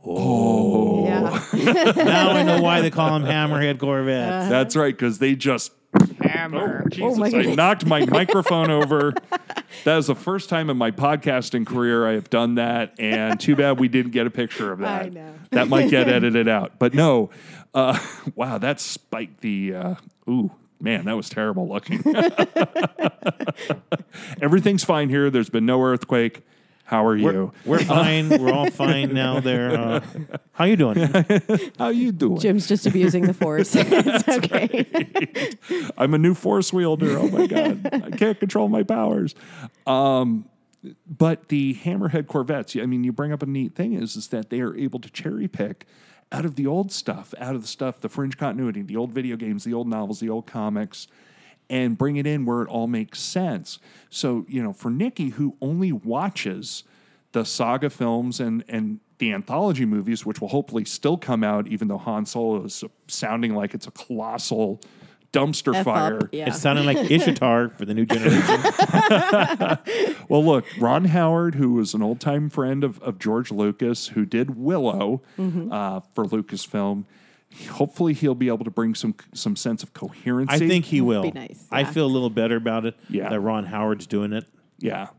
oh, 0.06 1.06
Yeah. 1.06 1.94
now 2.04 2.32
I 2.32 2.44
know 2.44 2.62
why 2.62 2.82
they 2.82 2.92
call 2.92 3.18
them 3.20 3.24
Hammerhead 3.30 3.80
Corvettes. 3.80 4.50
That's 4.50 4.76
right, 4.76 4.94
because 4.96 5.20
they 5.20 5.36
just 5.36 5.72
hammer. 6.22 6.84
Oh, 6.86 6.90
Jesus, 6.90 7.18
my 7.18 7.28
I 7.28 7.32
goodness. 7.32 7.56
knocked 7.58 7.86
my 7.86 8.06
microphone 8.06 8.70
over. 8.70 9.14
That 9.84 9.98
is 9.98 10.08
the 10.08 10.16
first 10.16 10.50
time 10.50 10.70
in 10.70 10.78
my 10.78 10.92
podcasting 10.92 11.66
career 11.66 12.08
I 12.08 12.14
have 12.14 12.30
done 12.30 12.56
that, 12.56 12.96
and 13.00 13.40
too 13.40 13.56
bad 13.56 13.80
we 13.80 13.88
didn't 13.88 14.12
get 14.12 14.28
a 14.28 14.30
picture 14.32 14.72
of 14.72 14.80
that. 14.86 15.06
I 15.06 15.10
know. 15.10 15.34
That 15.52 15.68
might 15.68 15.90
get 15.90 16.08
edited 16.08 16.48
out, 16.48 16.80
but 16.80 16.94
no. 16.94 17.30
Uh, 17.74 17.98
wow, 18.36 18.58
that 18.58 18.80
spiked 18.80 19.42
the. 19.42 19.76
Uh, 19.76 19.96
ooh, 20.30 20.52
man, 20.86 21.06
that 21.06 21.18
was 21.18 21.28
terrible 21.28 21.68
looking. 21.68 22.02
Everything's 24.42 24.86
fine 24.86 25.10
here. 25.10 25.30
There's 25.30 25.50
been 25.50 25.66
no 25.66 25.84
earthquake. 25.84 26.44
How 26.86 27.04
are 27.04 27.18
We're, 27.18 27.34
you? 27.34 27.54
we're 27.66 27.80
fine. 27.80 28.30
We're 28.30 28.54
all 28.54 28.70
fine 28.70 29.12
now. 29.12 29.40
There. 29.40 29.72
Uh, 29.72 30.02
how 30.52 30.66
you 30.66 30.76
doing? 30.76 30.98
How 31.80 31.90
you 31.90 32.12
doing? 32.12 32.40
Jim's 32.40 32.68
just 32.68 32.86
abusing 32.86 33.26
the 33.26 33.34
force. 33.34 33.72
it's 33.76 34.28
okay. 34.30 35.92
I'm 35.98 36.14
a 36.14 36.20
new 36.20 36.36
force 36.36 36.72
wielder. 36.72 37.18
Oh 37.18 37.28
my 37.28 37.48
god, 37.48 37.90
I 37.92 38.12
can't 38.12 38.40
control 38.40 38.70
my 38.70 38.84
powers. 38.84 39.34
Um, 39.88 40.48
but 41.08 41.50
the 41.50 41.74
Hammerhead 41.74 42.28
Corvettes, 42.28 42.76
I 42.76 42.86
mean, 42.86 43.04
you 43.04 43.12
bring 43.12 43.34
up 43.34 43.42
a 43.42 43.48
neat 43.48 43.74
thing 43.74 43.94
is 43.94 44.16
is 44.16 44.28
that 44.28 44.52
they 44.52 44.62
are 44.62 44.78
able 44.78 45.00
to 45.00 45.10
cherry 45.10 45.48
pick 45.48 45.88
out 46.36 46.44
of 46.44 46.56
the 46.56 46.68
old 46.68 46.92
stuff, 46.92 47.34
out 47.40 47.56
of 47.56 47.62
the 47.62 47.68
stuff, 47.68 48.02
the 48.02 48.10
fringe 48.10 48.38
continuity, 48.38 48.82
the 48.82 48.98
old 48.98 49.12
video 49.12 49.38
games, 49.38 49.64
the 49.64 49.74
old 49.74 49.88
novels, 49.88 50.20
the 50.20 50.30
old 50.30 50.46
comics, 50.46 51.08
and 51.70 51.98
bring 51.98 52.18
it 52.18 52.28
in 52.28 52.46
where 52.46 52.62
it 52.62 52.68
all 52.68 52.88
makes 52.88 53.20
sense. 53.22 53.80
So 54.10 54.46
you 54.50 54.62
know, 54.62 54.74
for 54.74 54.92
Nikki, 54.92 55.30
who 55.30 55.56
only 55.62 55.94
watches 55.94 56.84
the 57.32 57.46
saga 57.46 57.90
films 57.90 58.42
and 58.42 58.66
and 58.68 59.00
the 59.18 59.32
anthology 59.32 59.86
movies, 59.86 60.26
which 60.26 60.42
will 60.42 60.50
hopefully 60.50 60.84
still 60.84 61.18
come 61.18 61.42
out, 61.42 61.68
even 61.68 61.88
though 61.88 61.98
Han 61.98 62.26
Solo 62.26 62.66
is 62.66 62.84
sounding 63.08 63.56
like 63.56 63.74
it's 63.74 63.88
a 63.88 63.92
colossal 63.92 64.82
dumpster 65.40 65.76
F 65.76 65.86
fire. 65.86 66.18
up. 66.24 66.30
Yeah. 66.32 66.48
It 66.50 66.54
sounded 66.54 66.86
like 66.86 67.10
Ishtar 67.12 67.70
for 67.70 67.86
the 67.86 67.94
new 67.94 68.06
generation. 68.06 68.62
Well, 70.28 70.44
look, 70.44 70.66
Ron 70.80 71.06
Howard, 71.06 71.54
who 71.56 71.74
was 71.74 71.94
an 71.94 72.02
old 72.02 72.20
time 72.20 72.50
friend 72.50 72.84
of, 72.84 73.00
of 73.04 73.20
George 73.20 73.52
Lucas, 73.52 74.08
who 74.08 74.26
did 74.26 74.58
Willow 74.58 75.22
Mm-hmm. 75.38 75.72
uh, 75.72 76.00
for 76.16 76.26
Lucasfilm, 76.26 77.04
hopefully 77.72 78.14
he'll 78.14 78.34
be 78.36 78.48
able 78.48 78.66
to 78.66 78.72
bring 78.72 78.96
some 78.96 79.14
some 79.34 79.56
sense 79.56 79.84
of 79.84 79.94
coherency. 79.94 80.56
I 80.56 80.68
think 80.68 80.86
he 80.86 81.00
will. 81.02 81.22
Be 81.24 81.32
nice, 81.32 81.68
I 81.72 81.84
feel 81.84 82.06
a 82.06 82.08
little 82.08 82.30
better 82.32 82.56
about 82.56 82.86
it. 82.86 82.96
Yeah. 83.10 83.30
That 83.30 83.40
Ron 83.40 83.66
Howard's 83.66 84.08
doing 84.08 84.34
it. 84.34 84.46
Yeah. 84.80 85.10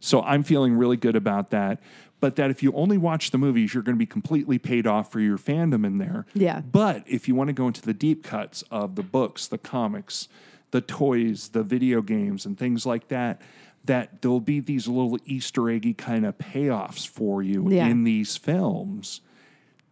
So 0.00 0.20
I'm 0.22 0.42
feeling 0.42 0.74
really 0.76 0.96
good 0.96 1.16
about 1.16 1.50
that. 1.50 1.80
But 2.18 2.36
that 2.36 2.50
if 2.50 2.62
you 2.62 2.72
only 2.72 2.96
watch 2.96 3.30
the 3.30 3.38
movies, 3.38 3.74
you're 3.74 3.82
going 3.82 3.94
to 3.96 3.98
be 3.98 4.06
completely 4.06 4.58
paid 4.58 4.86
off 4.86 5.12
for 5.12 5.20
your 5.20 5.36
fandom 5.36 5.84
in 5.84 5.98
there. 5.98 6.24
Yeah. 6.34 6.60
But 6.60 7.04
if 7.06 7.28
you 7.28 7.34
want 7.34 7.48
to 7.48 7.52
go 7.52 7.66
into 7.66 7.82
the 7.82 7.92
deep 7.92 8.24
cuts 8.24 8.62
of 8.70 8.94
the 8.94 9.02
books, 9.02 9.46
the 9.46 9.58
comics, 9.58 10.28
the 10.70 10.80
toys, 10.80 11.48
the 11.50 11.62
video 11.62 12.00
games, 12.00 12.46
and 12.46 12.58
things 12.58 12.86
like 12.86 13.08
that, 13.08 13.42
that 13.84 14.22
there'll 14.22 14.40
be 14.40 14.60
these 14.60 14.88
little 14.88 15.18
Easter 15.26 15.68
eggy 15.70 15.92
kind 15.94 16.24
of 16.24 16.38
payoffs 16.38 17.06
for 17.06 17.42
you 17.42 17.70
Yeah. 17.70 17.86
in 17.86 18.04
these 18.04 18.36
films. 18.36 19.20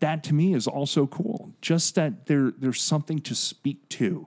That 0.01 0.25
to 0.25 0.35
me 0.35 0.55
is 0.55 0.67
also 0.67 1.07
cool. 1.07 1.53
Just 1.61 1.95
that 1.95 2.27
there 2.27 2.53
there's 2.59 2.81
something 2.83 3.21
to 3.21 3.35
speak 3.35 3.87
to 3.91 4.27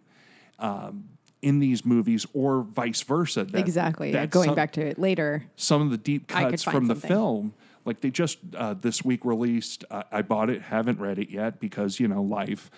um, 0.60 1.10
in 1.42 1.60
these 1.60 1.86
movies, 1.86 2.26
or 2.34 2.62
vice 2.62 3.02
versa. 3.02 3.44
That, 3.44 3.60
exactly. 3.60 4.12
Yeah, 4.14 4.26
going 4.28 4.46
some- 4.50 4.56
back 4.56 4.72
to 4.74 4.82
it 4.86 4.98
later. 4.98 5.44
some 5.56 5.82
of 5.82 5.90
the 5.92 5.98
deep 5.98 6.28
cuts 6.28 6.64
from 6.64 6.86
the 6.88 6.94
something. 6.96 7.08
film. 7.10 7.54
Like 7.88 8.02
they 8.02 8.12
just 8.12 8.40
uh, 8.56 8.74
this 8.76 9.04
week 9.04 9.24
released. 9.24 9.86
Uh, 9.90 10.04
I 10.12 10.22
bought 10.22 10.50
it, 10.50 10.62
haven't 10.62 11.00
read 11.00 11.18
it 11.18 11.30
yet 11.30 11.60
because 11.60 12.00
you 12.00 12.08
know 12.08 12.22
life. 12.22 12.70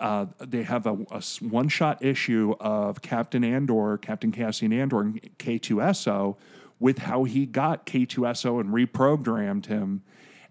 Uh, 0.00 0.26
they 0.38 0.62
have 0.62 0.86
a, 0.86 0.92
one 1.40 1.68
shot 1.68 2.04
issue 2.04 2.54
of 2.60 3.02
Captain 3.02 3.44
Andor, 3.44 3.98
Captain 3.98 4.32
Cassian 4.32 4.72
Andor, 4.72 5.00
and 5.00 5.20
K2SO 5.38 6.36
with 6.80 6.98
how 6.98 7.24
he 7.24 7.46
got 7.46 7.86
K2SO 7.86 8.60
and 8.60 8.70
reprogrammed 8.70 9.66
him. 9.66 10.02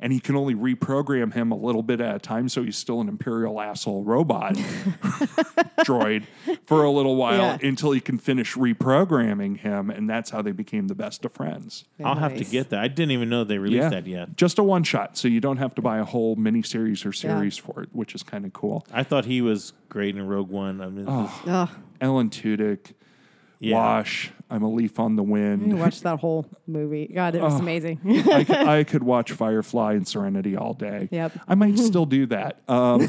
And 0.03 0.11
he 0.11 0.19
can 0.19 0.35
only 0.35 0.53
reprogram 0.53 1.33
him 1.33 1.51
a 1.53 1.55
little 1.55 1.81
bit 1.81 2.01
at 2.01 2.13
a 2.15 2.19
time, 2.19 2.49
so 2.49 2.61
he's 2.61 2.75
still 2.77 2.99
an 2.99 3.07
Imperial 3.07 3.61
asshole 3.61 4.03
robot 4.03 4.55
droid 5.85 6.25
for 6.65 6.83
a 6.83 6.91
little 6.91 7.15
while 7.15 7.37
Yeah. 7.37 7.57
until 7.67 7.91
he 7.91 8.01
can 8.01 8.17
finish 8.17 8.55
reprogramming 8.55 9.57
him, 9.59 9.89
and 9.89 10.09
that's 10.09 10.29
how 10.29 10.41
they 10.41 10.51
became 10.51 10.87
the 10.87 10.95
best 10.95 11.23
of 11.25 11.31
friends. 11.33 11.85
I'll 12.03 12.15
have 12.15 12.35
to 12.37 12.43
get 12.43 12.69
that. 12.71 12.79
I 12.79 12.87
didn't 12.89 13.11
even 13.11 13.29
know 13.29 13.43
they 13.43 13.57
released 13.57 13.91
that 13.91 14.05
yet. 14.07 14.35
Just 14.35 14.59
a 14.59 14.63
one 14.63 14.83
shot, 14.83 15.17
so 15.17 15.27
you 15.27 15.39
don't 15.39 15.57
have 15.57 15.73
to 15.75 15.81
buy 15.81 15.99
a 15.99 16.03
whole 16.05 16.35
miniseries 16.35 17.05
or 17.05 17.13
series 17.13 17.57
for 17.57 17.81
it, 17.83 17.89
which 17.93 18.13
is 18.15 18.23
kind 18.23 18.45
of 18.45 18.53
cool. 18.53 18.85
I 18.91 19.03
thought 19.03 19.25
he 19.25 19.41
was 19.41 19.73
great 19.89 20.15
in 20.17 20.27
Rogue 20.27 20.49
One. 20.49 20.81
I 20.81 20.87
mean, 20.87 21.05
this- 21.05 21.33
Ugh. 21.47 21.69
Alan 22.01 22.29
Tudyk, 22.29 22.91
yeah. 23.59 23.75
Wash, 23.77 24.31
I'm 24.53 24.61
a 24.63 24.69
leaf 24.69 24.99
on 24.99 25.15
the 25.15 25.23
I 25.23 25.27
wind. 25.27 25.79
watched 25.79 26.03
that 26.03 26.19
whole 26.19 26.45
movie. 26.67 27.07
God, 27.07 27.33
it 27.33 27.41
was 27.41 27.59
amazing. 27.59 27.99
I, 28.31 28.43
could, 28.43 28.55
I 28.55 28.83
could 28.83 29.01
watch 29.03 29.31
Firefly 29.31 29.93
and 29.93 30.07
Serenity 30.07 30.55
all 30.55 30.73
day. 30.75 31.09
Yep. 31.11 31.31
I 31.47 31.55
might 31.55 31.77
still 31.79 32.05
do 32.05 32.27
that. 32.27 32.59
Um, 32.67 33.01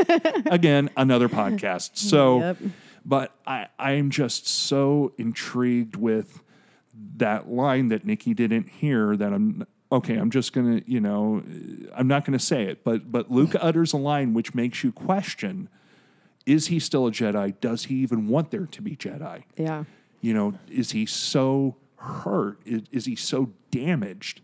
again, 0.46 0.90
another 0.96 1.28
podcast. 1.28 1.96
So, 1.96 2.38
Yep. 2.38 2.56
but 3.04 3.32
I, 3.46 3.66
I'm 3.78 4.10
just 4.10 4.46
so 4.46 5.12
intrigued 5.18 5.96
with 5.96 6.40
that 7.16 7.50
line 7.50 7.88
that 7.88 8.04
Nikki 8.06 8.32
didn't 8.32 8.68
hear 8.68 9.16
that 9.16 9.32
I'm 9.32 9.66
okay. 9.90 10.14
I'm 10.16 10.30
just 10.30 10.52
gonna, 10.52 10.82
you 10.86 11.00
know, 11.00 11.42
I'm 11.94 12.06
not 12.06 12.24
gonna 12.24 12.38
say 12.38 12.64
it, 12.66 12.84
but 12.84 13.10
but 13.10 13.28
Luke 13.30 13.54
utters 13.60 13.92
a 13.92 13.96
line 13.96 14.34
which 14.34 14.54
makes 14.54 14.84
you 14.84 14.92
question: 14.92 15.68
Is 16.46 16.68
he 16.68 16.78
still 16.78 17.06
a 17.06 17.10
Jedi? 17.10 17.54
Does 17.60 17.84
he 17.86 17.96
even 17.96 18.28
want 18.28 18.50
there 18.52 18.66
to 18.66 18.80
be 18.82 18.94
Jedi? 18.96 19.42
yeah. 19.56 19.84
You 20.22 20.32
know, 20.32 20.54
is 20.70 20.92
he 20.92 21.04
so 21.04 21.76
hurt? 21.96 22.58
Is, 22.64 22.82
is 22.90 23.04
he 23.04 23.14
so 23.16 23.50
damaged? 23.70 24.40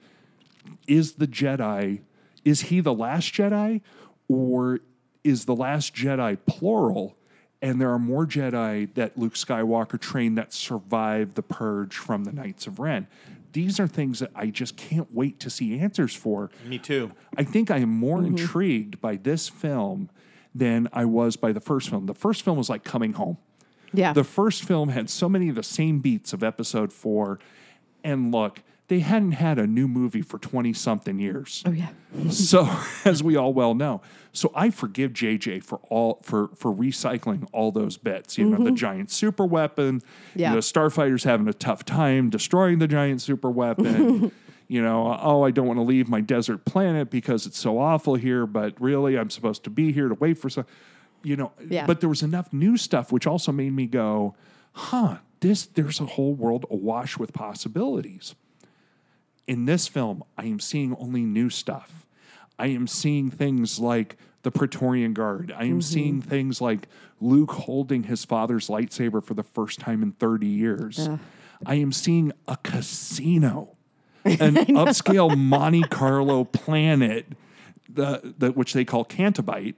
Is 0.87 1.13
the 1.15 1.27
Jedi, 1.27 2.01
is 2.45 2.63
he 2.63 2.81
the 2.81 2.93
last 2.93 3.33
Jedi? 3.33 3.81
Or 4.29 4.81
is 5.25 5.47
the 5.47 5.55
last 5.57 5.95
Jedi 5.95 6.37
plural? 6.47 7.17
And 7.63 7.81
there 7.81 7.91
are 7.91 7.99
more 7.99 8.27
Jedi 8.27 8.93
that 8.95 9.17
Luke 9.19 9.35
Skywalker 9.35 9.99
trained 9.99 10.37
that 10.39 10.53
survived 10.53 11.35
the 11.35 11.43
purge 11.43 11.97
from 11.97 12.25
the 12.25 12.33
Knights 12.33 12.67
of 12.67 12.79
Ren. 12.79 13.07
These 13.53 13.81
are 13.81 13.89
things 13.89 14.19
that 14.21 14.31
I 14.35 14.49
just 14.51 14.77
can't 14.77 15.09
wait 15.13 15.41
to 15.41 15.49
see 15.51 15.79
answers 15.81 16.15
for. 16.15 16.51
Me 16.67 16.79
too. 16.79 17.11
I 17.37 17.45
think 17.45 17.71
I 17.71 17.79
am 17.79 17.89
more 17.89 18.19
Mm-hmm. 18.19 18.37
intrigued 18.37 19.01
by 19.01 19.17
this 19.17 19.49
film 19.49 20.11
than 20.55 20.89
I 20.93 21.05
was 21.07 21.37
by 21.37 21.53
the 21.53 21.61
first 21.61 21.89
film. 21.89 22.07
The 22.07 22.15
first 22.15 22.43
film 22.43 22.59
was 22.59 22.69
like 22.69 22.85
coming 22.85 23.15
home. 23.15 23.39
Yeah. 23.93 24.13
The 24.13 24.25
first 24.25 24.65
film 24.65 24.91
had 24.91 25.11
so 25.11 25.29
many 25.29 25.49
of 25.49 25.55
the 25.55 25.63
same 25.63 26.01
beats 26.01 26.33
of 26.33 26.43
episode 26.43 26.93
four. 26.93 27.39
And 28.05 28.33
look, 28.33 28.63
they 28.89 29.01
hadn't 29.01 29.33
had 29.33 29.59
a 29.59 29.67
new 29.67 29.87
movie 29.87 30.23
for 30.23 30.39
20 30.39 30.73
something 30.73 31.19
years. 31.19 31.63
oh, 31.67 31.73
yeah. 31.73 31.89
so, 32.31 32.69
as 33.05 33.23
we 33.23 33.37
all 33.37 33.53
well 33.53 33.75
know. 33.75 34.01
So 34.33 34.51
I 34.55 34.71
forgive 34.71 35.13
JJ 35.13 35.65
for 35.65 35.81
all 35.89 36.21
for 36.23 36.49
for 36.55 36.73
recycling 36.73 37.49
all 37.53 37.73
those 37.73 37.97
bits. 37.97 38.39
You 38.39 38.47
know, 38.47 38.57
the 38.59 38.71
mm-hmm. 38.71 38.75
giant 38.77 39.11
super 39.11 39.45
weapon, 39.45 40.01
Yeah. 40.35 40.51
you 40.51 40.55
know, 40.57 40.61
starfighters 40.61 41.25
having 41.25 41.49
a 41.49 41.53
tough 41.53 41.85
time 41.85 42.31
destroying 42.31 42.79
the 42.79 42.87
giant 42.87 43.21
super 43.21 43.51
weapon. 43.51 44.33
you 44.69 44.83
know, 44.83 45.19
oh, 45.21 45.43
I 45.43 45.51
don't 45.51 45.67
want 45.67 45.79
to 45.79 45.83
leave 45.83 46.09
my 46.09 46.21
desert 46.21 46.65
planet 46.65 47.11
because 47.11 47.47
it's 47.47 47.59
so 47.59 47.79
awful 47.79 48.15
here, 48.15 48.47
but 48.47 48.81
really 48.81 49.19
I'm 49.19 49.31
supposed 49.31 49.65
to 49.65 49.71
be 49.71 49.93
here 49.93 50.09
to 50.09 50.15
wait 50.15 50.39
for 50.39 50.51
some 50.51 50.67
you 51.23 51.37
know, 51.37 51.53
Yeah. 51.69 51.87
but 51.87 52.01
there 52.01 52.09
was 52.09 52.23
enough 52.23 52.53
new 52.53 52.77
stuff 52.77 53.11
which 53.13 53.27
also 53.27 53.53
made 53.53 53.73
me 53.73 53.87
go, 53.87 54.35
huh, 54.73 55.19
this 55.41 55.67
there's 55.67 56.01
a 56.01 56.07
whole 56.07 56.35
world 56.35 56.67
awash 56.71 57.19
with 57.19 57.33
possibilities. 57.33 58.35
In 59.47 59.65
this 59.65 59.89
film, 59.89 60.25
I 60.37 60.45
am 60.45 60.61
seeing 60.61 60.95
only 60.97 61.23
new 61.25 61.49
stuff. 61.49 62.07
I 62.59 62.67
am 62.67 62.87
seeing 62.87 63.31
things 63.31 63.79
like 63.79 64.17
the 64.43 64.51
Praetorian 64.51 65.15
Guard. 65.15 65.53
I 65.57 65.65
am 65.65 65.81
seeing 65.81 66.21
things 66.21 66.61
like 66.61 66.87
Luke 67.21 67.53
holding 67.53 68.05
his 68.05 68.25
father's 68.25 68.69
lightsaber 68.69 69.23
for 69.25 69.35
the 69.35 69.43
first 69.43 69.81
time 69.81 70.03
in 70.03 70.13
30 70.13 70.47
years. 70.47 71.09
I 71.67 71.75
am 71.77 71.93
seeing 71.93 72.33
a 72.47 72.57
casino, 72.59 73.77
an 74.25 74.55
upscale 74.77 75.37
Monte 75.37 75.83
Carlo 75.85 76.45
planet, 76.45 77.27
the, 77.89 78.35
the, 78.39 78.53
which 78.53 78.73
they 78.75 78.85
call 78.85 79.05
Canto 79.05 79.43
Bight. 79.43 79.77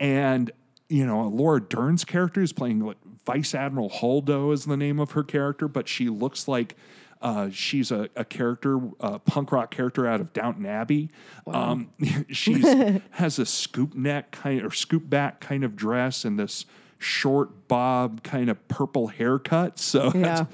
And, 0.00 0.50
you 0.88 1.06
know, 1.06 1.26
Laura 1.28 1.60
Dern's 1.60 2.04
character 2.04 2.42
is 2.42 2.52
playing 2.52 2.84
what, 2.84 2.96
Vice 3.24 3.54
Admiral 3.54 3.90
Holdo 3.90 4.52
is 4.52 4.66
the 4.66 4.76
name 4.76 5.00
of 5.00 5.12
her 5.12 5.24
character, 5.24 5.66
but 5.66 5.88
she 5.88 6.08
looks 6.08 6.46
like 6.46 6.76
uh, 7.20 7.48
she's 7.50 7.90
a, 7.90 8.08
a 8.14 8.24
character, 8.24 8.78
a 9.00 9.18
punk 9.18 9.50
rock 9.50 9.70
character 9.72 10.06
out 10.06 10.20
of 10.20 10.32
Downton 10.32 10.64
Abbey. 10.64 11.10
Um, 11.46 11.90
she's 12.28 12.64
has 13.10 13.38
a 13.40 13.46
scoop 13.46 13.94
neck 13.94 14.30
kind 14.30 14.62
or 14.62 14.70
scoop 14.70 15.10
back 15.10 15.40
kind 15.40 15.64
of 15.64 15.74
dress 15.74 16.24
and 16.24 16.38
this 16.38 16.66
short 16.98 17.66
bob 17.68 18.22
kind 18.22 18.48
of 18.48 18.68
purple 18.68 19.08
haircut. 19.08 19.78
So, 19.80 20.12
Yeah. 20.14 20.46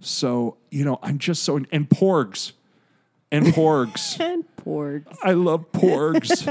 so 0.00 0.56
you 0.70 0.84
know, 0.84 0.98
I'm 1.02 1.18
just 1.18 1.42
so 1.42 1.56
and 1.56 1.88
porgs 1.88 2.52
and 3.32 3.46
porgs. 3.46 4.18
And 4.20 4.44
porgs. 4.56 5.16
I 5.22 5.32
love 5.32 5.70
porgs. 5.72 6.44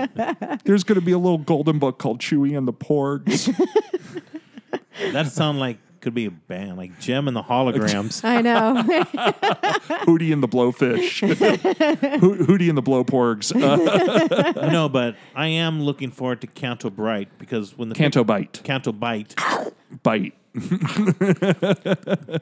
There's 0.63 0.83
going 0.83 0.99
to 0.99 1.05
be 1.05 1.11
a 1.11 1.17
little 1.17 1.37
golden 1.37 1.77
book 1.79 1.99
called 1.99 2.19
Chewie 2.19 2.57
and 2.57 2.67
the 2.67 2.73
Porgs. 2.73 3.49
That 5.13 5.27
sound 5.27 5.59
like 5.59 5.77
could 6.01 6.13
be 6.13 6.25
a 6.25 6.31
band 6.31 6.75
like 6.77 6.99
Jim 6.99 7.27
and 7.29 7.35
the 7.35 7.41
Holograms. 7.41 8.21
I 8.23 8.41
know. 8.41 8.83
Hootie 10.05 10.33
and 10.33 10.43
the 10.43 10.47
Blowfish. 10.47 11.21
Ho- 12.19 12.35
Hootie 12.45 12.67
and 12.67 12.77
the 12.77 12.83
Blowporgs. 12.83 13.55
Uh, 13.55 14.67
no, 14.69 14.89
but 14.89 15.15
I 15.35 15.47
am 15.47 15.81
looking 15.81 16.11
forward 16.11 16.41
to 16.41 16.47
Canto 16.47 16.89
Bright 16.89 17.29
because 17.39 17.77
when 17.77 17.87
the 17.89 17.95
Canto 17.95 18.25
Bight. 18.25 18.59
Canto 18.63 18.91
Bight, 18.91 19.35
Bite. 20.03 20.33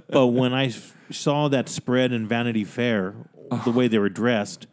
but 0.10 0.28
when 0.28 0.54
I 0.54 0.68
f- 0.68 0.96
saw 1.12 1.48
that 1.50 1.70
spread 1.70 2.12
in 2.12 2.28
Vanity 2.28 2.64
Fair, 2.64 3.14
the 3.66 3.72
way 3.72 3.88
they 3.88 4.00
were 4.00 4.10
dressed, 4.10 4.68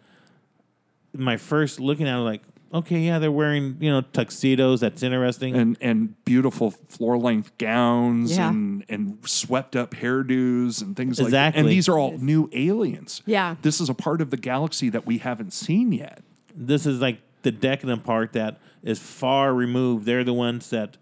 my 1.17 1.37
first 1.37 1.79
looking 1.81 2.09
at 2.09 2.17
it, 2.19 2.23
like, 2.23 2.43
okay, 2.73 2.99
yeah, 3.01 3.19
they're 3.21 3.31
wearing 3.31 3.77
you 3.81 3.91
know 3.91 4.01
tuxedos. 4.01 4.81
That's 4.81 5.03
interesting. 5.03 5.55
and 5.57 5.77
and 5.81 6.25
beautiful 6.25 6.71
floor 6.73 7.17
length 7.19 7.57
gowns 7.59 8.37
Yeah. 8.37 8.49
and 8.51 8.85
and 8.89 9.19
swept 9.25 9.77
up 9.77 9.93
hairdos 9.95 10.83
and 10.83 10.97
things 10.97 11.21
like 11.21 11.31
that. 11.31 11.47
And 11.55 11.67
Exactly. 11.67 11.75
these 11.75 11.89
are 11.89 11.99
all 11.99 12.19
new 12.19 12.49
aliens. 12.53 13.23
Yeah. 13.27 13.57
This 13.63 13.81
is 13.81 13.89
a 13.89 13.95
part 13.95 14.21
of 14.21 14.31
the 14.31 14.37
galaxy 14.37 14.89
that 14.91 15.07
we 15.07 15.19
haven't 15.19 15.53
seen 15.53 15.93
yet. 15.93 16.23
this 16.57 16.87
is 16.87 17.01
like 17.01 17.19
the 17.43 17.51
decadent 17.51 18.05
part 18.05 18.33
that 18.33 18.59
is 18.83 18.99
far 18.99 19.53
removed. 19.55 20.07
They're 20.07 20.25
the 20.25 20.33
ones 20.33 20.71
that 20.71 20.97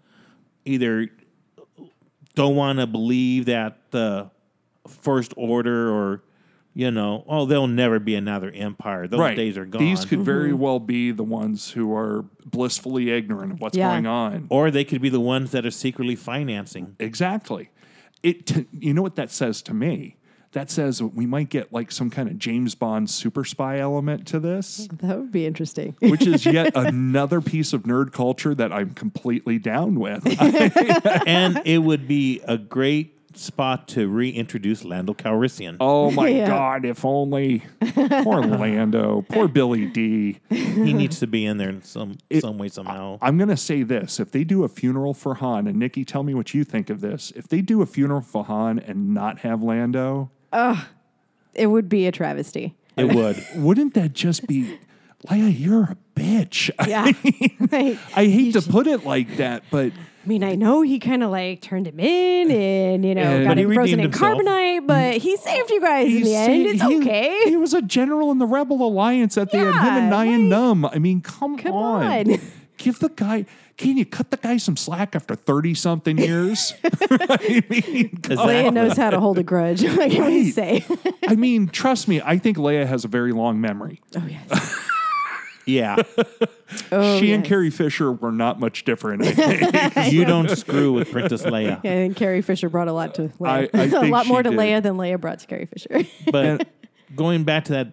either 0.65 1.07
don't 2.35 2.55
want 2.55 2.79
to 2.79 2.87
believe 2.87 3.45
that 3.45 3.77
the 3.91 4.29
first 4.87 5.33
order 5.37 5.89
or 5.93 6.23
you 6.73 6.89
know, 6.89 7.23
oh, 7.27 7.45
there'll 7.45 7.67
never 7.67 7.99
be 7.99 8.15
another 8.15 8.51
empire. 8.51 9.07
Those 9.07 9.35
days 9.35 9.57
are 9.57 9.65
gone. 9.65 9.81
These 9.81 10.05
could 10.05 10.21
very 10.21 10.49
mm-hmm. 10.49 10.59
well 10.59 10.79
be 10.79 11.11
the 11.11 11.23
ones 11.23 11.71
who 11.71 11.95
are 11.95 12.25
blissfully 12.45 13.11
ignorant 13.11 13.53
of 13.53 13.61
what's 13.61 13.77
Yeah. 13.77 13.91
going 13.91 14.07
on. 14.07 14.47
or 14.49 14.71
they 14.71 14.83
could 14.83 15.01
be 15.01 15.09
the 15.09 15.19
ones 15.19 15.51
that 15.51 15.65
are 15.65 15.71
secretly 15.71 16.15
financing. 16.15 16.95
Exactly. 16.99 17.69
It. 18.23 18.47
T- 18.47 18.65
you 18.71 18.93
know 18.93 19.01
what 19.01 19.15
that 19.15 19.29
says 19.31 19.61
to 19.63 19.73
me? 19.73 20.17
That 20.53 20.69
says 20.69 21.01
we 21.01 21.25
might 21.25 21.49
get 21.49 21.73
like 21.73 21.91
some 21.91 22.11
kind 22.11 22.29
of 22.29 22.37
James 22.37 22.75
Bond 22.75 23.09
super 23.09 23.43
spy 23.43 23.79
element 23.79 24.27
to 24.27 24.39
this, 24.39 24.87
That 25.01 25.19
would 25.19 25.31
be 25.31 25.45
interesting. 25.47 25.95
which 25.99 26.25
is 26.27 26.45
yet 26.45 26.73
another 26.75 27.41
piece 27.41 27.73
of 27.73 27.83
nerd 27.83 28.13
culture 28.13 28.53
that 28.55 28.71
I'm 28.71 28.91
completely 28.91 29.57
down 29.59 29.99
with. 29.99 30.23
and 31.27 31.61
it 31.65 31.79
would 31.79 32.07
be 32.07 32.41
a 32.47 32.57
great 32.57 33.12
spot 33.37 33.87
to 33.89 34.07
reintroduce 34.07 34.83
Lando 34.83 35.13
Calrissian. 35.13 35.77
Oh 35.79 36.11
my 36.11 36.27
Yeah. 36.33 36.47
God! 36.47 36.85
If 36.85 37.03
only 37.05 37.63
poor 38.23 38.41
Lando, 38.41 39.25
poor 39.29 39.47
Billy 39.47 39.85
Dee 39.87 40.39
He 40.49 40.93
needs 40.93 41.19
to 41.19 41.27
be 41.27 41.45
in 41.45 41.57
there 41.57 41.69
in 41.69 41.81
some 41.83 42.17
some 42.39 42.57
way 42.57 42.69
somehow. 42.69 43.17
I'm 43.21 43.37
gonna 43.37 43.57
say 43.57 43.83
this: 43.83 44.19
if 44.19 44.31
they 44.31 44.43
do 44.43 44.63
a 44.63 44.67
funeral 44.69 45.13
for 45.13 45.35
Han, 45.35 45.67
and 45.67 45.77
Nikki, 45.77 46.03
tell 46.05 46.23
me 46.23 46.33
what 46.33 46.53
you 46.53 46.63
think 46.63 46.89
of 46.89 47.01
this. 47.01 47.31
If 47.35 47.47
they 47.47 47.61
do 47.61 47.81
a 47.81 47.85
funeral 47.85 48.21
for 48.21 48.43
Han 48.45 48.79
and 48.79 49.13
not 49.13 49.39
have 49.39 49.61
Lando, 49.61 50.31
it 51.53 51.67
would 51.67 51.89
be 51.89 52.07
a 52.07 52.11
travesty. 52.11 52.75
It 52.97 53.05
would. 53.15 53.43
wouldn't 53.55 53.93
that 53.95 54.13
just 54.13 54.47
be, 54.47 54.79
Leia? 55.27 55.53
You're 55.57 55.83
a 55.83 55.97
bitch. 56.15 56.69
Yeah. 56.87 57.11
Like, 57.71 57.97
I 58.15 58.25
hate 58.25 58.53
to 58.53 58.61
put 58.61 58.85
it 58.87 59.03
like 59.05 59.37
that, 59.37 59.63
but 59.71 59.93
I 60.23 60.27
mean, 60.27 60.43
I 60.43 60.55
know 60.55 60.81
he 60.81 60.99
kind 60.99 61.21
of 61.21 61.31
like 61.31 61.61
turned 61.61 61.85
him 61.85 61.99
in 61.99 62.49
and, 62.51 63.03
you 63.03 63.13
know, 63.13 63.21
And- 63.23 63.45
got 63.45 63.57
him 63.57 63.73
frozen 63.73 63.99
in 63.99 64.11
himself. 64.11 64.37
carbonite, 64.37 64.87
but 64.87 65.15
mm. 65.15 65.17
he 65.17 65.35
saved 65.35 65.69
you 65.69 65.81
guys 65.81 66.05
in 66.05 66.11
he's 66.11 66.25
the 66.27 66.35
end. 66.35 66.65
It's 66.67 66.81
he- 66.81 66.97
okay. 67.01 67.41
He 67.49 67.57
was 67.57 67.73
a 67.73 67.81
general 67.81 68.31
in 68.31 68.37
the 68.37 68.45
Rebel 68.47 68.81
Alliance 68.85 69.37
at 69.37 69.51
the 69.51 69.57
end. 69.57 69.67
Him 69.67 69.73
Yeah, 69.75 69.97
and 69.97 70.13
Nyan 70.13 70.39
like- 70.39 70.49
Num. 70.49 70.85
I 70.85 70.97
mean, 70.99 71.19
come, 71.21 71.57
Come 71.57 71.73
on. 71.73 72.31
on. 72.31 72.39
Give 72.77 72.97
the 72.99 73.09
guy. 73.09 73.45
Can 73.77 73.97
you 73.97 74.05
cut 74.05 74.29
the 74.31 74.37
guy 74.37 74.57
some 74.57 74.75
slack 74.77 75.15
after 75.15 75.35
thirty 75.35 75.73
something 75.73 76.17
years? 76.29 76.73
I 76.83 77.63
mean, 77.69 78.09
Leia 78.21 78.67
on. 78.67 78.73
knows 78.73 78.97
how 78.97 79.09
to 79.09 79.19
hold 79.19 79.37
a 79.39 79.43
grudge. 79.43 79.83
What 79.83 80.11
can 80.11 80.25
we 80.25 80.51
say? 80.51 80.83
I 81.27 81.35
mean, 81.35 81.67
trust 81.69 82.07
me. 82.07 82.21
I 82.23 82.37
think 82.37 82.57
Leia 82.57 82.85
has 82.85 83.03
a 83.05 83.07
very 83.07 83.31
long 83.31 83.61
memory. 83.61 84.01
oh, 84.17 84.23
yes. 84.27 84.79
Yeah. 85.65 85.97
Oh, 86.91 87.19
she 87.19 87.31
and 87.33 87.43
yes. 87.43 87.49
Carrie 87.49 87.69
Fisher 87.69 88.11
were 88.11 88.31
not 88.31 88.59
much 88.59 88.83
different. 88.83 89.23
I 89.23 89.31
think. 89.31 90.11
you 90.11 90.25
don't 90.25 90.49
screw 90.49 90.91
with 90.91 91.11
Princess 91.11 91.43
Leia. 91.43 91.79
Yeah, 91.83 91.91
and 91.91 92.15
Carrie 92.15 92.41
Fisher 92.41 92.67
brought 92.67 92.87
a 92.87 92.93
lot 92.93 93.13
to 93.15 93.27
Leia. 93.39 93.47
I 93.47 93.59
a 93.83 93.87
think 93.89 94.11
lot 94.11 94.25
more 94.25 94.39
she 94.39 94.43
to 94.43 94.49
did. 94.49 94.59
Leia 94.59 94.81
than 94.81 94.95
Leia 94.95 95.21
brought 95.21 95.37
to 95.39 95.47
Carrie 95.47 95.67
Fisher. 95.67 96.09
But 96.31 96.67
going 97.15 97.43
back 97.43 97.65
to 97.65 97.73
that 97.73 97.87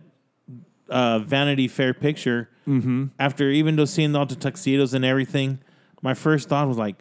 uh, 0.88 1.18
Vanity 1.18 1.68
Fair 1.68 1.92
picture, 1.92 2.48
after 3.18 3.50
even 3.50 3.76
though 3.76 3.84
seeing 3.84 4.16
all 4.16 4.24
the 4.24 4.34
tuxedos 4.34 4.94
and 4.94 5.04
everything, 5.04 5.58
my 6.00 6.14
first 6.14 6.48
thought 6.48 6.66
was 6.66 6.78
like, 6.78 6.96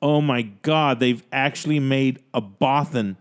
"Oh 0.00 0.22
my 0.22 0.42
God, 0.62 0.98
they've 0.98 1.22
actually 1.30 1.78
made 1.78 2.22
a 2.32 2.40
Bothan." 2.40 3.16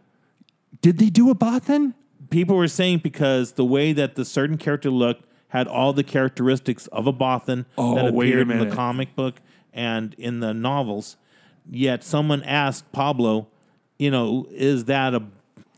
Did 0.82 0.98
they 0.98 1.10
do 1.10 1.30
a 1.30 1.36
Bothan? 1.36 1.94
People 2.30 2.56
were 2.56 2.70
saying 2.70 3.00
because 3.00 3.54
the 3.54 3.66
way 3.66 3.92
that 3.92 4.16
the 4.16 4.24
certain 4.24 4.58
character 4.58 4.90
looked 4.90 5.26
had 5.56 5.68
all 5.68 5.94
the 5.94 6.04
characteristics 6.04 6.88
of 6.88 7.08
a 7.08 7.14
Bothan 7.14 7.66
Oh, 7.78 7.96
that 7.96 8.08
appeared 8.08 8.50
in 8.52 8.60
the 8.60 8.76
comic 8.76 9.16
book 9.16 9.36
and 9.74 10.14
in 10.18 10.40
the 10.42 10.54
novels. 10.54 11.18
Yet 11.70 12.04
someone 12.04 12.44
asked 12.44 12.92
Pablo, 12.92 13.48
you 13.98 14.12
know, 14.12 14.48
is 14.52 14.86
that 14.86 15.14
a 15.14 15.24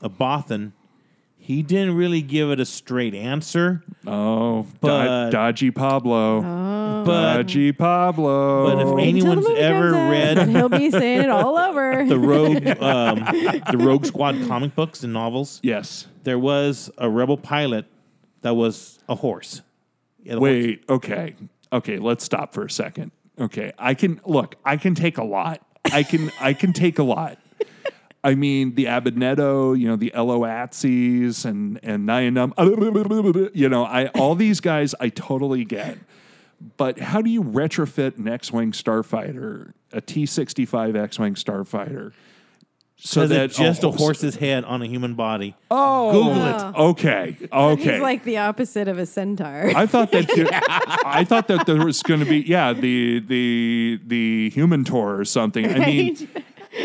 a 0.02 0.10
Bothan? 0.10 0.72
He 1.40 1.64
didn't 1.64 1.96
really 1.96 2.22
give 2.22 2.52
it 2.52 2.60
a 2.60 2.66
straight 2.66 3.16
answer, 3.16 3.82
Oh, 4.06 4.64
do- 4.64 4.70
But- 4.82 5.30
dodgy 5.30 5.72
Pablo. 5.72 6.42
but 7.06 7.36
dodgy 7.38 7.72
Pablo. 7.72 8.66
but 8.68 8.82
if 8.82 8.88
Until 8.90 9.00
anyone's 9.00 9.48
ever 9.58 9.92
comes 9.92 9.96
out, 9.96 10.12
read 10.12 10.50
he'll 10.50 10.68
be 10.70 10.92
saying 10.92 11.22
it 11.22 11.30
all 11.30 11.58
over. 11.58 12.06
the 12.08 12.20
Rogue 12.20 12.68
um, 12.82 13.20
the 13.72 13.78
Rogue 13.80 14.06
Squad 14.06 14.36
comic 14.48 14.76
books 14.76 15.04
and 15.04 15.14
novels, 15.14 15.60
yes. 15.64 16.08
there 16.24 16.38
was 16.40 16.92
a 16.98 17.10
rebel 17.10 17.38
pilot 17.38 17.86
that 18.42 18.56
was 18.56 19.00
a 19.08 19.16
horse. 19.16 19.62
Wait. 20.36 20.84
Okay. 20.90 21.36
Okay. 21.72 21.98
Let's 21.98 22.24
stop 22.24 22.54
for 22.54 22.66
a 22.66 22.70
second. 22.70 23.12
Okay. 23.40 23.72
I 23.78 23.94
can 23.94 24.20
look. 24.26 24.56
I 24.66 24.78
can 24.78 24.96
take 24.96 25.18
a 25.18 25.24
lot. 25.24 25.62
I 25.86 26.04
can. 26.04 26.32
I 26.40 26.54
can 26.54 26.74
take 26.74 27.00
a 27.00 27.04
lot. 27.04 27.40
I 28.24 28.36
mean, 28.36 28.76
the 28.76 28.86
Abednedo, 28.86 29.80
you 29.80 29.88
know, 29.88 29.96
the 29.96 30.12
Eloatsis 30.14 31.46
and 31.46 31.80
and 31.84 32.06
Nien 32.06 32.34
Nunb, 32.36 33.52
you 33.56 33.70
know, 33.70 33.86
I 33.86 34.08
all 34.08 34.36
these 34.36 34.60
guys 34.60 34.94
I 35.00 35.10
totally 35.10 35.64
get. 35.66 35.98
But 36.78 37.00
how 37.00 37.22
do 37.22 37.30
you 37.30 37.44
retrofit 37.44 38.18
an 38.18 38.28
X-wing 38.28 38.72
starfighter, 38.72 39.74
a 39.92 40.02
T-65 40.02 40.96
X-wing 40.96 41.36
starfighter, 41.36 42.14
so 43.00 43.22
Because 43.22 43.30
that 43.30 43.44
it's 43.46 43.58
just 43.58 43.84
a 43.84 43.92
horse's 43.92 44.36
head 44.38 44.64
on 44.66 44.82
a 44.82 44.88
human 44.88 45.14
body. 45.14 45.56
Oh, 45.70 46.12
Google 46.12 46.46
it. 46.48 46.76
Okay, 46.76 47.38
okay. 47.54 47.92
He's 47.94 48.02
like 48.02 48.24
the 48.24 48.38
opposite 48.40 48.88
of 48.88 48.98
a 48.98 49.06
centaur. 49.06 49.72
I 49.76 49.86
thought 49.86 50.12
that 50.14 50.26
I 51.06 51.24
thought 51.24 51.48
that 51.48 51.68
there 51.68 51.86
was 51.86 52.02
going 52.02 52.22
to 52.22 52.26
be 52.26 52.40
yeah 52.40 52.74
the 52.74 53.20
the 53.20 54.00
the 54.06 54.50
human 54.50 54.84
tour 54.84 55.16
or 55.20 55.26
something. 55.26 55.66
I 55.72 55.78
mean, 55.86 56.28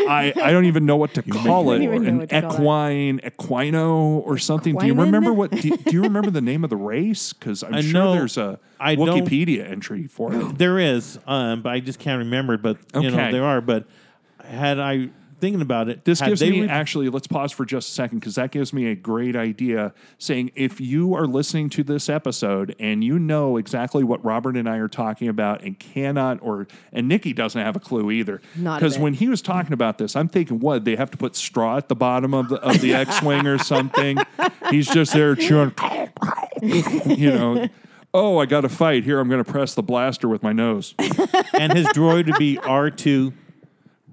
I 0.07 0.33
I 0.41 0.51
don't 0.51 0.65
even 0.65 0.85
know 0.85 0.97
what 0.97 1.15
to 1.15 1.23
call 1.23 1.71
it. 1.71 1.79
don't 1.79 1.83
even 1.83 2.03
know 2.03 2.09
An 2.09 2.17
what 2.19 2.31
it. 2.31 2.43
equine, 2.43 3.19
equino, 3.21 4.21
or 4.23 4.37
something. 4.37 4.75
Do 4.75 4.85
you 4.85 4.93
remember 4.93 5.33
what? 5.33 5.49
Do 5.49 5.67
you, 5.67 5.77
do 5.77 5.91
you 5.93 6.03
remember 6.03 6.29
the 6.29 6.41
name 6.41 6.63
of 6.63 6.69
the 6.69 6.77
race? 6.77 7.33
Because 7.33 7.63
I'm 7.63 7.73
I 7.73 7.81
sure 7.81 7.93
know- 7.93 8.13
there's 8.13 8.37
a 8.37 8.59
I 8.79 8.95
Wikipedia 8.97 9.67
entry 9.67 10.05
for 10.07 10.31
it. 10.33 10.57
There 10.59 10.77
is, 10.77 11.17
um, 11.25 11.63
but 11.63 11.71
I 11.71 11.79
just 11.79 11.97
can't 11.99 12.19
remember 12.19 12.53
it. 12.53 12.61
But 12.61 12.77
you 12.93 13.09
know 13.09 13.17
Okay. 13.17 13.31
there 13.31 13.45
are. 13.45 13.61
But 13.61 13.85
had 14.43 14.79
I 14.79 15.09
thinking 15.43 15.61
about 15.61 15.89
it, 15.89 16.05
this 16.05 16.21
gives 16.21 16.41
me 16.41 16.69
actually. 16.69 17.09
Let's 17.09 17.27
pause 17.27 17.51
for 17.51 17.65
just 17.65 17.89
a 17.89 17.91
second 17.91 18.19
because 18.19 18.35
that 18.35 18.51
gives 18.51 18.71
me 18.71 18.87
a 18.87 18.95
great 18.95 19.35
idea. 19.35 19.93
Saying 20.17 20.51
if 20.55 20.79
you 20.79 21.15
are 21.15 21.27
listening 21.27 21.69
to 21.71 21.83
this 21.83 22.07
episode 22.07 22.77
and 22.79 23.03
you 23.03 23.19
know 23.19 23.57
exactly 23.57 24.05
what 24.05 24.23
Robert 24.23 24.55
and 24.55 24.69
I 24.69 24.77
are 24.77 24.87
talking 24.87 25.27
about 25.27 25.61
and 25.61 25.77
cannot, 25.77 26.39
or 26.41 26.65
and 26.93 27.09
Nikki 27.09 27.33
doesn't 27.33 27.59
have 27.59 27.75
a 27.75 27.81
clue 27.81 28.09
either, 28.09 28.41
because 28.55 28.97
when 28.97 29.15
he 29.15 29.27
was 29.27 29.41
talking 29.41 29.73
about 29.73 29.97
this, 29.97 30.15
I'm 30.15 30.29
thinking, 30.29 30.61
what 30.61 30.85
they 30.85 30.95
have 30.95 31.11
to 31.11 31.17
put 31.17 31.35
straw 31.35 31.75
at 31.75 31.89
the 31.89 31.95
bottom 31.95 32.33
of 32.33 32.47
the 32.47 32.55
of 32.61 32.79
the 32.79 32.93
X-wing 32.93 33.45
or 33.45 33.57
something. 33.57 34.19
He's 34.69 34.87
just 34.87 35.11
there 35.11 35.35
chewing, 35.35 35.73
you 36.61 37.31
know 37.31 37.67
oh, 38.13 38.37
I 38.37 38.45
got 38.45 38.63
a 38.63 38.69
fight. 38.69 39.03
Here, 39.03 39.19
I'm 39.19 39.27
going 39.27 39.43
to 39.43 39.51
press 39.51 39.73
the 39.73 39.81
blaster 39.81 40.27
with 40.27 40.43
my 40.43 40.53
nose. 40.53 40.93
and 41.53 41.73
his 41.73 41.87
droid 41.87 42.27
would 42.27 42.37
be 42.37 42.57
R2 42.57 43.33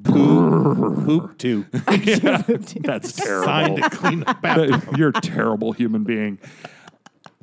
Poop, 0.05 1.05
poop 1.05 1.39
too. 1.39 1.67
yeah, 2.03 2.43
that's 2.81 3.13
terrible. 3.13 3.77
To 3.77 3.91
clean 3.91 4.21
the. 4.21 4.95
You're 4.97 5.11
a 5.11 5.21
terrible 5.21 5.73
human 5.73 6.05
being. 6.05 6.39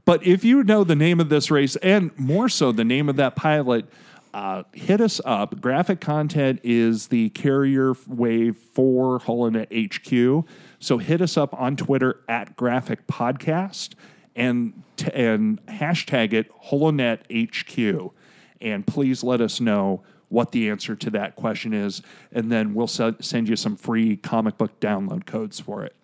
But 0.05 0.25
if 0.25 0.45
you 0.45 0.63
know 0.63 0.83
the 0.83 0.95
name 0.95 1.19
of 1.19 1.29
this 1.29 1.51
race 1.51 1.75
and 1.77 2.17
more 2.17 2.47
so 2.47 2.71
the 2.71 2.85
name 2.85 3.09
of 3.09 3.17
that 3.17 3.35
pilot, 3.35 3.85
uh, 4.33 4.63
hit 4.73 5.01
us 5.01 5.19
up. 5.25 5.59
Graphic 5.59 5.99
content 5.99 6.61
is 6.63 7.07
the 7.07 7.29
carrier 7.31 7.93
wave 8.07 8.55
for 8.55 9.19
Holonet 9.19 9.67
HQ. 9.71 10.47
So 10.79 10.97
hit 10.97 11.21
us 11.21 11.37
up 11.37 11.53
on 11.59 11.75
Twitter 11.75 12.21
at 12.29 12.55
Graphic 12.55 13.07
Podcast 13.07 13.95
and 14.35 14.83
t- 14.95 15.11
and 15.13 15.65
hashtag 15.65 16.33
it 16.33 16.51
Holonet 16.67 17.19
HQ. 17.29 18.13
And 18.61 18.87
please 18.87 19.23
let 19.23 19.41
us 19.41 19.59
know 19.59 20.03
what 20.29 20.51
the 20.51 20.69
answer 20.69 20.95
to 20.95 21.09
that 21.11 21.35
question 21.35 21.73
is, 21.73 22.01
and 22.31 22.51
then 22.51 22.73
we'll 22.73 22.87
se- 22.87 23.15
send 23.21 23.47
you 23.47 23.55
some 23.55 23.75
free 23.75 24.17
comic 24.17 24.57
book 24.57 24.79
download 24.79 25.25
codes 25.25 25.59
for 25.59 25.83
it. 25.83 25.95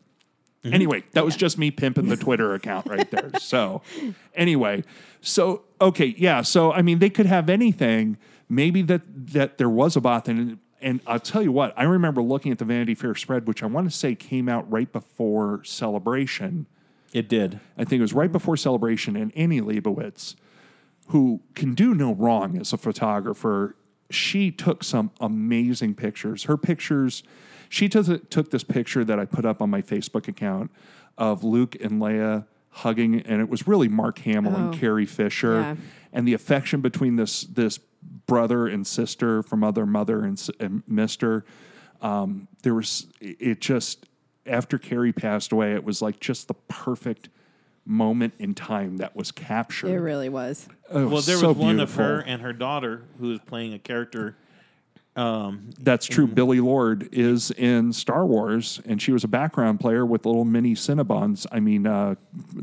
Mm-hmm. 0.64 0.74
Anyway, 0.74 1.04
that 1.12 1.26
was 1.26 1.36
just 1.36 1.58
me 1.58 1.72
pimping 1.72 2.08
the 2.08 2.16
Twitter 2.16 2.54
account 2.54 2.88
right 2.88 3.10
there. 3.12 3.32
So, 3.40 3.82
anyway, 4.34 4.84
so 5.22 5.64
okay, 5.82 6.16
yeah. 6.18 6.42
So 6.42 6.72
I 6.72 6.82
mean, 6.82 7.00
they 7.00 7.10
could 7.10 7.26
have 7.26 7.50
anything. 7.50 8.18
Maybe 8.48 8.82
that 8.84 9.02
that 9.34 9.58
there 9.58 9.70
was 9.70 9.96
a 9.96 10.02
bot, 10.02 10.28
and 10.30 10.60
and 10.82 11.02
I'll 11.06 11.20
tell 11.20 11.42
you 11.42 11.52
what. 11.52 11.74
I 11.78 11.84
remember 11.84 12.22
looking 12.22 12.52
at 12.52 12.60
the 12.60 12.66
Vanity 12.66 12.96
Fair 12.96 13.16
spread, 13.16 13.48
which 13.48 13.62
I 13.62 13.66
want 13.66 13.92
to 13.92 13.96
say 13.96 14.16
came 14.16 14.48
out 14.48 14.70
right 14.72 14.92
before 14.92 15.64
Celebration. 15.66 16.68
It 17.12 17.28
did. 17.28 17.60
I 17.78 17.84
think 17.84 18.00
it 18.00 18.04
was 18.04 18.14
right 18.14 18.32
before 18.32 18.56
Celebration, 18.56 19.18
and 19.18 19.36
Annie 19.36 19.62
Leibovitz 19.62 20.36
who 21.08 21.42
can 21.54 21.74
do 21.74 21.94
no 21.94 22.14
wrong 22.14 22.58
as 22.58 22.74
a 22.74 22.78
photographer, 22.78 23.76
she 24.14 24.52
took 24.52 24.84
some 24.84 25.12
amazing 25.20 25.96
pictures. 25.96 26.44
Her 26.44 26.58
pictures, 26.58 27.24
she 27.70 27.90
took, 27.90 28.30
took 28.30 28.52
this 28.52 28.64
picture 28.64 29.04
that 29.04 29.20
I 29.20 29.26
put 29.26 29.46
up 29.46 29.62
on 29.62 29.70
my 29.70 29.82
Facebook 29.82 30.28
account 30.28 30.72
of 31.18 31.44
Luke 31.44 31.76
and 31.82 32.02
Leia 32.02 32.46
hugging, 32.70 33.22
and 33.22 33.40
it 33.42 33.50
was 33.50 33.68
really 33.68 33.88
Mark 33.88 34.20
Hamill 34.20 34.56
and 34.56 34.74
Oh. 34.74 34.78
Carrie 34.78 35.06
Fisher, 35.06 35.60
Yeah. 35.60 35.76
and 36.12 36.28
the 36.28 36.34
affection 36.34 36.82
between 36.82 37.16
this 37.18 37.44
this 37.44 37.80
brother 38.26 38.68
and 38.68 38.86
sister 38.86 39.44
from 39.44 39.64
other 39.64 39.86
mother 39.86 40.24
and, 40.24 40.50
and 40.60 40.84
Mister. 40.88 41.46
Um, 42.02 42.48
there 42.64 42.74
was 42.74 43.08
it 43.22 43.62
just 43.62 44.08
after 44.46 44.78
Carrie 44.78 45.14
passed 45.14 45.52
away, 45.52 45.74
it 45.74 45.84
was 45.84 46.02
like 46.02 46.20
just 46.20 46.48
the 46.48 46.54
perfect 46.68 47.30
moment 47.86 48.34
in 48.40 48.54
time 48.54 48.98
that 48.98 49.16
was 49.16 49.32
captured. 49.32 49.90
It 49.90 50.00
really 50.00 50.30
was. 50.30 50.68
It 50.90 50.96
Well, 50.96 51.22
there 51.22 51.38
so 51.38 51.50
was 51.50 51.58
one 51.58 51.76
beautiful. 51.78 52.04
of 52.04 52.10
her 52.10 52.20
and 52.22 52.42
her 52.42 52.54
daughter 52.54 53.04
who 53.20 53.30
was 53.30 53.40
playing 53.40 53.74
a 53.74 53.80
character. 53.80 54.36
Um, 55.16 55.70
That's 55.80 56.08
true. 56.08 56.26
Billie 56.26 56.60
Lourd 56.60 57.08
is 57.12 57.52
in 57.52 57.94
Star 57.94 58.26
Wars, 58.26 58.82
and 58.86 59.00
she 59.02 59.12
was 59.12 59.24
a 59.24 59.28
background 59.28 59.80
player 59.80 60.06
with 60.06 60.26
little 60.26 60.46
mini 60.46 60.74
Cinnabons. 60.74 61.46
I 61.52 61.60
mean, 61.60 61.86
uh, 61.86 62.16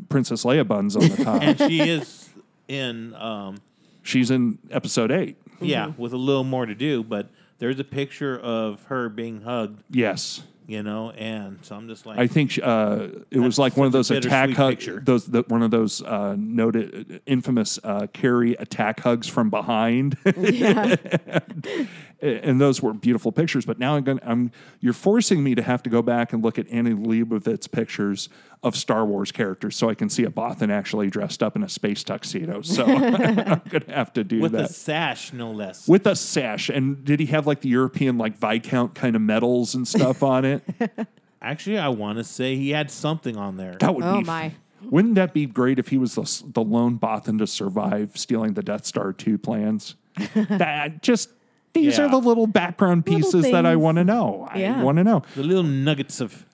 Princess 0.09 0.43
Leia 0.45 0.67
buns 0.67 0.97
on 0.97 1.03
the 1.09 1.17
top. 1.25 1.43
and 1.43 1.59
she 1.59 1.81
is 1.81 2.29
in, 2.67 3.15
um, 3.15 3.59
She's 4.03 4.31
in 4.33 4.59
Episode 4.71 5.13
Eight. 5.13 5.37
yeah, 5.61 5.93
with 5.97 6.13
a 6.13 6.17
little 6.17 6.43
more 6.43 6.67
to 6.67 6.75
do. 6.75 7.05
But 7.05 7.29
there's 7.59 7.79
a 7.79 7.85
picture 7.85 8.37
of 8.41 8.83
her 8.85 9.09
being 9.09 9.43
hugged, 9.43 9.85
Yes, 9.91 10.43
you 10.67 10.83
know, 10.83 11.11
and 11.11 11.59
so 11.63 11.75
I'm 11.75 11.89
just 11.89 12.07
like, 12.07 12.19
I 12.19 12.27
think 12.27 12.59
uh, 12.63 13.09
it 13.31 13.39
was 13.41 13.59
like 13.59 13.77
one 13.77 13.87
of 13.87 13.93
those 13.93 14.11
attack 14.11 14.51
hugs. 14.51 14.89
Those 15.03 15.27
the, 15.27 15.43
one 15.49 15.63
of 15.63 15.71
those 15.71 16.03
uh, 16.03 16.37
noted 16.39 17.21
infamous 17.27 17.79
uh, 17.83 18.07
Carrie 18.13 18.55
attack 18.55 19.01
hugs 19.01 19.27
from 19.27 19.51
behind. 19.51 20.17
Yeah. 20.41 20.97
and 21.27 21.89
those 22.21 22.83
were 22.83 22.93
beautiful 22.93 23.33
pictures. 23.33 23.65
But 23.65 23.79
now 23.79 23.97
I'm 23.97 24.05
going. 24.05 24.21
I'm 24.23 24.51
you're 24.81 24.93
forcing 24.93 25.43
me 25.43 25.55
to 25.55 25.63
have 25.63 25.83
to 25.85 25.91
go 25.91 26.03
back 26.03 26.33
and 26.33 26.43
look 26.43 26.59
at 26.59 26.69
Annie 26.69 26.93
Leibovitz 26.93 27.71
pictures 27.71 28.29
of 28.63 28.77
Star 28.77 29.07
Wars 29.07 29.33
characters 29.33 29.75
so 29.77 29.89
I 29.89 29.95
can 29.95 30.11
see 30.11 30.25
a 30.25 30.31
Bothan 30.31 30.71
actually 30.71 31.09
dressed 31.09 31.43
up 31.43 31.57
in 31.57 31.63
a 31.63 31.69
space 31.69 32.05
tuxedo. 32.05 32.61
So 32.63 32.85
I'm 32.87 33.63
going 33.69 33.85
to 33.85 33.93
have 33.95 34.13
to 34.15 34.25
do 34.25 34.41
with 34.41 34.53
that. 34.53 34.63
With 34.63 34.71
a 34.71 34.75
sash, 34.75 35.33
no 35.33 35.51
less. 35.51 35.89
with 35.89 36.07
a 36.07 36.15
sash, 36.15 36.69
and 36.69 37.05
did 37.05 37.21
he 37.21 37.27
have 37.27 37.47
like 37.47 37.61
the 37.63 37.71
European 37.71 38.19
like 38.19 38.37
Viscount 38.37 38.95
kind 38.95 39.17
of 39.17 39.23
medals 39.23 39.75
and 39.75 39.89
stuff 39.89 40.23
on 40.23 40.45
it? 40.45 40.63
Actually, 41.43 41.79
I 41.79 41.89
want 41.89 42.19
to 42.19 42.25
say 42.25 42.57
he 42.57 42.69
had 42.71 42.91
something 42.91 43.37
on 43.39 43.57
there. 43.57 43.77
That 43.81 43.95
would 43.95 44.05
Oh, 44.05 44.19
be. 44.19 44.25
my. 44.25 44.53
Wouldn't 44.83 45.15
that 45.17 45.33
be 45.35 45.47
great 45.47 45.79
if 45.79 45.89
he 45.89 45.97
was 45.99 46.15
the, 46.15 46.43
the 46.53 46.63
lone 46.63 46.99
Bothan 46.99 47.39
to 47.39 47.47
survive 47.47 48.13
stealing 48.17 48.55
the 48.55 48.63
Death 48.63 48.85
Star 48.85 49.13
two 49.15 49.39
plans? 49.39 49.95
that 50.35 51.03
just 51.03 51.31
these 51.73 51.99
Yeah. 51.99 52.05
are 52.07 52.11
the 52.11 52.19
little 52.19 52.47
background 52.47 53.05
Little 53.07 53.21
pieces 53.23 53.51
that 53.53 53.65
I 53.67 53.77
want 53.77 53.97
to 53.97 54.05
know. 54.05 54.49
Yeah. 54.57 54.81
I 54.81 54.83
want 54.83 54.99
to 54.99 55.05
know. 55.05 55.23
The 55.37 55.43
little 55.43 55.63
nuggets 55.63 56.21
of 56.21 56.45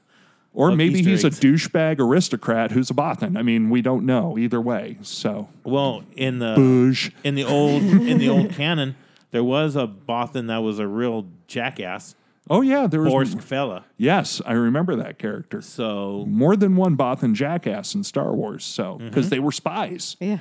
Or 0.53 0.71
Of 0.71 0.77
maybe 0.79 1.01
Easter 1.01 1.11
he's 1.11 1.25
eggs. 1.25 1.39
a 1.39 1.41
douchebag 1.41 1.99
aristocrat 2.01 2.71
who's 2.71 2.91
a 2.91 2.95
Bothan. 2.95 3.37
I 3.39 3.43
mean, 3.43 3.69
we 3.69 3.83
don't 3.83 4.07
know 4.07 4.39
either 4.39 4.61
way. 4.61 4.97
So, 5.03 5.49
well 5.65 6.03
in 6.17 6.39
the 6.39 6.55
boosh. 6.57 7.11
in 7.25 7.35
the 7.35 7.45
old 7.45 7.83
in 7.83 8.17
the 8.19 8.29
old 8.31 8.51
canon, 8.61 8.97
there 9.33 9.45
was 9.45 9.77
a 9.77 9.87
Bothan 9.87 10.47
that 10.49 10.59
was 10.63 10.79
a 10.79 10.87
real 10.87 11.27
jackass, 11.47 12.15
Oh 12.49 12.61
yeah, 12.61 12.87
there 12.87 13.01
was. 13.03 13.35
Borsk 13.35 13.43
Fey'lya. 13.43 13.83
Yes, 13.99 14.41
I 14.45 14.53
remember 14.53 14.95
that 14.97 15.19
character. 15.19 15.61
So 15.63 16.25
More 16.29 16.55
than 16.55 16.77
one 16.77 16.97
Bothan 16.97 17.35
jackass 17.35 17.95
in 17.95 18.05
Star 18.05 18.35
Wars. 18.35 18.65
So, 18.65 18.97
Mm-hmm. 18.97 19.07
because 19.09 19.31
they 19.31 19.39
were 19.39 19.53
spies. 19.53 20.17
Yeah. 20.21 20.39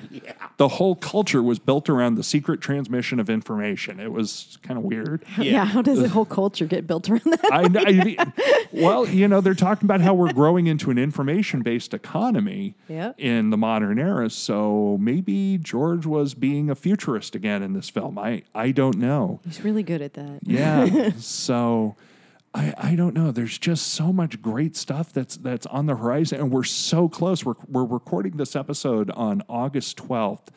The 0.57 0.67
whole 0.67 0.95
culture 0.95 1.41
was 1.41 1.57
built 1.57 1.89
around 1.89 2.15
the 2.15 2.23
secret 2.23 2.59
transmission 2.61 3.19
of 3.19 3.29
information. 3.29 3.99
It 3.99 4.11
was 4.11 4.57
kind 4.61 4.77
of 4.77 4.83
weird. 4.83 5.23
yeah. 5.37 5.65
How 5.65 5.81
does 5.81 5.99
the 6.01 6.09
whole 6.09 6.25
culture 6.25 6.65
get 6.65 6.85
built 6.85 7.09
around 7.09 7.23
that? 7.25 7.39
I, 7.51 8.17
I, 8.17 8.33
well, 8.71 9.07
you 9.07 9.27
know, 9.27 9.41
they're 9.41 9.53
talking 9.53 9.85
about 9.87 10.01
how 10.01 10.13
we're 10.13 10.33
growing 10.33 10.67
into 10.67 10.91
an 10.91 10.97
information 10.97 11.61
based 11.61 11.93
economy 11.93 12.75
Yep. 12.89 13.15
in 13.19 13.49
the 13.49 13.57
modern 13.57 13.97
era. 13.99 14.29
So 14.29 14.97
maybe 14.99 15.57
George 15.57 16.05
was 16.05 16.33
being 16.33 16.69
a 16.69 16.75
futurist 16.75 17.35
again 17.35 17.63
in 17.63 17.73
this 17.73 17.89
film. 17.89 18.17
I, 18.19 18.43
I 18.53 18.71
don't 18.71 18.97
know. 18.97 19.39
He's 19.45 19.61
really 19.63 19.83
good 19.83 20.01
at 20.01 20.13
that. 20.13 20.39
Yeah. 20.43 21.11
so 21.17 21.94
I, 22.55 22.73
I 22.77 22.95
don't 22.95 23.13
know. 23.13 23.31
There's 23.31 23.57
just 23.57 23.87
so 23.87 24.13
much 24.13 24.41
great 24.41 24.77
stuff 24.77 25.11
that's 25.11 25.35
that's 25.35 25.65
on 25.65 25.87
the 25.87 25.95
horizon, 25.95 26.39
and 26.39 26.51
we're 26.51 26.63
so 26.63 27.09
close. 27.09 27.43
We're 27.43 27.55
we're 27.67 27.83
recording 27.83 28.37
this 28.37 28.55
episode 28.55 29.11
on 29.11 29.43
August 29.49 29.97
12th. 29.97 30.47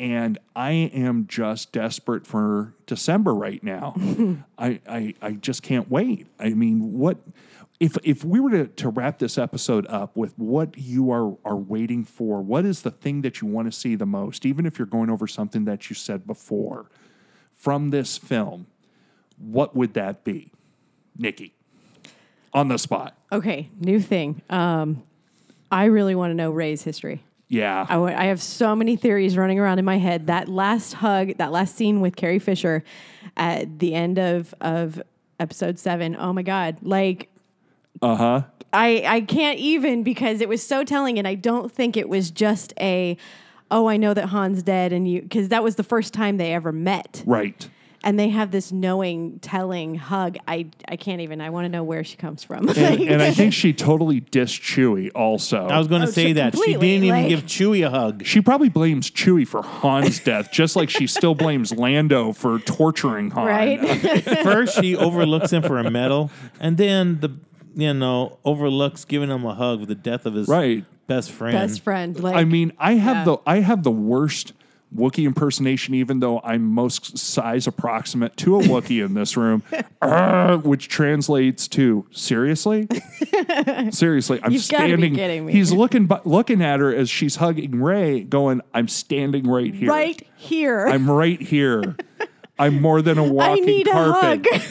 And 0.00 0.38
I 0.54 0.70
am 0.70 1.26
just 1.26 1.72
desperate 1.72 2.24
for 2.24 2.74
December 2.86 3.34
right 3.34 3.62
now. 3.64 3.94
I, 4.58 4.80
I 4.88 5.14
I 5.22 5.32
just 5.32 5.62
can't 5.62 5.90
wait. 5.90 6.26
I 6.38 6.50
mean, 6.50 6.92
what 6.92 7.18
if 7.78 7.96
if 8.02 8.24
we 8.24 8.40
were 8.40 8.50
to, 8.50 8.66
to 8.66 8.88
wrap 8.88 9.20
this 9.20 9.38
episode 9.38 9.86
up 9.88 10.16
with 10.16 10.36
what 10.38 10.76
you 10.76 11.10
are 11.12 11.36
are 11.44 11.56
waiting 11.56 12.04
for, 12.04 12.42
what 12.42 12.64
is 12.64 12.82
the 12.82 12.90
thing 12.90 13.22
that 13.22 13.40
you 13.40 13.46
want 13.48 13.72
to 13.72 13.76
see 13.76 13.94
the 13.94 14.06
most, 14.06 14.44
even 14.44 14.66
if 14.66 14.78
you're 14.78 14.86
going 14.86 15.10
over 15.10 15.28
something 15.28 15.64
that 15.66 15.88
you 15.88 15.94
said 15.94 16.26
before 16.26 16.90
from 17.52 17.90
this 17.90 18.18
film, 18.18 18.66
what 19.36 19.76
would 19.76 19.94
that 19.94 20.24
be? 20.24 20.52
Nikki. 21.18 21.52
On 22.54 22.68
the 22.68 22.78
spot. 22.78 23.16
Okay. 23.30 23.68
New 23.78 24.00
thing. 24.00 24.40
Um, 24.48 25.02
I 25.70 25.84
really 25.86 26.14
want 26.14 26.30
to 26.30 26.34
know 26.34 26.50
Rey's 26.50 26.82
history. 26.82 27.22
Yeah. 27.48 27.86
I 27.88 28.26
have 28.26 28.42
so 28.42 28.74
many 28.76 28.96
theories 28.96 29.36
running 29.36 29.58
around 29.58 29.78
in 29.78 29.84
my 29.84 29.98
head. 29.98 30.26
That 30.26 30.48
last 30.48 30.94
hug, 30.94 31.36
that 31.38 31.50
last 31.52 31.76
scene 31.76 32.00
with 32.00 32.14
Carrie 32.16 32.38
Fisher 32.38 32.84
at 33.36 33.78
the 33.78 33.94
end 33.94 34.18
of 34.18 34.54
of 34.60 35.00
episode 35.40 35.78
seven. 35.78 36.16
Oh 36.18 36.32
my 36.32 36.42
god! 36.42 36.76
Like 36.82 37.30
Uh-huh. 38.02 38.42
I 38.72 39.02
I 39.06 39.20
can't 39.22 39.58
even 39.58 40.02
because 40.02 40.40
it 40.42 40.48
was 40.48 40.62
so 40.62 40.84
telling, 40.84 41.18
and 41.18 41.26
I 41.26 41.34
don't 41.34 41.72
think 41.72 41.96
it 41.96 42.08
was 42.08 42.30
just 42.30 42.74
a 42.80 43.16
oh 43.70 43.88
I 43.88 43.96
know 43.96 44.12
that 44.12 44.28
Han's 44.28 44.62
dead, 44.62 44.92
and 44.92 45.10
you 45.10 45.22
because 45.22 45.48
that 45.48 45.62
was 45.62 45.76
the 45.76 45.82
first 45.84 46.12
time 46.12 46.36
they 46.36 46.52
ever 46.52 46.70
met, 46.72 47.22
Right. 47.26 47.68
And 48.08 48.18
they 48.18 48.30
have 48.30 48.50
this 48.50 48.72
knowing, 48.72 49.38
telling 49.40 49.94
hug. 49.94 50.38
I 50.48 50.70
I 50.88 50.96
can't 50.96 51.20
even. 51.20 51.42
I 51.42 51.50
want 51.50 51.66
to 51.66 51.68
know 51.68 51.84
where 51.84 52.02
she 52.04 52.16
comes 52.16 52.42
from. 52.42 52.66
And, 52.70 52.78
and 53.02 53.22
I 53.22 53.32
think 53.32 53.52
she 53.62 53.74
totally 53.74 54.22
dissed 54.22 54.60
Chewie 54.62 55.10
also. 55.14 55.66
I 55.66 55.76
was 55.78 55.88
going 55.88 56.00
to 56.00 56.08
Oh, 56.08 56.10
say 56.10 56.28
so 56.30 56.34
that 56.34 56.56
she 56.56 56.72
didn't 56.72 56.84
even 56.84 57.08
like- 57.10 57.28
give 57.28 57.42
Chewie 57.42 57.86
a 57.86 57.90
hug. 57.90 58.24
she 58.24 58.40
probably 58.40 58.70
blames 58.70 59.10
Chewie 59.10 59.46
for 59.46 59.62
Han's 59.62 60.20
death, 60.30 60.50
just 60.50 60.74
like 60.74 60.88
she 60.88 61.06
still 61.06 61.34
blames 61.34 61.70
Lando 61.72 62.32
for 62.32 62.58
torturing 62.60 63.30
Han. 63.32 63.46
right? 63.46 64.22
First, 64.42 64.80
she 64.80 64.96
overlooks 64.96 65.52
him 65.52 65.62
for 65.62 65.78
a 65.78 65.90
medal, 65.90 66.30
and 66.58 66.78
then 66.78 67.20
the 67.20 67.36
you 67.76 67.92
know 67.92 68.38
overlooks 68.46 69.04
giving 69.04 69.28
him 69.28 69.44
a 69.44 69.54
hug 69.54 69.80
with 69.80 69.88
the 69.90 69.94
death 69.94 70.24
of 70.24 70.32
his 70.32 70.48
Right. 70.48 70.84
best 71.06 71.30
friend. 71.30 71.52
Best 71.52 71.82
friend. 71.82 72.18
Like 72.18 72.34
I 72.36 72.44
mean, 72.44 72.72
I 72.78 72.94
have 72.94 73.18
Yeah. 73.18 73.24
the 73.24 73.36
I 73.46 73.60
have 73.60 73.82
the 73.82 73.90
worst 73.90 74.54
Wookiee 74.94 75.24
impersonation, 75.26 75.94
even 75.94 76.20
though 76.20 76.40
I'm 76.42 76.64
most 76.64 77.18
size 77.18 77.66
approximate 77.66 78.36
to 78.38 78.58
a 78.58 78.62
Wookie 78.62 79.04
in 79.04 79.14
this 79.14 79.36
room, 79.36 79.62
uh, 80.02 80.56
which 80.58 80.88
translates 80.88 81.68
to 81.68 82.06
seriously, 82.10 82.88
seriously. 83.90 84.40
I'm 84.42 84.52
You've 84.52 84.60
be 84.60 84.64
standing. 84.64 85.14
kidding 85.14 85.46
me. 85.46 85.52
He's 85.52 85.72
looking, 85.72 86.06
bu- 86.06 86.20
looking 86.24 86.62
at 86.62 86.80
her 86.80 86.94
as 86.94 87.10
she's 87.10 87.36
hugging 87.36 87.80
Rey, 87.82 88.20
going, 88.22 88.62
"I'm 88.74 88.88
standing 88.88 89.46
right 89.48 89.74
here. 89.74 89.90
right 89.90 90.26
here. 90.36 90.86
I'm 90.86 91.10
right 91.10 91.40
here. 91.40 91.96
I'm 92.58 92.80
more 92.80 93.02
than 93.02 93.18
a 93.18 93.24
I 93.26 93.28
walking 93.30 93.66
need 93.66 93.88
a 93.88 93.92
carpet. 93.92 94.46
hug. 94.50 94.62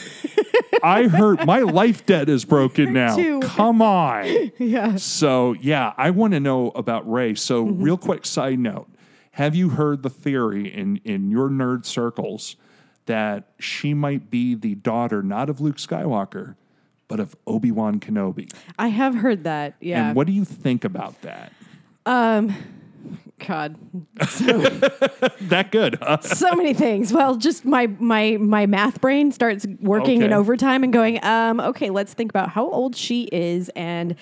I 0.84 1.07
heard 1.07 1.45
my 1.45 1.59
life 1.59 2.05
debt 2.05 2.30
is 2.30 2.45
broken 2.45 2.93
now. 2.93 3.15
too. 3.15 3.39
Come 3.41 3.82
on. 3.82 4.51
yeah. 4.59 4.95
So 4.97 5.53
yeah, 5.53 5.93
I 5.97 6.11
want 6.11 6.34
to 6.34 6.39
know 6.39 6.70
about 6.76 7.09
Rey. 7.09 7.36
So 7.36 7.65
Mm-hmm. 7.65 7.82
real 7.84 7.97
quick 7.97 8.26
side 8.26 8.59
note: 8.59 8.88
Have 9.38 9.54
you 9.54 9.70
heard 9.70 10.02
the 10.02 10.10
theory 10.10 10.68
in 10.68 11.00
in 11.04 11.30
your 11.30 11.48
nerd 11.48 11.86
circles 11.86 12.56
that 13.06 13.52
she 13.60 13.94
might 13.94 14.32
be 14.32 14.56
the 14.56 14.74
daughter 14.74 15.22
not 15.22 15.48
of 15.48 15.62
Luke 15.62 15.76
Skywalker, 15.76 16.56
but 17.08 17.20
of 17.20 17.36
Obi 17.46 17.70
Wan 17.70 18.00
Kenobi? 18.00 18.52
I 18.80 18.88
have 18.88 19.14
heard 19.14 19.44
that. 19.44 19.76
Yeah. 19.80 20.08
And 20.08 20.16
what 20.16 20.26
do 20.26 20.34
you 20.34 20.44
think 20.44 20.84
about 20.84 21.22
that? 21.22 21.54
Um, 22.08 22.52
God. 23.46 23.76
That 25.50 25.72
good? 25.72 26.00
Huh? 26.02 26.20
so 26.22 26.56
many 26.56 26.74
things. 26.74 27.14
Well, 27.14 27.36
just 27.36 27.64
my 27.64 27.86
my 28.00 28.38
my 28.38 28.66
math 28.66 29.00
brain 29.00 29.32
starts 29.32 29.68
working 29.80 30.24
in 30.24 30.34
overtime 30.34 30.84
and 30.84 30.92
going, 30.92 31.24
um, 31.24 31.60
okay, 31.60 31.92
let's 31.92 32.14
think 32.16 32.32
about 32.32 32.50
how 32.50 32.68
old 32.68 32.96
she 32.96 33.26
is 33.26 33.70
and 33.76 34.16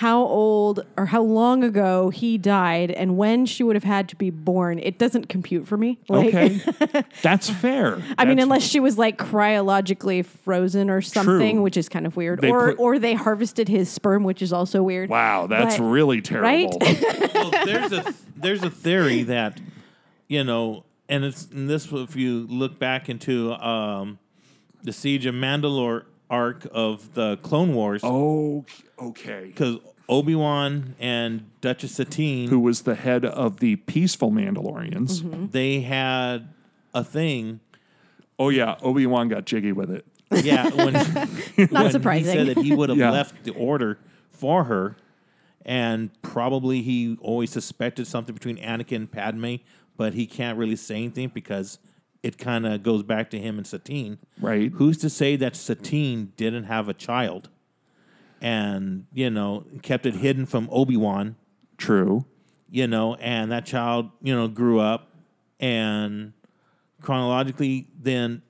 how 0.00 0.20
old 0.24 0.84
or 0.98 1.06
how 1.06 1.22
long 1.22 1.64
ago 1.64 2.10
he 2.10 2.36
died 2.36 2.90
and 2.90 3.16
when 3.16 3.46
she 3.46 3.62
would 3.64 3.74
have 3.74 3.82
had 3.82 4.10
to 4.10 4.16
be 4.16 4.28
born. 4.28 4.78
It 4.78 4.98
doesn't 4.98 5.30
compute 5.30 5.66
for 5.66 5.78
me. 5.78 5.98
Like, 6.10 6.34
Okay, 6.34 6.60
that's 7.22 7.48
fair. 7.48 7.94
I 8.18 8.26
mean, 8.26 8.36
That's- 8.36 8.42
unless 8.42 8.62
she 8.62 8.78
was 8.78 8.98
like 8.98 9.16
cryologically 9.16 10.26
frozen 10.26 10.90
or 10.90 11.00
something, 11.00 11.54
True. 11.56 11.62
which 11.62 11.78
is 11.78 11.88
kind 11.88 12.04
of 12.06 12.14
weird, 12.14 12.42
They 12.42 12.50
or 12.50 12.72
put- 12.74 12.78
or 12.78 12.98
they 12.98 13.14
harvested 13.14 13.68
his 13.68 13.88
sperm, 13.88 14.22
which 14.22 14.42
is 14.42 14.52
also 14.52 14.82
weird. 14.82 15.08
wow, 15.08 15.46
that's 15.46 15.78
But- 15.78 15.84
really 15.84 16.20
terrible. 16.20 16.46
Right? 16.46 16.68
well, 17.34 17.50
there's 17.64 17.92
a 17.92 18.14
there's 18.36 18.62
a 18.62 18.70
theory 18.70 19.22
that 19.22 19.58
you 20.28 20.44
know, 20.44 20.84
and 21.08 21.24
it's 21.24 21.46
and 21.50 21.70
this 21.70 21.90
if 21.90 22.14
you 22.16 22.46
look 22.50 22.78
back 22.78 23.08
into 23.08 23.54
um, 23.54 24.18
the 24.82 24.92
Siege 24.92 25.24
of 25.24 25.34
Mandalore 25.34 26.02
arc 26.30 26.66
of 26.72 27.14
the 27.14 27.36
Clone 27.38 27.74
Wars, 27.74 28.00
Oh, 28.04 28.64
okay. 29.00 29.44
because 29.46 29.78
Obi 30.08 30.34
Wan 30.34 30.94
and 30.98 31.48
Duchess 31.60 31.92
Satine, 31.92 32.48
Who 32.48 32.60
was 32.60 32.82
the 32.82 32.94
head 32.94 33.24
of 33.24 33.58
the 33.60 33.76
peaceful 33.76 34.30
Mandalorians? 34.30 35.22
Mm-hmm. 35.22 35.46
they 35.50 35.80
had 35.80 36.48
a 36.94 37.02
thing. 37.04 37.60
Oh 38.38 38.48
yeah, 38.50 38.76
Obi 38.82 39.06
Wan 39.06 39.28
got 39.28 39.44
jiggy 39.46 39.72
with 39.72 39.90
it. 39.90 40.04
Yeah, 40.44 40.68
when, 40.74 40.94
when 41.70 41.90
surprising. 41.90 42.24
He 42.26 42.44
said 42.46 42.56
that 42.56 42.62
he 42.62 42.74
would 42.74 42.88
have 42.88 42.98
Yeah. 42.98 43.10
left 43.10 43.44
the 43.44 43.52
order 43.52 43.98
for 44.30 44.64
her, 44.64 44.96
and 45.64 46.10
probably 46.22 46.82
he 46.82 47.16
always 47.20 47.50
suspected 47.50 48.06
something 48.06 48.34
between 48.34 48.56
Anakin 48.58 48.96
and 48.96 49.10
Padme, 49.12 49.54
but 49.96 50.14
he 50.14 50.26
can't 50.26 50.58
really 50.58 50.76
say 50.76 50.96
anything 50.96 51.30
because 51.32 51.78
it 52.26 52.38
kind 52.38 52.66
of 52.66 52.82
goes 52.82 53.02
back 53.02 53.30
to 53.30 53.38
him 53.38 53.56
and 53.58 53.66
Satine. 53.66 54.18
Right. 54.40 54.72
Who's 54.74 54.98
to 54.98 55.08
say 55.10 55.36
that 55.36 55.54
Satine 55.56 56.32
didn't 56.36 56.64
have 56.64 56.88
a 56.88 56.94
child, 56.94 57.48
and 58.40 59.06
you 59.12 59.30
know 59.30 59.64
kept 59.82 60.06
it 60.06 60.14
hidden 60.16 60.46
from 60.46 60.68
Obi 60.72 60.96
Wan? 60.96 61.36
True. 61.78 62.24
you 62.70 62.86
know, 62.86 63.14
and 63.16 63.52
that 63.52 63.64
child, 63.66 64.10
you 64.22 64.34
know, 64.34 64.48
grew 64.48 64.80
up, 64.80 65.08
and 65.60 66.32
chronologically, 67.00 67.86
then 68.00 68.42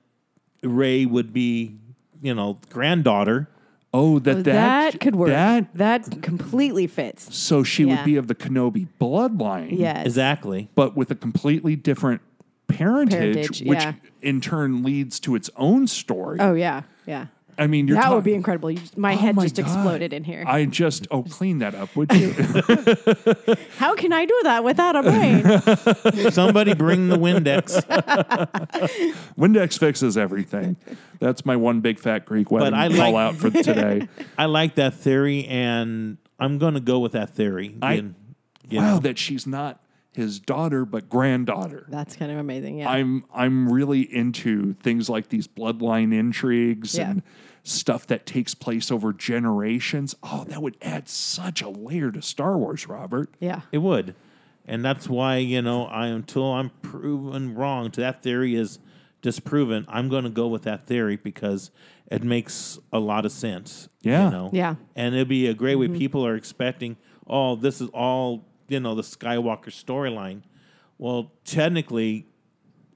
Rey 0.63 1.05
would 1.05 1.31
be, 1.33 1.75
you 2.21 2.33
know, 2.33 2.57
granddaughter. 2.69 3.47
Oh, 3.93 4.19
that 4.19 4.31
Oh, 4.37 4.41
that, 4.41 4.43
that, 4.45 4.99
could 4.99 5.15
work. 5.15 5.29
That 5.29 5.73
That, 5.75 6.21
completely 6.21 6.87
fits. 6.87 7.35
so 7.35 7.63
she 7.63 7.85
would 7.85 8.03
be 8.03 8.15
of 8.15 8.27
the 8.27 8.35
Kenobi 8.35 8.87
bloodline. 8.99 9.77
Yes. 9.77 10.05
Exactly. 10.05 10.69
but 10.75 10.95
with 10.97 11.11
a 11.11 11.15
completely 11.15 11.75
different 11.75 12.21
parentage, 12.67 13.33
Parentage, 13.35 13.61
which 13.63 13.79
yeah. 13.79 13.93
in 14.21 14.41
turn 14.41 14.83
leads 14.83 15.19
to 15.21 15.35
its 15.35 15.49
own 15.55 15.87
story. 15.87 16.39
Oh 16.39 16.53
yeah, 16.53 16.83
yeah. 17.05 17.27
I 17.59 17.65
mean, 17.65 17.87
you're 17.87 17.95
that 17.97 18.03
talk- 18.03 18.13
would 18.13 18.23
be 18.23 18.35
incredible. 18.35 18.69
You 18.69 18.77
just, 18.77 18.97
my 18.99 19.13
Oh 19.13 19.17
head 19.17 19.35
my 19.35 19.41
just 19.43 19.55
God. 19.55 19.63
exploded 19.65 20.13
in 20.13 20.23
here. 20.23 20.43
I 20.45 20.65
just 20.65 21.07
oh, 21.09 21.23
clean 21.23 21.57
that 21.59 21.73
up, 21.73 21.95
would 21.95 22.11
you? 22.13 22.29
How 23.77 23.95
can 23.95 24.13
I 24.13 24.25
do 24.25 24.39
that 24.43 24.63
without 24.63 24.95
a 24.95 25.01
brain? 25.01 26.31
Somebody 26.31 26.75
bring 26.75 27.07
the 27.07 27.17
Windex. 27.17 27.81
Windex 29.37 29.79
fixes 29.79 30.17
everything. 30.17 30.77
That's 31.19 31.45
my 31.45 31.55
one 31.55 31.81
big 31.81 31.99
fat 31.99 32.25
Greek 32.25 32.51
wedding 32.51 32.73
I 32.73 32.89
call 32.89 33.13
like- 33.13 33.15
out 33.15 33.35
for 33.37 33.49
today. 33.49 34.07
I 34.37 34.45
like 34.45 34.75
that 34.75 34.93
theory, 34.93 35.45
and 35.45 36.17
I'm 36.39 36.59
going 36.59 36.75
to 36.75 36.79
go 36.79 36.99
with 36.99 37.13
that 37.13 37.31
theory. 37.31 37.75
I- 37.81 37.93
And, 37.95 38.15
you 38.69 38.79
wow, 38.79 38.95
know, 38.95 38.99
that 38.99 39.17
she's 39.17 39.47
not 39.47 39.81
his 40.17 40.39
daughter 40.39 40.83
but 40.83 41.09
granddaughter. 41.09 41.85
That's 41.87 42.15
kind 42.17 42.29
of 42.31 42.37
amazing. 42.39 42.79
Yeah. 42.79 42.89
I'm 42.89 43.23
I'm 43.33 43.71
really 43.71 44.01
into 44.01 44.73
things 44.73 45.09
like 45.09 45.29
these 45.29 45.47
bloodline 45.47 46.13
intrigues 46.13 46.95
Yeah. 46.97 47.11
and 47.11 47.23
stuff 47.63 48.05
that 48.07 48.25
takes 48.25 48.53
place 48.53 48.91
over 48.91 49.13
generations. 49.13 50.15
Oh, 50.23 50.43
that 50.49 50.61
would 50.61 50.75
add 50.81 51.07
such 51.07 51.61
a 51.61 51.69
layer 51.69 52.11
to 52.11 52.21
Star 52.21 52.57
Wars, 52.57 52.87
Robert. 52.87 53.29
yeah. 53.39 53.61
it 53.71 53.77
would, 53.77 54.15
and 54.65 54.83
that's 54.83 55.07
why 55.07 55.37
you 55.37 55.61
know, 55.61 55.85
I 55.85 56.07
until 56.07 56.45
I'm 56.53 56.71
proven 56.81 57.55
wrong 57.55 57.91
to 57.91 58.01
that 58.01 58.21
theory 58.23 58.55
is 58.55 58.79
disproven. 59.21 59.85
I'm 59.87 60.09
going 60.09 60.23
to 60.25 60.29
go 60.29 60.47
with 60.47 60.63
that 60.63 60.85
theory 60.87 61.17
because 61.17 61.71
it 62.09 62.23
makes 62.23 62.79
a 62.93 62.99
lot 62.99 63.25
of 63.25 63.31
sense. 63.31 63.89
Yeah. 64.01 64.25
you 64.25 64.31
know? 64.31 64.49
Yeah. 64.53 64.75
and 64.95 65.13
it'd 65.15 65.27
be 65.27 65.47
a 65.47 65.53
great 65.53 65.75
way. 65.75 65.87
Mm-hmm. 65.87 65.97
People 65.97 66.25
are 66.25 66.35
expecting, 66.35 66.95
oh, 67.27 67.55
this 67.55 67.81
is 67.81 67.89
all 67.89 68.45
you 68.67 68.79
know, 68.79 68.95
the 68.95 69.01
Skywalker 69.01 69.67
storyline. 69.69 70.41
Well, 70.97 71.31
technically, 71.45 72.25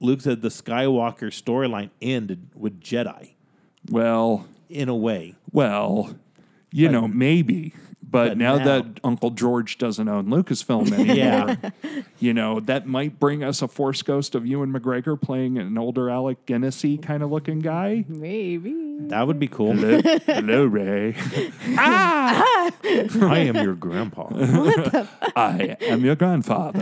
Luke 0.00 0.20
said 0.20 0.42
the 0.42 0.48
Skywalker 0.48 1.28
storyline 1.28 1.90
ended 2.00 2.50
with 2.54 2.80
Jedi 2.80 3.34
Well, 3.90 4.46
in 4.68 4.88
a 4.88 4.96
way. 4.96 5.36
well, 5.52 6.14
you 6.72 6.88
know, 6.88 7.06
maybe. 7.06 7.74
But, 8.12 8.28
but 8.28 8.38
now, 8.38 8.58
now- 8.58 8.64
that 8.64 9.00
Uncle 9.02 9.30
George 9.30 9.78
doesn't 9.78 10.06
own 10.06 10.26
Lucasfilm 10.26 10.92
anymore, 10.98 11.16
Yeah. 11.16 11.56
you 12.20 12.34
know, 12.34 12.60
that 12.60 12.86
might 12.86 13.18
bring 13.18 13.42
us 13.42 13.62
a 13.62 13.68
Force 13.68 14.02
Ghost 14.02 14.34
of 14.34 14.46
Ewan 14.46 14.70
McGregor 14.72 15.20
playing 15.20 15.56
an 15.58 15.76
older 15.78 16.10
Alec 16.10 16.44
Guinnessy 16.46 17.02
kind 17.02 17.22
of 17.22 17.30
looking 17.32 17.60
guy. 17.60 18.04
Maybe. 18.08 18.74
That 19.08 19.26
would 19.26 19.38
be 19.38 19.48
cool. 19.48 19.72
Hello, 19.72 20.00
hello 20.26 20.64
Rey. 20.66 21.16
Ah! 21.78 22.70
I 22.84 23.38
am 23.38 23.56
your 23.56 23.74
grandpa. 23.74 24.28
I 25.34 25.76
am 25.80 26.04
your 26.04 26.14
grandfather. 26.14 26.80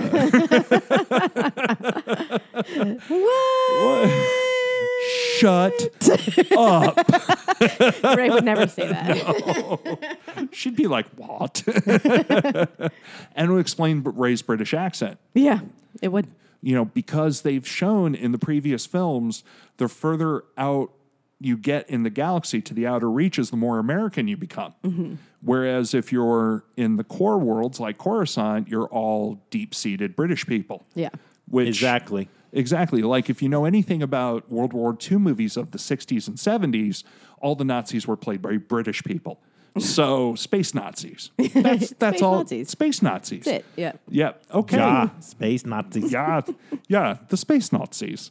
Shut 5.38 5.72
up. 6.56 6.96
Rey 8.16 8.30
would 8.30 8.44
never 8.44 8.66
say 8.66 8.88
that. 8.88 9.16
No. 9.16 9.98
She'd 10.52 10.76
be 10.76 10.86
like, 10.86 11.06
what? 11.16 11.62
and 13.34 13.52
would 13.52 13.60
explain 13.60 14.02
Rey's 14.02 14.42
British 14.42 14.74
accent. 14.74 15.18
yeah, 15.34 15.60
it 16.02 16.08
would. 16.08 16.26
You 16.62 16.74
know, 16.74 16.84
because 16.84 17.40
they've 17.40 17.66
shown 17.66 18.14
in 18.14 18.32
the 18.32 18.38
previous 18.38 18.84
films, 18.84 19.44
the 19.78 19.88
further 19.88 20.44
out 20.58 20.90
you 21.40 21.56
get 21.56 21.88
in 21.88 22.02
the 22.02 22.10
galaxy 22.10 22.60
to 22.60 22.74
the 22.74 22.86
outer 22.86 23.10
reaches, 23.10 23.50
the 23.50 23.56
more 23.56 23.78
American 23.78 24.28
you 24.28 24.36
become. 24.36 24.74
Mm-hmm. 24.84 25.14
Whereas 25.40 25.94
if 25.94 26.12
you're 26.12 26.64
in 26.76 26.96
the 26.96 27.04
core 27.04 27.38
worlds 27.38 27.80
like 27.80 27.96
Coruscant, 27.96 28.68
you're 28.68 28.88
all 28.88 29.40
deep 29.48 29.74
seated 29.74 30.14
British 30.14 30.46
people. 30.46 30.84
Yeah. 30.94 31.08
Which 31.48 31.68
exactly. 31.68 32.28
Exactly. 32.52 33.02
Like 33.02 33.30
if 33.30 33.42
you 33.42 33.48
know 33.48 33.64
anything 33.64 34.02
about 34.02 34.50
World 34.50 34.72
War 34.72 34.96
II 35.10 35.18
movies 35.18 35.56
of 35.56 35.70
the 35.70 35.78
60s 35.78 36.26
and 36.26 36.36
70s, 36.36 37.04
all 37.40 37.54
the 37.54 37.64
Nazis 37.64 38.06
were 38.06 38.16
played 38.16 38.42
by 38.42 38.56
British 38.56 39.02
people. 39.04 39.40
So 39.78 40.34
space 40.34 40.74
Nazis. 40.74 41.30
That's 41.38 41.90
that's 41.90 42.18
Space 42.18 42.22
all. 42.22 42.38
Nazis. 42.38 42.68
Space 42.70 43.02
Nazis. 43.02 43.44
That's 43.44 43.58
it. 43.58 43.64
Yeah. 43.76 43.92
Yeah. 44.08 44.32
Okay. 44.52 44.76
Ja, 44.76 45.08
space 45.20 45.64
Nazis. 45.64 46.12
Yeah. 46.12 46.40
Yeah. 46.88 47.18
The 47.28 47.36
space 47.36 47.72
Nazis. 47.72 48.30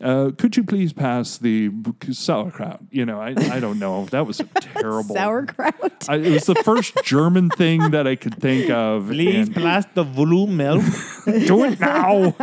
Uh, 0.00 0.30
could 0.36 0.56
you 0.56 0.64
please 0.64 0.92
pass 0.92 1.38
the 1.38 1.70
sauerkraut? 2.10 2.80
You 2.90 3.04
know, 3.06 3.20
I, 3.20 3.34
I 3.52 3.60
don't 3.60 3.78
know. 3.78 4.06
That 4.06 4.26
was 4.26 4.40
a 4.40 4.44
terrible. 4.60 5.14
Sauerkraut. 5.14 6.08
I, 6.08 6.16
it 6.16 6.32
was 6.32 6.46
the 6.46 6.56
first 6.56 6.94
German 7.04 7.50
thing 7.50 7.90
that 7.92 8.06
I 8.06 8.16
could 8.16 8.34
think 8.40 8.70
of. 8.70 9.08
Please 9.08 9.48
and- 9.48 9.56
pass 9.56 9.84
the 9.94 10.02
volume 10.04 10.56
milk. 10.56 10.82
do 11.46 11.64
it 11.64 11.78
now. 11.78 12.34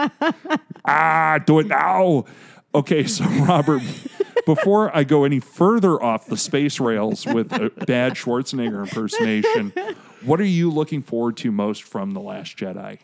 ah, 0.85 1.39
do 1.45 1.59
it 1.59 1.67
now. 1.67 2.25
Okay, 2.73 3.05
so 3.07 3.25
Robert, 3.25 3.81
before 4.55 4.95
I 4.97 5.03
go 5.03 5.25
any 5.25 5.39
further 5.39 6.01
off 6.01 6.25
the 6.25 6.37
space 6.37 6.79
rails 6.79 7.23
with 7.25 7.51
a 7.53 7.69
bad 7.85 8.13
Schwarzenegger 8.13 8.81
impersonation, 8.83 9.71
what 10.23 10.41
are 10.41 10.45
you 10.45 10.71
looking 10.71 11.03
forward 11.03 11.37
to 11.37 11.51
most 11.51 11.83
from 11.83 12.13
The 12.13 12.19
Last 12.19 12.57
Jedi? 12.57 12.97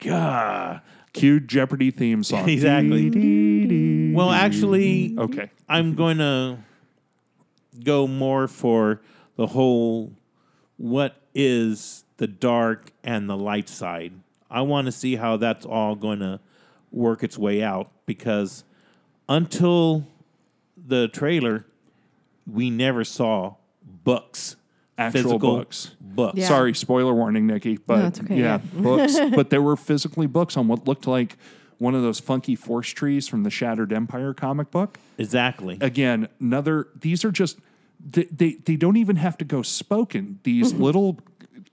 Gah. 0.00 0.80
Cue 1.12 1.40
Jeopardy 1.40 1.90
theme 1.90 2.22
song. 2.22 2.48
Exactly. 2.48 3.10
Dee, 3.10 3.20
dee, 3.20 3.66
dee. 3.66 4.14
Well, 4.14 4.30
actually, 4.30 5.16
Okay. 5.18 5.50
I'm 5.68 5.94
going 5.96 6.18
to 6.18 6.58
go 7.82 8.06
more 8.06 8.46
for 8.46 9.00
the 9.36 9.48
whole 9.48 10.12
what 10.76 11.16
is 11.34 12.04
the 12.18 12.28
dark 12.28 12.92
and 13.02 13.28
the 13.28 13.36
light 13.36 13.68
side. 13.68 14.12
I 14.48 14.60
want 14.60 14.86
to 14.86 14.92
see 14.92 15.16
how 15.16 15.38
that's 15.38 15.66
all 15.66 15.96
going 15.96 16.20
to 16.20 16.38
work 16.92 17.24
its 17.24 17.36
way 17.36 17.62
out 17.64 17.90
because 18.06 18.64
until 19.28 20.06
the 20.76 21.08
trailer, 21.08 21.64
we 22.50 22.70
never 22.70 23.04
saw 23.04 23.54
books, 23.82 24.56
Actual 24.98 25.22
physical 25.22 25.56
books. 25.56 25.94
books. 26.00 26.38
Yeah. 26.38 26.48
Sorry, 26.48 26.74
spoiler 26.74 27.14
warning, 27.14 27.46
Nikki. 27.46 27.78
But 27.78 28.04
it's 28.06 28.20
okay, 28.20 28.36
yeah, 28.36 28.60
yeah. 28.74 28.80
books. 28.80 29.18
But 29.34 29.50
there 29.50 29.62
were 29.62 29.76
physically 29.76 30.26
books 30.26 30.56
on 30.56 30.68
what 30.68 30.86
looked 30.86 31.06
like 31.06 31.36
one 31.78 31.94
of 31.94 32.02
those 32.02 32.20
funky 32.20 32.54
force 32.54 32.90
trees 32.90 33.26
from 33.26 33.42
the 33.42 33.50
Shattered 33.50 33.92
Empire 33.92 34.34
comic 34.34 34.70
book. 34.70 34.98
Exactly. 35.18 35.78
again, 35.80 36.28
another. 36.40 36.88
These 36.98 37.24
are 37.24 37.32
just 37.32 37.58
they 38.04 38.24
they, 38.24 38.52
they 38.64 38.76
don't 38.76 38.96
even 38.96 39.16
have 39.16 39.38
to 39.38 39.44
go 39.44 39.62
spoken. 39.62 40.40
These 40.42 40.72
mm-hmm. 40.72 40.82
little 40.82 41.18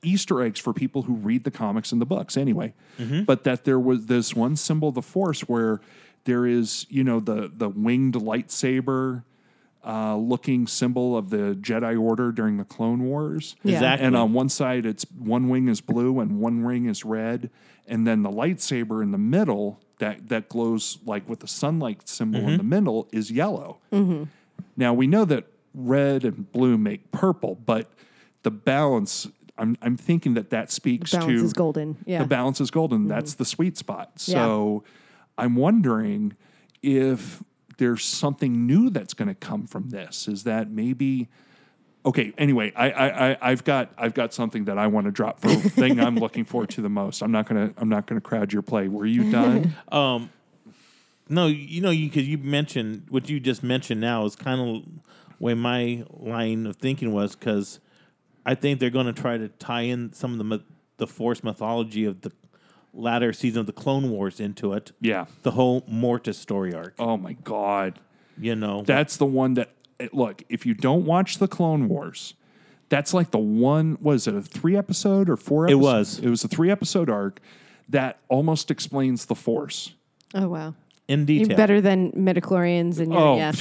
Easter 0.02 0.42
eggs 0.42 0.60
for 0.60 0.74
people 0.74 1.04
who 1.04 1.14
read 1.14 1.44
the 1.44 1.52
comics 1.52 1.92
and 1.92 2.00
the 2.00 2.06
books 2.06 2.38
anyway. 2.38 2.74
Mm-hmm. 2.98 3.24
But 3.24 3.44
that 3.44 3.66
there 3.66 3.80
was 3.80 4.06
this 4.06 4.36
one 4.36 4.56
symbol 4.56 4.90
of 4.90 4.96
the 4.96 5.02
Force 5.02 5.42
where 5.42 5.82
there 6.26 6.46
is 6.46 6.86
you 6.90 7.04
know 7.04 7.20
the 7.20 7.52
the 7.54 7.70
winged 7.70 8.16
lightsaber. 8.16 9.24
Uh, 9.82 10.18
looking 10.18 10.68
symbol 10.68 11.18
of 11.18 11.30
the 11.30 11.58
Jedi 11.62 12.00
Order 12.00 12.34
during 12.34 12.58
the 12.58 12.66
Clone 12.66 13.06
Wars. 13.06 13.56
Yeah. 13.64 13.76
Exactly. 13.76 14.08
And 14.08 14.16
on 14.18 14.34
one 14.34 14.50
side, 14.50 14.86
it's 14.86 15.06
one 15.18 15.48
wing 15.48 15.70
is 15.70 15.80
blue 15.80 16.20
and 16.20 16.42
one 16.42 16.66
wing 16.66 16.86
is 16.86 17.06
red, 17.06 17.50
and 17.88 18.06
then 18.06 18.22
the 18.22 18.30
lightsaber 18.30 19.02
in 19.02 19.12
the 19.14 19.18
middle 19.18 19.80
that 20.00 20.28
that 20.28 20.50
glows 20.50 21.00
like 21.06 21.30
with 21.30 21.40
the 21.40 21.48
sunlight 21.48 22.10
symbol 22.10 22.42
in 22.42 22.46
mm-hmm. 22.48 22.58
the 22.58 22.64
middle 22.64 23.08
is 23.14 23.32
yellow. 23.32 23.80
Mm-hmm. 23.94 24.26
Now 24.76 24.94
we 24.94 25.08
know 25.08 25.24
that 25.26 25.46
red 25.74 26.26
and 26.26 26.52
blue 26.52 26.78
make 26.78 27.12
purple, 27.12 27.56
but 27.56 27.90
the 28.44 28.52
balance 28.52 29.28
I'm 29.58 29.78
I'm 29.82 29.98
thinking 29.98 30.34
that 30.34 30.50
that 30.50 30.72
speaks 30.72 31.12
Balance 31.12 31.40
to 31.40 31.46
is 31.46 31.54
golden. 31.54 31.98
Yeah. 32.06 32.20
the 32.20 32.28
balance 32.28 32.62
is 32.62 32.72
golden. 32.72 33.08
That's 33.08 33.34
mm-hmm. 33.34 33.44
the 33.44 33.46
sweet 33.46 33.78
spot. 33.78 34.12
So 34.16 34.84
I'm 35.40 35.56
wondering 35.56 36.36
if 36.82 37.44
there's 37.78 38.04
something 38.04 38.68
new 38.68 38.90
that's 38.90 39.14
going 39.14 39.30
to 39.30 39.36
come 39.36 39.66
from 39.66 39.90
this. 39.90 40.28
Is 40.28 40.44
that 40.44 40.70
maybe 40.70 41.30
okay? 42.06 42.34
Anyway, 42.38 42.74
I, 42.76 42.92
I, 42.92 43.32
I 43.32 43.38
I've 43.42 43.64
got 43.64 43.92
I've 43.98 44.14
got 44.14 44.34
something 44.34 44.66
that 44.66 44.78
I 44.78 44.88
want 44.88 45.06
to 45.06 45.12
drop 45.12 45.40
for 45.40 45.48
the 45.48 45.70
thing 45.70 46.00
I'm 46.00 46.16
looking 46.16 46.46
forward 46.46 46.70
to 46.72 46.82
the 46.82 46.90
most. 46.90 47.22
I'm 47.22 47.32
not 47.32 47.48
gonna 47.48 47.74
I'm 47.78 47.90
not 47.90 48.06
gonna 48.06 48.22
crowd 48.22 48.54
your 48.54 48.62
play. 48.62 48.88
Were 48.88 49.06
you 49.06 49.32
done? 49.32 49.76
Um, 49.92 50.30
no, 51.32 51.46
you 51.46 51.82
know, 51.82 51.92
you 51.92 52.10
because 52.10 52.28
you 52.28 52.40
mentioned 52.40 53.06
what 53.10 53.30
you 53.30 53.40
just 53.40 53.64
mentioned 53.64 54.02
now 54.02 54.26
is 54.26 54.36
kind 54.36 54.60
of 54.60 54.84
way 55.40 55.54
my 55.54 56.04
line 56.10 56.66
of 56.66 56.76
thinking 56.78 57.12
was 57.12 57.36
because 57.36 57.80
I 58.46 58.56
think 58.56 58.80
they're 58.80 58.90
going 58.90 59.06
to 59.06 59.14
try 59.14 59.38
to 59.38 59.48
tie 59.48 59.82
in 59.82 60.12
some 60.14 60.40
of 60.40 60.50
the 60.50 60.64
the 60.98 61.08
Force 61.08 61.44
mythology 61.44 62.06
of 62.06 62.22
the 62.22 62.32
latter 62.94 63.32
season 63.34 63.62
of 63.62 63.66
the 63.66 63.72
Clone 63.74 64.10
Wars 64.10 64.40
into 64.40 64.74
it. 64.74 64.92
yeah. 65.02 65.26
The 65.44 65.52
whole 65.52 65.84
Mortis 65.88 66.38
story 66.38 66.74
arc. 66.74 66.94
Oh 67.00 67.18
my 67.18 67.34
god. 67.34 68.00
You 68.38 68.56
know, 68.56 68.84
That's 68.84 69.18
the 69.18 69.26
one 69.26 69.56
that 69.56 69.70
look. 70.14 70.44
If 70.50 70.66
you 70.66 70.74
don't 70.74 71.06
watch 71.06 71.40
the 71.40 71.48
Clone 71.48 71.90
Wars, 71.90 72.34
that's 72.88 73.14
like 73.14 73.32
the 73.32 73.38
one. 73.38 73.98
Was 74.02 74.28
it 74.28 74.34
a 74.34 74.42
three 74.42 74.78
episode 74.78 75.30
or 75.30 75.36
four? 75.36 75.66
It 75.68 75.72
episode- 75.72 75.82
was. 75.84 76.20
It 76.20 76.30
was 76.30 76.44
a 76.44 76.48
three 76.48 76.72
episode 76.72 77.10
arc 77.10 77.42
that 77.90 78.20
almost 78.30 78.72
explains 78.72 79.26
the 79.26 79.36
Force. 79.36 79.94
oh 80.36 80.48
wow. 80.48 80.74
in 81.10 81.20
You're 81.22 81.26
detail. 81.44 81.58
better 81.58 81.82
than 81.82 82.12
midichlorians 82.14 83.00
and 83.00 83.12
your 83.12 83.22
Oh, 83.22 83.36
yeah. 83.38 83.52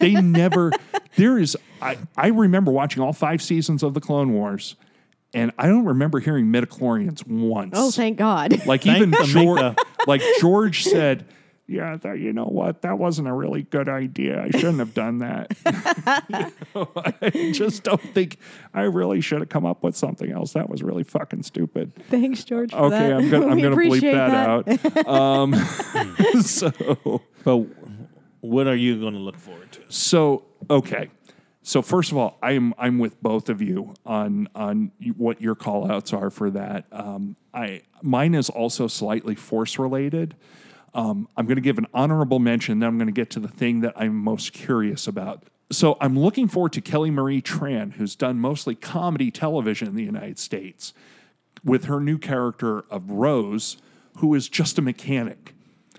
they 0.00 0.12
never. 0.20 0.72
There 1.16 1.38
is. 1.38 1.56
I 1.80 1.96
I 2.16 2.28
remember 2.28 2.72
watching 2.72 3.02
all 3.04 3.12
five 3.12 3.40
seasons 3.40 3.82
of 3.84 3.94
the 3.94 4.00
Clone 4.00 4.32
Wars, 4.32 4.74
and 5.34 5.52
I 5.58 5.66
don't 5.66 5.84
remember 5.84 6.20
hearing 6.20 6.46
midichlorians 6.46 7.26
once. 7.26 7.72
oh, 7.74 7.90
thank 7.90 8.16
God. 8.18 8.64
like 8.66 8.82
Thank 8.84 8.98
even 9.08 9.14
George, 9.26 9.76
like 10.06 10.22
George 10.40 10.84
said. 10.84 11.26
Yeah, 11.66 11.96
that, 11.96 12.18
you 12.18 12.34
know 12.34 12.44
what? 12.44 12.82
That 12.82 12.98
wasn't 12.98 13.26
a 13.26 13.32
really 13.32 13.62
good 13.62 13.88
idea. 13.88 14.42
I 14.42 14.50
shouldn't 14.50 14.80
have 14.80 14.92
done 14.92 15.18
that. 15.20 15.50
I 17.24 17.50
just 17.54 17.84
don't 17.84 18.02
think 18.12 18.36
I 18.74 18.82
really 18.82 19.22
should 19.22 19.40
have 19.40 19.48
come 19.48 19.64
up 19.64 19.82
with 19.82 19.96
something 19.96 20.30
else. 20.30 20.52
That 20.52 20.68
was 20.68 20.82
really 20.82 21.04
fucking 21.04 21.42
stupid. 21.42 21.92
Thanks, 22.10 22.44
George. 22.44 22.70
For 22.70 22.76
Okay, 22.76 22.90
that. 23.08 23.12
I'm 23.14 23.30
gonna 23.30 23.46
I'm 23.46 23.56
We 23.56 23.62
gonna 23.62 23.76
bleep 23.76 23.86
appreciate 23.86 24.12
that, 24.12 25.06
out. 25.06 25.08
Um, 25.08 25.54
so 26.42 27.22
but 27.44 27.56
what 28.40 28.66
are 28.66 28.76
you 28.76 29.00
going 29.00 29.14
to 29.14 29.20
look 29.20 29.38
forward 29.38 29.72
to? 29.72 29.80
So 29.88 30.44
okay, 30.68 31.08
so 31.66 31.80
first 31.80 32.12
of 32.12 32.18
all, 32.18 32.36
I'm 32.42 32.74
I'm 32.76 32.98
with 32.98 33.20
both 33.22 33.48
of 33.48 33.62
you 33.62 33.94
on 34.04 34.48
on 34.54 34.92
what 35.16 35.40
your 35.40 35.54
call 35.54 35.90
outs 35.90 36.12
are 36.12 36.28
for 36.28 36.50
that. 36.50 36.84
Um, 36.92 37.36
I 37.54 37.80
mine 38.02 38.34
is 38.34 38.50
also 38.50 38.86
slightly 38.86 39.34
force 39.34 39.78
related. 39.78 40.36
Um, 40.92 41.26
I'm 41.38 41.46
going 41.46 41.56
to 41.56 41.62
give 41.62 41.78
an 41.78 41.86
honorable 41.94 42.38
mention. 42.38 42.80
Then 42.80 42.88
I'm 42.90 42.98
going 42.98 43.08
to 43.08 43.12
get 43.12 43.30
to 43.30 43.40
the 43.40 43.48
thing 43.48 43.80
that 43.80 43.94
I'm 43.96 44.14
most 44.14 44.52
curious 44.52 45.08
about. 45.08 45.44
So 45.72 45.96
I'm 46.02 46.18
looking 46.18 46.48
forward 46.48 46.74
to 46.74 46.82
Kelly 46.82 47.10
Marie 47.10 47.40
Tran, 47.40 47.94
who's 47.94 48.14
done 48.14 48.38
mostly 48.38 48.74
comedy 48.74 49.30
television 49.30 49.88
in 49.88 49.96
the 49.96 50.04
United 50.04 50.38
States, 50.38 50.92
with 51.64 51.86
her 51.86 51.98
new 51.98 52.18
character 52.18 52.84
of 52.90 53.10
Rose, 53.10 53.78
who 54.18 54.34
is 54.34 54.50
just 54.50 54.78
a 54.78 54.82
mechanic. 54.82 55.54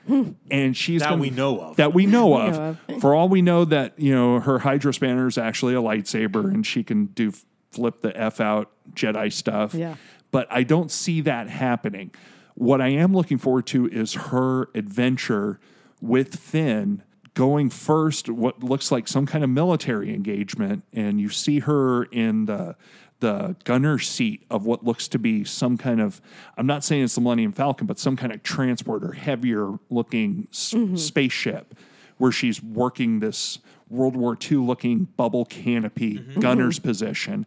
And 0.07 0.75
she's 0.77 1.01
That 1.01 1.09
gonna- 1.09 1.21
we 1.21 1.29
know 1.29 1.59
of. 1.59 1.75
That 1.77 1.93
we 1.93 2.05
know 2.17 2.35
of. 2.39 2.53
know 2.89 2.99
For 2.99 3.13
all 3.15 3.29
we 3.29 3.41
know, 3.41 3.65
that 3.65 3.93
you 3.97 4.13
know 4.13 4.39
her 4.39 4.59
hydrospanner 4.59 5.27
is 5.27 5.37
actually 5.37 5.73
a 5.75 5.81
lightsaber, 5.81 6.45
and 6.53 6.65
she 6.65 6.83
can 6.83 7.07
do 7.07 7.31
flip 7.71 8.01
the 8.01 8.15
f 8.19 8.39
out 8.39 8.71
Jedi 8.93 9.31
stuff. 9.31 9.73
Yeah. 9.73 9.95
But 10.31 10.47
I 10.51 10.63
don't 10.63 10.91
see 10.91 11.21
that 11.21 11.49
happening. 11.49 12.11
What 12.55 12.81
I 12.81 12.89
am 12.89 13.13
looking 13.13 13.37
forward 13.37 13.65
to 13.67 13.87
is 13.89 14.13
her 14.13 14.69
adventure 14.75 15.59
with 16.01 16.35
Finn 16.39 17.03
going 17.33 17.69
first 17.69 18.29
what 18.29 18.63
looks 18.63 18.91
like 18.93 19.07
some 19.09 19.25
kind 19.25 19.43
of 19.43 19.49
military 19.49 20.13
engagement 20.13 20.83
and 20.93 21.19
you 21.19 21.27
see 21.27 21.59
her 21.59 22.03
in 22.05 22.45
the 22.45 22.75
the 23.19 23.55
gunner 23.63 23.97
seat 23.97 24.45
of 24.49 24.65
what 24.65 24.83
looks 24.83 25.07
to 25.07 25.19
be 25.19 25.43
some 25.43 25.77
kind 25.77 26.01
of 26.01 26.21
I'm 26.57 26.67
not 26.67 26.83
saying 26.83 27.03
it's 27.03 27.15
the 27.15 27.21
Millennium 27.21 27.51
Falcon 27.51 27.87
but 27.87 27.99
some 27.99 28.15
kind 28.15 28.33
of 28.33 28.43
transporter 28.43 29.13
heavier 29.13 29.79
looking 29.89 30.47
s- 30.51 30.73
mm-hmm. 30.73 30.95
spaceship 30.95 31.75
where 32.17 32.31
she's 32.31 32.61
working 32.61 33.19
this 33.19 33.59
World 33.89 34.15
War 34.15 34.37
II 34.39 34.57
looking 34.57 35.05
bubble 35.17 35.45
canopy 35.45 36.15
mm-hmm. 36.15 36.39
gunner's 36.39 36.79
mm-hmm. 36.79 36.87
position 36.87 37.45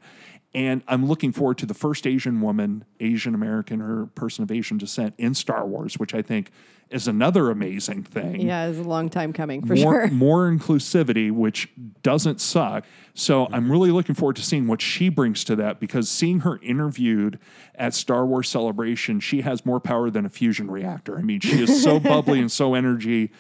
and 0.55 0.83
I'm 0.89 1.07
looking 1.07 1.33
forward 1.33 1.59
to 1.59 1.67
the 1.67 1.75
first 1.75 2.07
Asian 2.07 2.41
woman, 2.41 2.85
Asian 3.01 3.35
American 3.35 3.81
or 3.83 4.07
person 4.07 4.43
of 4.43 4.51
Asian 4.51 4.79
descent 4.79 5.15
in 5.19 5.35
Star 5.35 5.67
Wars, 5.67 5.99
which 5.99 6.15
I 6.15 6.23
think 6.23 6.51
is 6.91 7.07
another 7.07 7.51
amazing 7.51 8.03
thing. 8.03 8.41
yeah, 8.41 8.67
it's 8.67 8.79
a 8.79 8.83
long 8.83 9.11
time 9.11 9.35
coming 9.35 9.61
for 9.67 9.75
More, 9.77 10.07
sure. 10.07 10.11
more 10.11 10.51
inclusivity, 10.51 11.31
which 11.31 11.69
doesn't 12.03 12.41
suck. 12.41 12.85
So 13.13 13.47
I'm 13.53 13.71
really 13.71 13.91
looking 13.91 14.15
forward 14.15 14.37
to 14.37 14.43
seeing 14.43 14.67
what 14.67 14.81
she 14.81 15.11
brings 15.11 15.45
to 15.45 15.57
that 15.57 15.81
because 15.81 16.09
seeing 16.09 16.41
her 16.41 16.59
interviewed 16.63 17.39
at 17.75 17.93
Star 17.93 18.25
Wars 18.25 18.49
Celebration, 18.49 19.21
she 19.21 19.43
has 19.43 19.67
more 19.67 19.81
power 19.81 20.09
than 20.09 20.25
a 20.25 20.31
fusion 20.31 20.71
reactor. 20.71 21.19
I 21.19 21.23
mean, 21.23 21.41
she 21.41 21.63
is 21.63 21.83
so 21.83 22.01
bubbly 22.01 22.41
and 22.41 22.51
so 22.51 22.73
energy 22.75 23.33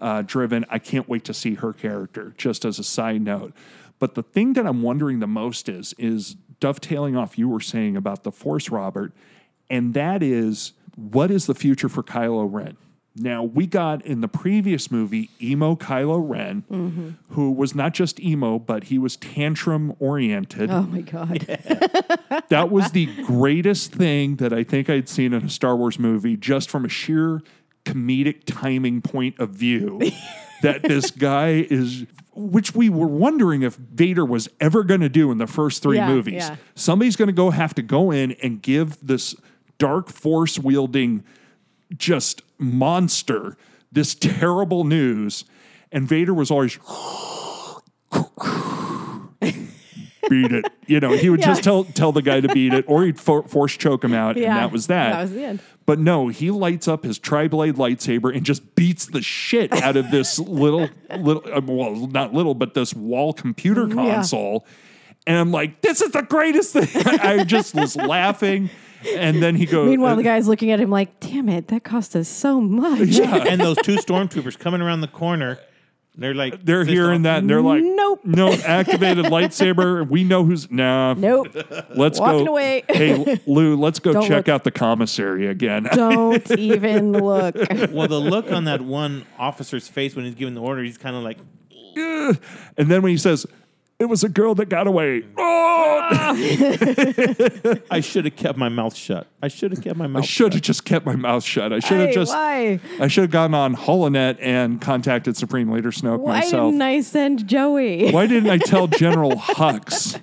uh, 0.00 0.22
driven. 0.22 0.64
I 0.68 0.80
can't 0.80 1.08
wait 1.08 1.24
to 1.26 1.34
see 1.34 1.54
her 1.54 1.72
character, 1.72 2.34
just 2.36 2.64
as 2.64 2.80
a 2.80 2.84
side 2.84 3.22
note. 3.22 3.54
But 3.98 4.14
the 4.14 4.22
thing 4.22 4.52
that 4.54 4.66
I'm 4.66 4.82
wondering 4.82 5.20
the 5.20 5.26
most 5.26 5.68
is 5.68 5.94
is 5.98 6.36
dovetailing 6.60 7.16
off 7.16 7.38
you 7.38 7.48
were 7.48 7.60
saying 7.60 7.96
about 7.96 8.24
the 8.24 8.32
Force, 8.32 8.70
Robert, 8.70 9.12
and 9.68 9.94
that 9.94 10.22
is 10.22 10.72
what 10.96 11.30
is 11.30 11.46
the 11.46 11.54
future 11.54 11.88
for 11.88 12.02
Kylo 12.02 12.48
Ren? 12.50 12.76
Now 13.18 13.42
we 13.42 13.66
got 13.66 14.04
in 14.04 14.20
the 14.20 14.28
previous 14.28 14.90
movie 14.90 15.30
emo 15.40 15.74
Kylo 15.74 16.22
Ren, 16.22 16.64
mm-hmm. 16.70 17.10
who 17.30 17.50
was 17.50 17.74
not 17.74 17.94
just 17.94 18.20
emo, 18.20 18.58
but 18.58 18.84
he 18.84 18.98
was 18.98 19.16
tantrum 19.16 19.94
oriented. 19.98 20.70
oh 20.70 20.82
my 20.82 21.00
God. 21.00 21.46
That 22.48 22.70
was 22.70 22.92
the 22.92 23.06
greatest 23.24 23.92
thing 23.92 24.36
that 24.36 24.52
I 24.52 24.62
think 24.62 24.88
I'd 24.88 25.08
seen 25.08 25.32
in 25.32 25.44
a 25.44 25.50
Star 25.50 25.74
Wars 25.74 25.98
movie, 25.98 26.36
just 26.36 26.70
from 26.70 26.84
a 26.84 26.88
sheer 26.88 27.42
comedic 27.84 28.42
timing 28.44 29.02
point 29.02 29.38
of 29.40 29.50
view. 29.50 30.00
that 30.62 30.82
this 30.82 31.10
guy 31.10 31.66
is, 31.70 32.06
which 32.34 32.74
we 32.74 32.88
were 32.88 33.06
wondering 33.06 33.62
if 33.62 33.76
Vader 33.76 34.24
was 34.24 34.48
ever 34.60 34.82
going 34.84 35.00
to 35.00 35.08
do 35.08 35.30
in 35.30 35.38
the 35.38 35.46
first 35.46 35.82
three 35.82 35.96
Yeah, 35.96 36.08
movies. 36.08 36.34
yeah. 36.48 36.56
Somebody's 36.74 37.16
going 37.16 37.28
to 37.28 37.32
go 37.32 37.50
have 37.50 37.74
to 37.74 37.82
go 37.82 38.10
in 38.10 38.32
and 38.42 38.60
give 38.62 38.98
this 39.04 39.34
dark 39.78 40.08
force 40.08 40.58
wielding 40.58 41.24
just 41.96 42.42
monster 42.58 43.56
this 43.92 44.14
terrible 44.14 44.84
news. 44.84 45.44
And 45.92 46.08
Vader 46.08 46.34
was 46.34 46.50
always 46.50 46.78
beat 50.28 50.52
it. 50.52 50.64
You 50.86 51.00
know, 51.00 51.12
he 51.12 51.30
would 51.30 51.40
Yeah. 51.40 51.46
just 51.46 51.62
tell 51.64 51.84
tell 51.84 52.12
the 52.12 52.22
guy 52.22 52.40
to 52.40 52.48
beat 52.48 52.72
it, 52.74 52.84
or 52.88 53.04
he'd 53.04 53.18
for, 53.20 53.42
force 53.44 53.76
choke 53.76 54.04
him 54.04 54.12
out, 54.14 54.36
Yeah, 54.36 54.48
and 54.50 54.56
that 54.58 54.72
was 54.72 54.86
that. 54.88 55.12
that 55.12 55.22
was 55.22 55.32
the 55.32 55.44
end. 55.44 55.60
But 55.86 55.98
no, 56.00 56.28
he 56.28 56.50
lights 56.50 56.88
up 56.88 57.04
his 57.04 57.16
tri-blade 57.18 57.76
lightsaber 57.76 58.34
and 58.34 58.44
just 58.44 58.74
beats 58.74 59.06
the 59.06 59.22
shit 59.22 59.72
out 59.72 59.96
of 59.96 60.10
this 60.10 60.38
little 60.38 60.88
little 61.16 61.42
uh, 61.52 61.60
well, 61.64 61.94
not 62.08 62.34
little, 62.34 62.54
but 62.54 62.74
this 62.74 62.92
wall 62.94 63.32
computer 63.32 63.86
Mm, 63.86 64.04
Yeah. 64.04 64.14
console. 64.16 64.66
And 65.28 65.36
I'm 65.36 65.50
like, 65.50 65.80
this 65.80 66.00
is 66.02 66.12
the 66.12 66.22
greatest 66.22 66.72
thing. 66.72 66.88
I 67.20 67.42
just 67.44 67.74
was 67.74 67.96
laughing. 67.96 68.70
And 69.16 69.42
then 69.42 69.54
he 69.56 69.66
goes, 69.66 69.88
Meanwhile, 69.88 70.16
the 70.16 70.22
guy's 70.22 70.48
looking 70.48 70.70
at 70.70 70.80
him 70.80 70.88
like, 70.90 71.20
damn 71.20 71.48
it, 71.48 71.68
that 71.68 71.84
cost 71.84 72.16
us 72.16 72.28
so 72.28 72.60
much. 72.60 73.08
Yeah. 73.08 73.44
and 73.48 73.60
those 73.60 73.76
two 73.78 73.96
stormtroopers 73.96 74.58
coming 74.58 74.80
around 74.80 75.00
the 75.02 75.08
corner, 75.08 75.58
they're 76.18 76.34
like 76.34 76.64
they're 76.64 76.84
fist 76.84 76.92
hearing 76.94 77.22
that 77.22 77.38
and 77.40 77.50
they're 77.50 77.60
like, 77.62 77.82
Nope. 77.82 78.20
no, 78.24 78.52
activated 78.52 79.24
lightsaber. 79.26 80.08
We 80.08 80.24
know 80.24 80.44
who's 80.44 80.70
nah. 80.70 81.14
Nope. 81.14 81.48
Let's 81.94 82.18
Walking 82.18 82.46
go. 82.46 82.52
away. 82.52 82.84
hey, 82.88 83.40
Lou, 83.46 83.76
let's 83.76 83.98
go 83.98 84.12
Don't 84.14 84.22
check 84.22 84.46
look. 84.46 84.48
out 84.48 84.64
the 84.64 84.70
commissary 84.70 85.46
again. 85.46 85.88
Don't 85.92 86.50
even 86.58 87.12
look. 87.12 87.54
Well, 87.90 88.08
the 88.08 88.18
look 88.20 88.50
on 88.50 88.64
that 88.64 88.80
one 88.80 89.26
officer's 89.38 89.88
face 89.88 90.16
when 90.16 90.24
he's 90.24 90.34
giving 90.34 90.54
the 90.54 90.60
order, 90.62 90.82
he's 90.82 90.98
kind 90.98 91.16
of 91.16 91.22
like, 91.22 91.38
and 91.96 92.38
then 92.90 93.02
when 93.02 93.10
he 93.10 93.18
says, 93.18 93.46
it 93.98 94.04
was 94.06 94.22
a 94.24 94.28
girl 94.28 94.54
that 94.56 94.68
got 94.68 94.86
away. 94.86 95.22
Oh, 95.38 96.08
I 97.90 98.00
should 98.00 98.24
have 98.26 98.36
kept 98.36 98.58
my 98.58 98.68
mouth 98.68 98.94
shut. 98.94 99.26
I 99.42 99.48
should 99.48 99.72
have 99.72 99.82
kept 99.82 99.96
my 99.96 100.06
mouth. 100.06 100.22
I 100.22 100.26
should 100.26 100.52
have 100.52 100.62
just 100.62 100.84
kept 100.84 101.06
my 101.06 101.16
mouth 101.16 101.42
shut. 101.44 101.72
I 101.72 101.80
should 101.80 101.98
have 101.98 102.08
Hey, 102.08 102.14
just. 102.14 102.32
why? 102.32 102.80
I 103.00 103.08
should 103.08 103.22
have 103.22 103.30
gone 103.30 103.54
on 103.54 103.74
Holonet 103.74 104.36
and 104.40 104.80
contacted 104.80 105.36
Supreme 105.36 105.70
Leader 105.70 105.90
Snoke 105.90 106.20
Why 106.20 106.40
myself. 106.40 106.70
didn't 106.72 106.82
I 106.82 107.00
send 107.00 107.46
Joey? 107.48 108.10
Why 108.10 108.26
didn't 108.26 108.50
I 108.50 108.58
tell 108.58 108.86
General 108.86 109.32
Hux? 109.36 110.22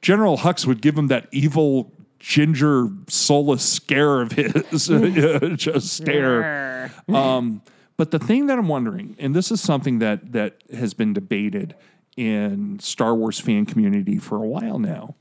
General 0.00 0.38
Hux 0.38 0.66
would 0.66 0.82
give 0.82 0.96
him 0.98 1.06
that 1.08 1.28
evil 1.32 1.92
ginger 2.18 2.88
soulless 3.08 3.64
scare 3.64 4.20
of 4.20 4.32
his, 4.32 4.52
just 5.56 5.92
stare. 5.92 6.92
Um, 7.08 7.62
but 7.96 8.10
the 8.10 8.18
thing 8.18 8.46
that 8.46 8.58
I'm 8.58 8.68
wondering, 8.68 9.16
and 9.18 9.34
this 9.34 9.50
is 9.50 9.60
something 9.60 9.98
that 10.00 10.32
that 10.32 10.62
has 10.74 10.94
been 10.94 11.12
debated 11.12 11.74
in 12.16 12.78
Star 12.78 13.14
Wars 13.14 13.40
fan 13.40 13.66
community 13.66 14.18
for 14.18 14.36
a 14.36 14.46
while 14.46 14.78
now, 14.78 15.14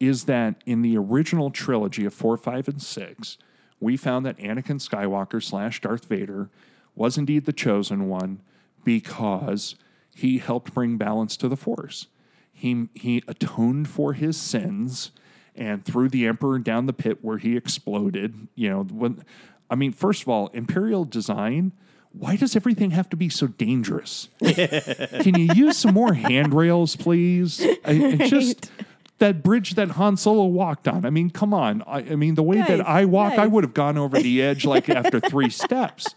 is 0.00 0.24
that 0.24 0.62
in 0.66 0.82
the 0.82 0.96
original 0.96 1.50
trilogy 1.50 2.04
of 2.04 2.14
four, 2.14 2.36
five, 2.36 2.68
and 2.68 2.82
six, 2.82 3.38
we 3.80 3.96
found 3.96 4.24
that 4.24 4.38
Anakin 4.38 4.80
Skywalker 4.80 5.42
slash 5.42 5.80
Darth 5.80 6.06
Vader 6.06 6.50
was 6.94 7.18
indeed 7.18 7.44
the 7.44 7.52
chosen 7.52 8.08
one 8.08 8.40
because 8.84 9.74
he 10.14 10.38
helped 10.38 10.74
bring 10.74 10.96
balance 10.96 11.36
to 11.36 11.48
the 11.48 11.56
Force. 11.56 12.06
He, 12.52 12.88
he 12.94 13.22
atoned 13.26 13.88
for 13.88 14.12
his 14.12 14.36
sins 14.36 15.10
and 15.56 15.84
threw 15.84 16.08
the 16.08 16.26
Emperor 16.26 16.58
down 16.58 16.86
the 16.86 16.92
pit 16.92 17.18
where 17.22 17.38
he 17.38 17.56
exploded. 17.56 18.48
You 18.54 18.70
know, 18.70 18.82
when, 18.84 19.24
I 19.68 19.74
mean, 19.74 19.92
first 19.92 20.22
of 20.22 20.28
all, 20.28 20.48
Imperial 20.48 21.04
design. 21.04 21.72
Why 22.16 22.36
does 22.36 22.54
everything 22.54 22.92
have 22.92 23.10
to 23.10 23.16
be 23.16 23.28
so 23.28 23.48
dangerous? 23.48 24.28
Can 24.40 25.38
you 25.38 25.52
use 25.54 25.76
some 25.78 25.94
more 25.94 26.14
handrails, 26.14 26.94
please? 26.94 27.60
I, 27.84 28.16
just 28.28 28.70
that 29.18 29.42
bridge 29.42 29.74
that 29.74 29.90
Han 29.92 30.16
Solo 30.16 30.44
walked 30.44 30.86
on. 30.86 31.04
I 31.04 31.10
mean, 31.10 31.30
come 31.30 31.52
on. 31.52 31.82
I, 31.82 31.98
I 31.98 32.16
mean, 32.16 32.36
the 32.36 32.42
way 32.42 32.58
Guys, 32.58 32.68
that 32.68 32.88
I 32.88 33.04
walk, 33.04 33.34
I 33.34 33.46
would 33.46 33.64
have 33.64 33.74
gone 33.74 33.98
over 33.98 34.20
the 34.20 34.42
edge 34.50 34.64
like 34.64 34.88
after 34.88 35.18
three 35.18 35.50
steps. 35.50 36.14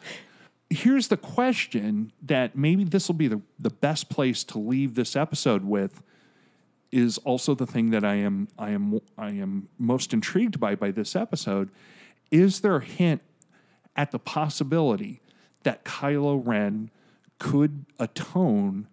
Here's 0.69 1.07
the 1.07 1.17
question 1.17 2.11
that 2.21 2.55
maybe 2.55 2.83
this 2.83 3.07
will 3.07 3.15
be 3.15 3.27
the, 3.27 3.41
the 3.57 3.69
best 3.69 4.09
place 4.09 4.43
to 4.45 4.59
leave 4.59 4.95
this 4.95 5.15
episode 5.15 5.63
with 5.63 6.03
is 6.91 7.17
also 7.19 7.55
the 7.55 7.65
thing 7.65 7.89
that 7.91 8.05
I 8.05 8.15
am 8.15 8.47
I 8.57 8.69
am 8.69 8.99
I 9.17 9.29
am 9.31 9.67
most 9.77 10.13
intrigued 10.13 10.59
by 10.59 10.75
by 10.75 10.91
this 10.91 11.15
episode. 11.15 11.69
Is 12.31 12.61
there 12.61 12.77
a 12.77 12.83
hint 12.83 13.21
at 13.95 14.11
the 14.11 14.19
possibility 14.19 15.21
that 15.67 15.83
Kylo 15.83 16.41
Ren 16.45 16.89
could 17.39 17.85
atone 17.99 18.87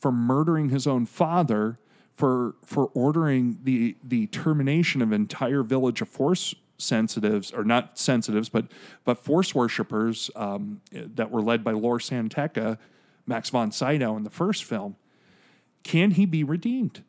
for 0.00 0.10
murdering 0.10 0.70
his 0.70 0.86
own 0.86 1.04
father, 1.04 1.78
for 2.14 2.54
for 2.64 2.86
ordering 2.94 3.58
the 3.62 3.94
the 4.02 4.26
termination 4.28 5.02
of 5.02 5.12
entire 5.12 5.62
village 5.62 6.00
of 6.00 6.08
Force 6.08 6.54
sensitives, 6.78 7.52
or 7.52 7.62
not 7.62 7.98
sensitives, 7.98 8.48
but 8.48 8.68
but 9.04 9.18
Force 9.18 9.54
worshippers 9.54 10.30
um, 10.34 10.80
that 10.92 11.30
were 11.30 11.42
led 11.42 11.62
by 11.62 11.72
Lor 11.72 12.00
San 12.00 12.30
Tekka, 12.30 12.78
Max 13.26 13.50
von 13.50 13.70
Sydow 13.70 14.16
in 14.16 14.24
the 14.24 14.30
first 14.30 14.64
film. 14.64 14.96
Can 15.82 16.12
he 16.12 16.24
be 16.24 16.42
redeemed? 16.42 17.04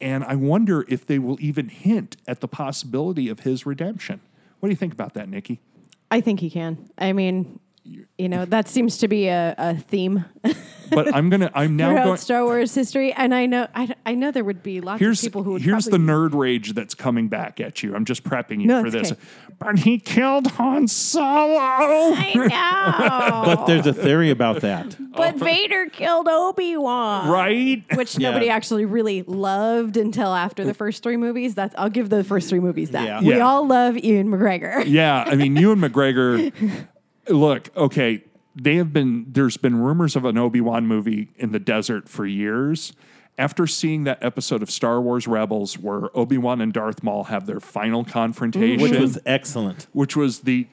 And 0.00 0.24
I 0.24 0.34
wonder 0.34 0.84
if 0.88 1.06
they 1.06 1.20
will 1.20 1.38
even 1.40 1.68
hint 1.68 2.16
at 2.26 2.40
the 2.40 2.48
possibility 2.48 3.28
of 3.28 3.40
his 3.40 3.66
redemption. 3.66 4.20
What 4.58 4.66
do 4.68 4.72
you 4.72 4.76
think 4.76 4.92
about 4.92 5.14
that, 5.14 5.28
Nikki? 5.28 5.60
I 6.10 6.20
think 6.20 6.40
he 6.40 6.50
can. 6.50 6.90
I 6.98 7.12
mean, 7.12 7.60
you 8.18 8.28
know, 8.28 8.44
that 8.46 8.68
seems 8.68 8.98
to 8.98 9.08
be 9.08 9.28
a, 9.28 9.54
a 9.58 9.76
theme 9.76 10.24
But 10.88 11.12
I'm 11.12 11.30
gonna. 11.30 11.50
I'm 11.52 11.74
now 11.76 12.04
going. 12.04 12.16
Star 12.16 12.44
Wars 12.44 12.72
history, 12.72 13.12
and 13.12 13.34
I 13.34 13.46
know, 13.46 13.66
I, 13.74 13.92
I 14.06 14.14
know 14.14 14.30
there 14.30 14.44
would 14.44 14.62
be 14.62 14.80
lots 14.80 15.00
Here's 15.00 15.20
of 15.20 15.26
people 15.26 15.42
who 15.42 15.52
would. 15.54 15.62
here's 15.62 15.86
the 15.86 15.96
nerd 15.98 16.32
rage 16.32 16.74
that's 16.74 16.94
coming 16.94 17.26
back 17.26 17.60
at 17.60 17.82
you. 17.82 17.96
I'm 17.96 18.04
just 18.04 18.22
prepping 18.22 18.60
you 18.60 18.68
No, 18.68 18.84
for 18.84 18.90
this. 18.90 19.10
okay. 19.10 19.20
But 19.58 19.80
he 19.80 19.98
killed 19.98 20.46
Han 20.52 20.86
Solo. 20.86 21.24
I 21.58 22.34
know, 22.36 23.54
But 23.56 23.66
there's 23.66 23.86
a 23.88 23.92
theory 23.92 24.30
about 24.30 24.60
that. 24.60 24.96
but 25.12 25.34
Vader 25.36 25.86
killed 25.86 26.28
Obi 26.28 26.76
Wan, 26.76 27.28
right? 27.30 27.82
Which 27.96 28.16
Yeah. 28.16 28.30
nobody 28.30 28.48
actually 28.48 28.84
really 28.84 29.22
loved 29.22 29.96
until 29.96 30.32
after 30.34 30.64
the 30.64 30.74
first 30.74 31.02
three 31.02 31.16
movies. 31.16 31.56
That's 31.56 31.74
I'll 31.76 31.90
give 31.90 32.10
the 32.10 32.22
first 32.22 32.48
three 32.48 32.60
movies 32.60 32.90
that 32.90 33.04
Yeah. 33.04 33.20
we 33.20 33.30
Yeah. 33.30 33.40
all 33.40 33.66
love 33.66 33.98
Ewan 33.98 34.28
McGregor. 34.28 34.84
Yeah, 34.86 35.24
I 35.26 35.34
mean, 35.34 35.56
you 35.56 35.72
and 35.72 35.82
McGregor. 35.82 36.52
Look, 37.28 37.70
okay, 37.76 38.24
they 38.54 38.76
have 38.76 38.92
been. 38.92 39.26
There's 39.28 39.56
been 39.56 39.76
rumors 39.76 40.16
of 40.16 40.24
an 40.24 40.38
Obi 40.38 40.60
Wan 40.60 40.86
movie 40.86 41.28
in 41.36 41.52
the 41.52 41.58
desert 41.58 42.08
for 42.08 42.26
years. 42.26 42.92
After 43.38 43.66
seeing 43.66 44.04
that 44.04 44.22
episode 44.22 44.62
of 44.62 44.70
Star 44.70 44.98
Wars 45.00 45.26
Rebels 45.28 45.78
where 45.78 46.16
Obi 46.16 46.38
Wan 46.38 46.62
and 46.62 46.72
Darth 46.72 47.02
Maul 47.02 47.24
have 47.24 47.44
their 47.44 47.60
final 47.60 48.02
confrontation, 48.02 48.80
Which 48.82 48.98
was 48.98 49.18
excellent. 49.26 49.88
which 49.92 50.16
was 50.16 50.40
the, 50.40 50.66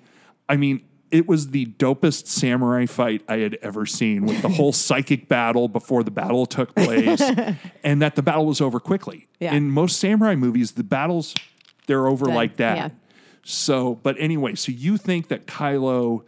I 0.47 0.55
mean, 0.55 0.81
it 1.11 1.27
was 1.27 1.49
the 1.49 1.65
dopest 1.65 2.27
samurai 2.27 2.85
fight 2.85 3.21
I 3.27 3.39
had 3.39 3.57
ever 3.61 3.85
seen 3.85 4.25
with 4.25 4.41
the 4.41 4.47
whole 4.47 4.71
psychic 4.87 5.27
battle 5.27 5.67
before 5.67 6.03
the 6.03 6.11
battle 6.11 6.45
took 6.45 6.73
place, 6.73 7.21
and 7.83 8.01
that 8.01 8.15
the 8.15 8.23
battle 8.23 8.45
was 8.45 8.61
over 8.61 8.79
quickly. 8.79 9.27
Yeah. 9.41 9.53
In 9.53 9.69
most 9.69 9.99
samurai 9.99 10.35
movies, 10.35 10.71
the 10.71 10.85
battles 10.85 11.35
they're 11.87 12.07
over 12.07 12.27
Done. 12.27 12.35
like 12.35 12.55
that. 12.57 12.77
Yeah. 12.77 12.89
So, 13.43 13.95
but 14.03 14.15
anyway, 14.19 14.55
so 14.55 14.71
you 14.71 14.95
think 14.95 15.27
that 15.27 15.47
Kylo 15.47 16.23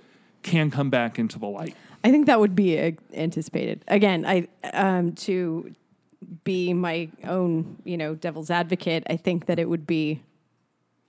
can 0.45 0.71
come 0.71 0.89
back 0.89 1.19
into 1.19 1.37
the 1.39 1.47
light? 1.47 1.75
I 2.03 2.11
think 2.11 2.27
that 2.27 2.39
would 2.39 2.55
be 2.55 2.79
uh, 2.79 2.91
anticipated. 3.13 3.83
Again, 3.89 4.25
I 4.25 4.47
um, 4.73 5.11
to 5.13 5.73
be 6.43 6.73
my 6.73 7.09
own, 7.23 7.77
you 7.83 7.97
know, 7.97 8.15
devil's 8.15 8.49
advocate. 8.49 9.03
I 9.09 9.17
think 9.17 9.47
that 9.47 9.59
it 9.59 9.67
would 9.67 9.85
be 9.87 10.21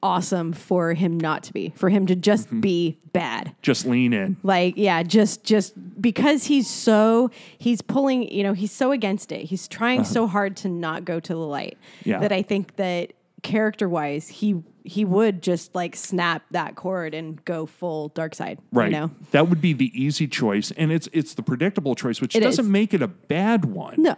awesome 0.03 0.53
for 0.53 0.93
him 0.95 1.19
not 1.19 1.43
to 1.43 1.53
be, 1.53 1.73
for 1.75 1.89
him 1.89 2.07
to 2.07 2.15
just 2.15 2.47
Mm-hmm. 2.49 2.61
be 2.61 2.99
bad. 3.13 3.55
Just 3.63 3.87
lean 3.87 4.13
in. 4.13 4.37
Like, 4.43 4.75
yeah, 4.77 5.03
just 5.03 5.43
just 5.43 5.73
because 6.01 6.45
he's 6.45 6.69
so 6.69 7.31
he's 7.59 7.81
pulling, 7.83 8.31
you 8.31 8.43
know, 8.43 8.53
he's 8.53 8.73
so 8.73 8.93
against 8.93 9.33
it. 9.33 9.45
He's 9.47 9.67
trying 9.69 10.05
so 10.05 10.27
hard 10.27 10.57
to 10.59 10.69
not 10.69 11.05
go 11.05 11.19
to 11.19 11.33
the 11.33 11.39
light. 11.41 11.77
Uh-huh. 11.81 12.03
Yeah. 12.05 12.19
That 12.21 12.33
I 12.33 12.43
think 12.43 12.77
that 12.77 13.13
character 13.47 13.89
wise, 13.89 14.29
he 14.29 14.63
he 14.85 15.05
would 15.05 15.43
just 15.43 15.75
like 15.75 15.97
snap 15.97 16.43
that 16.51 16.75
cord 16.77 17.15
and 17.15 17.45
go 17.45 17.67
full 17.67 18.09
dark 18.09 18.35
side. 18.35 18.59
Right. 18.73 18.93
You 18.93 18.99
know? 19.01 19.11
That 19.33 19.49
would 19.49 19.61
be 19.61 19.73
the 19.73 19.91
easy 20.01 20.27
choice. 20.29 20.71
And 20.73 20.93
it's 20.93 21.09
it's 21.13 21.35
the 21.35 21.43
predictable 21.43 21.95
choice, 21.95 22.21
which 22.21 22.37
It 22.37 22.41
doesn't 22.41 22.67
is. 22.67 22.71
make 22.71 22.93
it 22.95 23.03
a 23.03 23.09
bad 23.09 23.65
one. 23.65 23.95
No. 23.99 24.15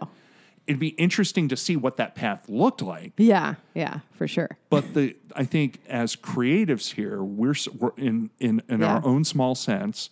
It'd 0.67 0.79
be 0.79 0.89
interesting 0.89 1.47
to 1.47 1.57
see 1.57 1.75
what 1.75 1.97
that 1.97 2.13
path 2.13 2.47
looked 2.47 2.83
like. 2.83 3.13
Yeah, 3.17 3.55
yeah, 3.73 4.01
for 4.11 4.27
sure. 4.27 4.49
But 4.69 4.93
the 4.93 5.15
I 5.35 5.43
think 5.43 5.79
as 5.87 6.15
creatives 6.15 6.93
here, 6.93 7.23
we're, 7.23 7.55
we're 7.79 7.91
in 7.97 8.29
in 8.39 8.61
in 8.69 8.81
Yeah. 8.81 8.95
our 8.97 9.05
own 9.05 9.23
small 9.25 9.55
sense, 9.55 10.09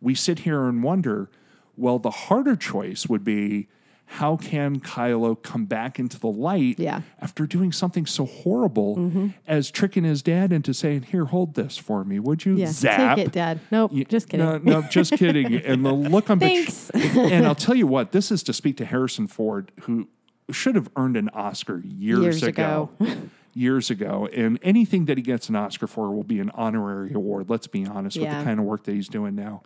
we 0.00 0.14
sit 0.14 0.40
here 0.40 0.66
and 0.66 0.82
wonder. 0.82 1.28
Well, 1.76 1.98
the 1.98 2.10
harder 2.10 2.56
choice 2.56 3.06
would 3.08 3.24
be 3.24 3.68
how 4.08 4.36
can 4.36 4.80
Kylo 4.80 5.40
come 5.42 5.64
back 5.64 5.98
into 5.98 6.18
the 6.18 6.28
light 6.28 6.78
Yeah. 6.78 7.02
after 7.20 7.46
doing 7.46 7.72
something 7.72 8.06
so 8.06 8.24
horrible 8.24 8.96
mm-hmm. 8.96 9.28
as 9.46 9.70
tricking 9.70 10.04
his 10.04 10.22
dad 10.22 10.52
into 10.52 10.72
saying, 10.72 11.02
"Here, 11.02 11.24
hold 11.26 11.54
this 11.54 11.76
for 11.76 12.04
me, 12.04 12.20
would 12.20 12.44
you?" 12.44 12.56
Yeah, 12.56 12.66
Zap. 12.66 13.16
take 13.16 13.26
it, 13.26 13.32
Dad. 13.32 13.60
Nope, 13.70 13.92
just 14.08 14.28
kidding. 14.28 14.46
No, 14.46 14.58
no, 14.58 14.82
just 14.82 15.12
kidding. 15.18 15.54
And 15.56 15.84
the 15.84 15.92
look 15.92 16.30
on 16.30 16.38
Thanks. 16.38 16.88
and 16.94 17.44
I'll 17.46 17.54
tell 17.56 17.74
you 17.74 17.86
what, 17.86 18.12
this 18.12 18.30
is 18.30 18.42
to 18.44 18.52
speak 18.52 18.76
to 18.78 18.84
Harrison 18.84 19.26
Ford, 19.26 19.72
who 19.82 20.08
should 20.50 20.76
have 20.76 20.88
earned 20.96 21.16
an 21.16 21.28
Oscar 21.30 21.82
years, 21.84 22.22
Years 22.22 22.42
ago. 22.44 22.90
ago. 23.00 23.16
years 23.54 23.90
ago. 23.90 24.28
And 24.32 24.58
anything 24.62 25.06
that 25.06 25.16
he 25.16 25.22
gets 25.22 25.48
an 25.48 25.56
Oscar 25.56 25.86
for 25.86 26.10
will 26.10 26.22
be 26.22 26.40
an 26.40 26.50
honorary 26.50 27.12
award. 27.14 27.48
Let's 27.50 27.66
be 27.66 27.86
honest 27.86 28.18
with 28.18 28.28
the 28.28 28.44
kind 28.44 28.60
of 28.60 28.66
work 28.66 28.84
that 28.84 28.92
he's 28.92 29.08
doing 29.08 29.34
now. 29.34 29.62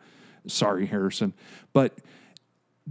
Sorry, 0.47 0.86
Harrison. 0.86 1.34
But 1.72 1.99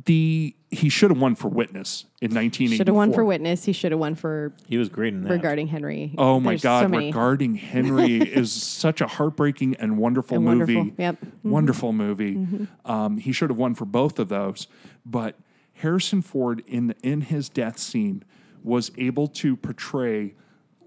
the 0.05 0.55
he 0.71 0.87
should 0.89 1.09
have 1.09 1.19
won 1.19 1.33
for 1.35 1.47
Witness 1.47 2.03
in 2.21 2.29
1984. 2.29 2.77
Should 2.77 2.87
have 2.87 2.95
won 2.95 3.11
for 3.13 3.25
Witness. 3.25 3.65
He 3.65 3.73
should 3.73 3.91
have 3.91 3.99
won 3.99 4.13
for 4.15 4.53
He 4.67 4.77
was 4.77 4.87
great 4.89 5.13
in 5.13 5.23
that. 5.23 5.31
regarding 5.31 5.67
Henry. 5.67 6.13
Oh 6.17 6.39
my 6.39 6.51
There's 6.51 6.61
God! 6.61 6.89
so 6.91 6.97
regarding 6.97 7.55
Henry 7.55 8.17
is 8.21 8.51
such 8.51 9.01
a 9.01 9.07
heartbreaking 9.07 9.75
and 9.77 9.97
wonderful 9.97 10.37
And 10.37 10.45
movie. 10.45 10.75
wonderful. 10.75 10.95
Yep. 11.03 11.15
Mm-hmm. 11.15 11.49
Wonderful 11.49 11.93
movie. 11.93 12.67
Um, 12.85 13.17
he 13.17 13.31
should 13.31 13.49
have 13.49 13.57
won 13.57 13.73
for 13.73 13.85
both 13.85 14.19
of 14.19 14.29
those, 14.29 14.67
but 15.05 15.35
Harrison 15.73 16.21
Ford 16.21 16.61
in 16.67 16.93
in 17.01 17.21
his 17.21 17.49
death 17.49 17.79
scene 17.79 18.23
was 18.63 18.91
able 18.97 19.27
to 19.27 19.55
portray 19.55 20.35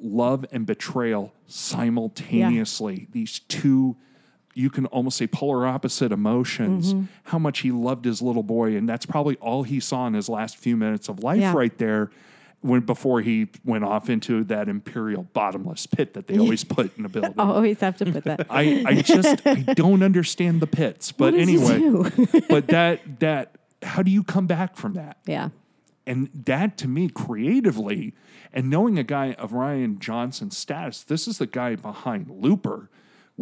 love 0.01 0.45
and 0.53 0.65
betrayal 0.67 1.33
simultaneously. 1.47 3.09
These 3.13 3.41
two. 3.41 3.97
You 4.55 4.71
can 4.71 4.87
almost 4.87 5.17
say 5.17 5.27
polar 5.27 5.67
opposite 5.67 6.13
emotions. 6.13 6.95
Mm-hmm. 6.95 7.05
How 7.25 7.39
much 7.39 7.61
he 7.61 7.71
loved 7.73 8.05
his 8.05 8.21
little 8.23 8.43
boy, 8.43 8.77
and 8.77 8.89
that's 8.89 9.07
probably 9.07 9.37
all 9.37 9.63
he 9.63 9.81
saw 9.81 10.07
in 10.07 10.15
his 10.15 10.29
last 10.29 10.57
few 10.57 10.77
minutes 10.77 11.09
of 11.09 11.23
life, 11.23 11.41
Yeah. 11.41 11.55
right 11.55 11.77
there 11.79 12.11
when 12.61 12.81
before 12.81 13.21
he 13.21 13.49
went 13.65 13.83
off 13.83 14.09
into 14.09 14.45
that 14.45 14.69
imperial 14.69 15.25
bottomless 15.33 15.85
pit 15.87 16.15
that 16.15 16.29
they 16.29 16.39
always 16.39 16.63
put 16.63 16.97
in 16.97 17.05
a 17.05 17.09
building. 17.09 17.35
Always 17.37 17.81
have 17.81 17.97
to 17.97 18.05
put 18.05 18.23
that. 18.25 18.47
I, 18.51 18.85
I 18.87 18.95
just 19.03 19.45
I 19.45 19.55
don't 19.75 20.03
understand 20.03 20.61
the 20.61 20.69
pits. 20.69 21.11
But 21.11 21.35
What 21.35 21.41
does 21.41 21.49
he 21.49 21.57
anyway, 21.57 22.11
but 22.49 22.69
that 22.69 23.19
that 23.21 23.57
how 23.83 24.03
do 24.03 24.13
you 24.13 24.23
come 24.23 24.47
back 24.47 24.77
from 24.77 24.93
that? 24.95 25.17
yeah. 25.27 25.49
And 26.07 26.31
that 26.47 26.77
to 26.79 26.89
me 26.89 27.09
creatively 27.09 28.15
and 28.53 28.69
knowing 28.71 28.99
a 28.99 29.05
guy 29.05 29.33
of 29.35 29.51
Rian 29.53 29.99
Johnson's 29.99 30.57
status, 30.57 31.03
this 31.03 31.27
is 31.27 31.39
the 31.39 31.47
guy 31.47 31.75
behind 31.77 32.29
Looper, 32.31 32.91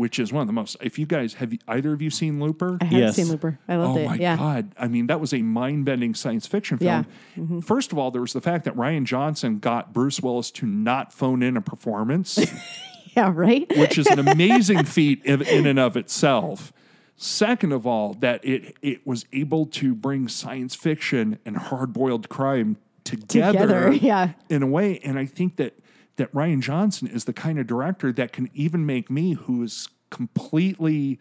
which 0.00 0.18
is 0.18 0.32
one 0.32 0.40
of 0.40 0.46
the 0.46 0.52
most 0.54 0.76
if 0.80 0.98
you 0.98 1.04
guys 1.04 1.34
have 1.34 1.52
you- 1.52 1.58
either 1.68 1.92
of 1.92 2.00
you 2.00 2.08
seen 2.08 2.40
Looper? 2.40 2.78
I 2.80 2.84
haven't 2.84 2.98
Yes. 3.00 3.16
seen 3.16 3.26
Looper. 3.28 3.58
I 3.68 3.76
loved 3.76 3.98
Oh 3.98 4.00
it. 4.00 4.06
my 4.06 4.14
yeah. 4.14 4.36
God. 4.36 4.72
I 4.78 4.88
mean, 4.88 5.08
that 5.08 5.20
was 5.20 5.34
a 5.34 5.42
mind 5.42 5.84
bending 5.84 6.14
science 6.14 6.46
fiction 6.46 6.78
film. 6.78 6.88
Yeah. 7.36 7.42
Mm-hmm. 7.42 7.60
First 7.60 7.92
of 7.92 7.98
all, 7.98 8.10
there 8.10 8.22
was 8.22 8.32
the 8.32 8.40
fact 8.40 8.64
that 8.64 8.74
Rian 8.76 9.04
Johnson 9.04 9.58
got 9.58 9.92
Bruce 9.92 10.20
Willis 10.22 10.50
to 10.52 10.66
not 10.66 11.12
phone 11.12 11.42
in 11.42 11.54
a 11.56 11.60
performance, 11.60 12.38
Yeah, 13.16 13.30
right? 13.34 13.66
which 13.76 13.98
is 13.98 14.06
an 14.06 14.18
amazing 14.26 14.84
feat 14.84 15.22
in, 15.24 15.42
in 15.42 15.66
and 15.66 15.78
of 15.78 15.96
itself. 15.96 16.72
Second 17.16 17.72
of 17.72 17.86
all, 17.86 18.14
that 18.14 18.42
it 18.42 18.76
it 18.80 19.06
was 19.06 19.26
able 19.34 19.66
to 19.66 19.94
bring 19.94 20.28
science 20.28 20.74
fiction 20.74 21.38
and 21.44 21.56
hard 21.58 21.92
boiled 21.92 22.30
crime 22.30 22.78
together, 23.04 23.58
Together, 23.60 23.92
yeah. 24.00 24.30
in 24.48 24.62
a 24.62 24.66
way. 24.66 24.98
And 25.04 25.18
I 25.18 25.26
think 25.26 25.56
that 25.56 25.78
that 26.20 26.32
Rian 26.32 26.60
Johnson 26.60 27.08
is 27.08 27.24
the 27.24 27.32
kind 27.32 27.58
of 27.58 27.66
director 27.66 28.12
that 28.12 28.32
can 28.32 28.50
even 28.54 28.86
make 28.86 29.10
me, 29.10 29.32
who 29.32 29.62
is 29.62 29.88
completely. 30.10 31.18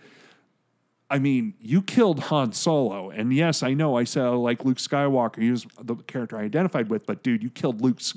I 1.10 1.18
mean, 1.18 1.56
you 1.60 1.82
killed 1.82 2.20
Han 2.26 2.54
Solo, 2.54 3.10
and 3.10 3.34
yes, 3.34 3.64
I 3.64 3.74
know 3.74 3.98
I 3.98 4.04
said 4.04 4.26
I 4.26 4.30
like 4.30 4.64
Luke 4.64 4.78
Skywalker. 4.78 5.42
He 5.42 5.50
was 5.50 5.66
the 5.82 5.96
character 5.96 6.38
I 6.38 6.44
identified 6.44 6.90
with, 6.90 7.08
but 7.08 7.24
dude, 7.24 7.42
you 7.42 7.50
killed 7.50 7.82
Luke's 7.82 8.14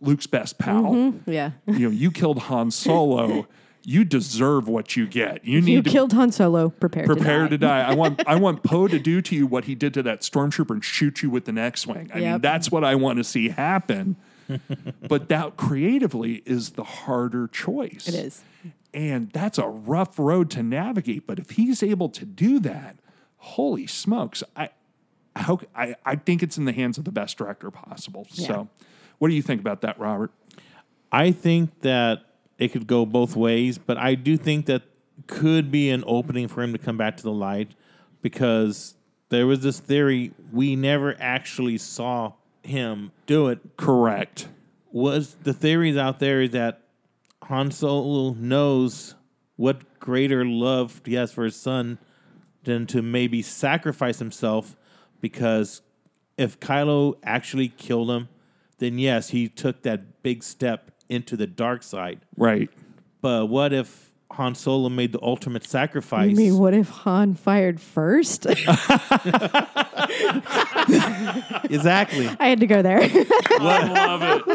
Luke's 0.00 0.26
best 0.26 0.58
pal. 0.58 0.92
Mm-hmm. 0.92 1.30
Yeah. 1.30 1.52
You 1.66 1.88
know, 1.88 1.90
you 1.90 2.10
killed 2.10 2.38
Han 2.38 2.70
Solo. 2.70 3.48
You 3.82 4.04
deserve 4.04 4.68
what 4.68 4.94
you 4.94 5.06
get. 5.06 5.42
You 5.46 5.62
need 5.62 5.72
You 5.72 5.82
to 5.82 5.88
killed 5.88 6.12
Han 6.12 6.30
Solo. 6.32 6.68
Prepare, 6.68 7.06
prepare 7.06 7.24
to 7.24 7.24
die. 7.24 7.46
Prepare 7.46 7.48
to 7.48 7.58
die. 7.58 7.80
I 7.80 7.94
want 7.94 8.28
I 8.28 8.36
want 8.36 8.62
Poe 8.70 8.86
to 8.88 8.98
do 8.98 9.22
to 9.22 9.34
you 9.34 9.46
what 9.46 9.64
he 9.64 9.74
did 9.74 9.94
to 9.94 10.02
that 10.02 10.20
stormtrooper 10.20 10.72
and 10.72 10.84
shoot 10.84 11.22
you 11.22 11.30
with 11.30 11.46
the 11.46 11.58
X-wing. 11.58 12.10
I 12.12 12.20
mean, 12.20 12.40
that's 12.42 12.70
what 12.70 12.84
I 12.84 12.94
want 12.94 13.16
to 13.16 13.24
see 13.24 13.48
happen. 13.48 14.16
But 15.08 15.28
that 15.28 15.56
creatively 15.56 16.42
is 16.46 16.70
the 16.70 16.84
harder 16.84 17.46
choice. 17.48 18.08
It 18.08 18.14
is. 18.14 18.42
And 18.92 19.30
that's 19.30 19.58
a 19.58 19.68
rough 19.68 20.18
road 20.18 20.50
to 20.52 20.62
navigate. 20.62 21.26
But 21.26 21.38
if 21.38 21.50
he's 21.50 21.82
able 21.82 22.08
to 22.10 22.24
do 22.24 22.58
that, 22.60 22.96
holy 23.36 23.86
smokes. 23.86 24.42
I 24.56 24.70
how 25.36 25.60
I, 25.74 25.94
I 26.04 26.16
think 26.16 26.42
it's 26.42 26.58
in 26.58 26.64
the 26.64 26.72
hands 26.72 26.98
of 26.98 27.04
the 27.04 27.12
best 27.12 27.38
director 27.38 27.70
possible. 27.70 28.26
So 28.30 28.68
what 29.18 29.28
do 29.28 29.34
you 29.34 29.42
think 29.42 29.60
about 29.60 29.82
that, 29.82 29.98
Robert? 29.98 30.32
I 31.12 31.32
think 31.32 31.80
that 31.80 32.24
it 32.58 32.68
could 32.68 32.86
go 32.86 33.06
both 33.06 33.36
ways, 33.36 33.78
but 33.78 33.96
I 33.96 34.14
do 34.14 34.36
think 34.36 34.66
that 34.66 34.82
could 35.26 35.70
be 35.70 35.90
an 35.90 36.04
opening 36.06 36.48
for 36.48 36.62
him 36.62 36.72
to 36.72 36.78
come 36.78 36.96
back 36.96 37.16
to 37.18 37.22
the 37.22 37.32
light 37.32 37.72
because 38.22 38.94
there 39.28 39.46
was 39.46 39.60
this 39.60 39.78
theory 39.78 40.32
we 40.52 40.76
never 40.76 41.16
actually 41.20 41.78
saw 41.78 42.32
him 42.62 43.12
do 43.26 43.48
it. 43.48 43.76
Correct. 43.76 44.48
Was 44.92 45.36
the 45.42 45.52
theories 45.52 45.96
out 45.96 46.18
there 46.18 46.42
is 46.42 46.50
that 46.50 46.82
Han 47.44 47.70
Solo 47.70 48.34
knows 48.34 49.14
what 49.56 49.98
greater 50.00 50.44
love 50.44 51.00
he 51.04 51.14
has 51.14 51.32
for 51.32 51.44
his 51.44 51.56
son 51.56 51.98
than 52.64 52.86
to 52.86 53.02
maybe 53.02 53.42
sacrifice 53.42 54.18
himself 54.18 54.76
because 55.20 55.82
if 56.36 56.58
Kylo 56.58 57.16
actually 57.22 57.68
killed 57.68 58.10
him, 58.10 58.28
then 58.78 58.98
yes, 58.98 59.30
he 59.30 59.48
took 59.48 59.82
that 59.82 60.22
big 60.22 60.42
step 60.42 60.90
into 61.08 61.36
the 61.36 61.46
dark 61.46 61.82
side. 61.82 62.20
Right. 62.36 62.70
But 63.20 63.46
what 63.46 63.72
if 63.72 64.09
Han 64.32 64.54
Solo 64.54 64.88
made 64.88 65.12
the 65.12 65.18
ultimate 65.22 65.64
sacrifice? 65.66 66.30
You 66.30 66.36
mean 66.36 66.58
what 66.58 66.72
if 66.74 66.88
Han 66.90 67.34
fired 67.34 67.80
first? 67.80 68.46
exactly. 71.64 72.28
I 72.38 72.48
had 72.48 72.60
to 72.60 72.66
go 72.66 72.82
there. 72.82 73.00
I 73.02 73.88
love 73.92 74.22
it. 74.22 74.46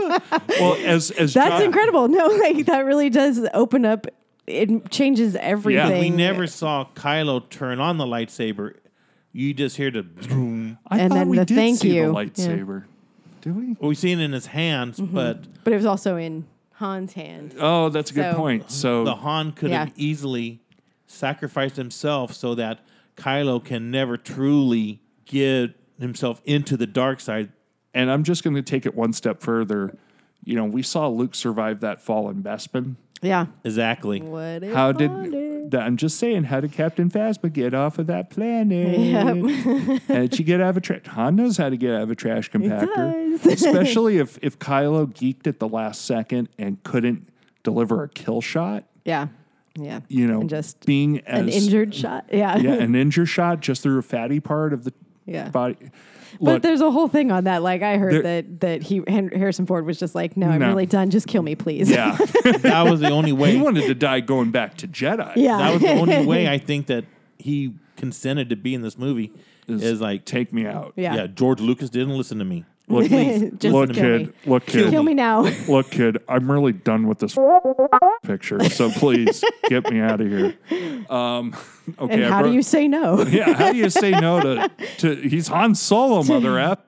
Well, 0.60 0.76
as 0.86 1.12
as 1.12 1.34
That's 1.34 1.50
John- 1.56 1.62
incredible. 1.64 2.08
No, 2.08 2.26
like 2.28 2.66
that 2.68 2.86
really 2.86 3.10
does 3.10 3.46
open 3.54 3.86
up. 3.86 4.08
It 4.48 4.92
changes 4.92 5.36
everything. 5.36 6.00
We 6.00 6.10
never 6.10 6.46
saw 6.48 6.86
Kylo 6.96 7.48
turn 7.50 7.80
on 7.80 7.98
the 7.98 8.06
lightsaber. 8.06 8.76
You 9.34 9.54
just 9.54 9.76
hear 9.78 9.92
the. 9.92 10.04
boom. 10.04 10.78
I 10.88 11.00
And 11.00 11.10
thought 11.12 11.16
then 11.20 11.30
we 11.30 11.38
the 11.38 11.46
did 11.46 11.56
thank 11.56 11.80
see 11.80 11.96
you. 11.96 12.04
the 12.04 12.08
Yeah. 12.08 12.14
lightsaber. 12.14 12.84
Do 13.42 13.54
we? 13.54 13.76
We 13.88 13.96
see 13.96 14.12
it 14.12 14.20
in 14.20 14.32
his 14.32 14.48
hands, 14.48 15.00
Mm-hmm. 15.00 15.14
but 15.16 15.64
But 15.64 15.74
it 15.74 15.76
was 15.78 15.86
also 15.86 16.16
in 16.18 16.46
Han's 16.78 17.14
hand. 17.14 17.56
Oh, 17.60 17.90
that's 17.90 18.12
a 18.12 18.14
good 18.14 18.32
So- 18.34 18.38
point. 18.38 18.72
So 18.72 19.04
the 19.06 19.16
Han 19.16 19.52
could 19.54 19.70
Yeah. 19.72 19.86
have 19.86 19.94
easily 19.96 20.60
sacrificed 21.08 21.78
himself 21.78 22.34
so 22.34 22.56
that 22.56 22.80
Kylo 23.16 23.64
can 23.64 23.90
never 23.92 24.18
truly 24.18 25.00
get 25.26 25.72
himself 26.00 26.42
into 26.46 26.76
the 26.78 26.88
dark 26.88 27.20
side. 27.20 27.50
and 27.98 28.12
I'm 28.12 28.26
just 28.26 28.44
going 28.44 28.58
to 28.58 28.62
take 28.62 28.86
it 28.86 28.94
one 28.94 29.14
step 29.14 29.40
further. 29.40 29.96
You 30.44 30.58
know, 30.58 30.66
we 30.66 30.82
saw 30.82 31.08
Luke 31.08 31.34
survive 31.34 31.80
that 31.80 32.02
fall 32.02 32.30
in 32.30 32.44
Bespin. 32.44 32.96
Yeah. 33.22 33.47
Exactly. 33.63 34.22
What 34.22 34.63
if 34.63 34.74
How 34.74 34.91
did 34.91 35.72
that, 35.72 35.82
I'm 35.82 35.97
just 35.97 36.18
saying, 36.20 36.45
how 36.45 36.59
did 36.59 36.72
Captain 36.72 37.09
Phasma 37.09 37.51
get 37.51 37.74
off 37.74 37.97
of 37.97 38.07
that 38.07 38.30
planet? 38.30 38.99
Yep. 38.99 40.01
how 40.07 40.13
did 40.16 40.36
she 40.36 40.43
get 40.43 40.61
out 40.61 40.70
of 40.70 40.78
a 40.78 40.82
trash? 40.82 41.05
Han 41.07 41.36
knows 41.36 41.57
how 41.57 41.70
to 41.70 41.78
get 41.78 41.93
out 41.93 42.03
of 42.03 42.11
a 42.11 42.16
trash 42.16 42.51
compactor, 42.51 43.41
does. 43.41 43.45
especially 43.63 44.18
if 44.18 44.38
if 44.41 44.59
Kylo 44.59 45.07
geeked 45.07 45.47
at 45.47 45.59
the 45.59 45.68
last 45.68 46.05
second 46.05 46.49
and 46.57 46.82
couldn't 46.84 47.28
deliver 47.63 48.03
a 48.03 48.09
kill 48.09 48.41
shot. 48.41 48.84
Yeah. 49.03 49.28
Yeah. 49.78 50.01
You 50.07 50.28
know, 50.28 50.41
And 50.41 50.49
just 50.49 50.86
being 50.86 51.20
an 51.22 51.49
injured 51.49 51.93
shot. 51.93 52.26
Yeah. 52.32 52.57
yeah, 52.57 52.74
an 52.74 52.95
injured 52.95 53.28
shot 53.28 53.59
just 53.59 53.84
through 53.84 53.99
a 53.99 54.03
fatty 54.03 54.39
part 54.39 54.72
of 54.72 54.84
the 54.84 54.93
Yeah. 55.26 55.50
body. 55.50 55.76
But 56.40 56.42
Look, 56.42 56.62
there's 56.64 56.82
a 56.82 56.92
whole 56.92 57.08
thing 57.08 57.32
on 57.32 57.46
that. 57.46 57.64
Like 57.64 57.82
I 57.82 57.98
heard 57.98 58.14
There- 58.14 58.42
that 58.42 58.60
that 58.60 58.82
he 58.84 59.02
Harrison 59.08 59.66
Ford 59.66 59.86
was 59.86 59.98
just 59.98 60.16
like, 60.16 60.36
"No, 60.36 60.50
I'm 60.50 60.60
No. 60.60 60.68
really 60.68 60.86
done. 60.86 61.10
Just 61.10 61.28
kill 61.28 61.42
me, 61.42 61.56
please." 61.56 61.90
yeah, 61.90 62.16
That 62.62 62.88
was 62.90 63.00
the 63.00 63.10
only 63.10 63.32
way. 63.32 63.52
he 63.56 63.62
wanted 63.62 63.86
to 63.88 63.96
die 63.96 64.20
going 64.20 64.52
back 64.52 64.76
to 64.78 64.88
Jedi. 64.88 65.34
yeah. 65.38 65.58
that 65.58 65.74
was 65.74 65.82
the 65.82 65.92
only 65.94 66.26
way 66.26 66.48
I 66.50 66.58
think 66.58 66.88
that 66.88 67.06
he 67.38 67.74
consented 67.96 68.50
to 68.50 68.56
be 68.56 68.74
in 68.74 68.82
this 68.82 68.98
movie. 68.98 69.32
Is- 69.68 69.82
Is, 69.82 70.02
like, 70.02 70.26
Take 70.26 70.54
me 70.54 70.68
out. 70.68 70.94
yeah. 70.96 71.16
yeah. 71.16 71.28
George 71.28 71.60
Lucas 71.60 71.90
didn't 71.90 72.16
listen 72.18 72.38
to 72.40 72.46
me. 72.46 72.66
Look, 72.88 73.10
Just 73.10 73.64
look, 73.64 73.94
kill 73.94 74.04
kid. 74.04 74.28
me. 74.28 74.34
Look, 74.46 74.66
kid. 74.66 74.90
Kill 74.92 75.04
me 75.04 75.14
now. 75.14 75.42
Look, 75.68 75.90
kid. 75.90 76.20
I'm 76.30 76.52
really 76.52 76.74
done 76.74 77.08
with 77.08 77.20
this 77.20 77.36
picture. 78.24 78.64
So 78.70 78.92
please 78.92 79.44
get 79.70 79.90
me 79.90 80.00
out 80.00 80.22
of 80.22 80.28
here. 80.28 80.56
Um, 81.10 81.56
okay. 81.98 82.14
and 82.14 82.26
I 82.26 82.30
how 82.30 82.44
do 82.44 82.54
you 82.54 82.62
say 82.62 82.88
no? 82.88 83.24
Yeah. 83.24 83.54
How 83.54 83.72
do 83.72 83.78
you 83.78 83.90
say 83.90 84.12
no 84.12 84.40
to 84.42 84.72
to? 85.00 85.16
He's 85.16 85.48
Han 85.48 85.74
Solo, 85.74 86.24
mother 86.24 86.60
f. 86.60 86.80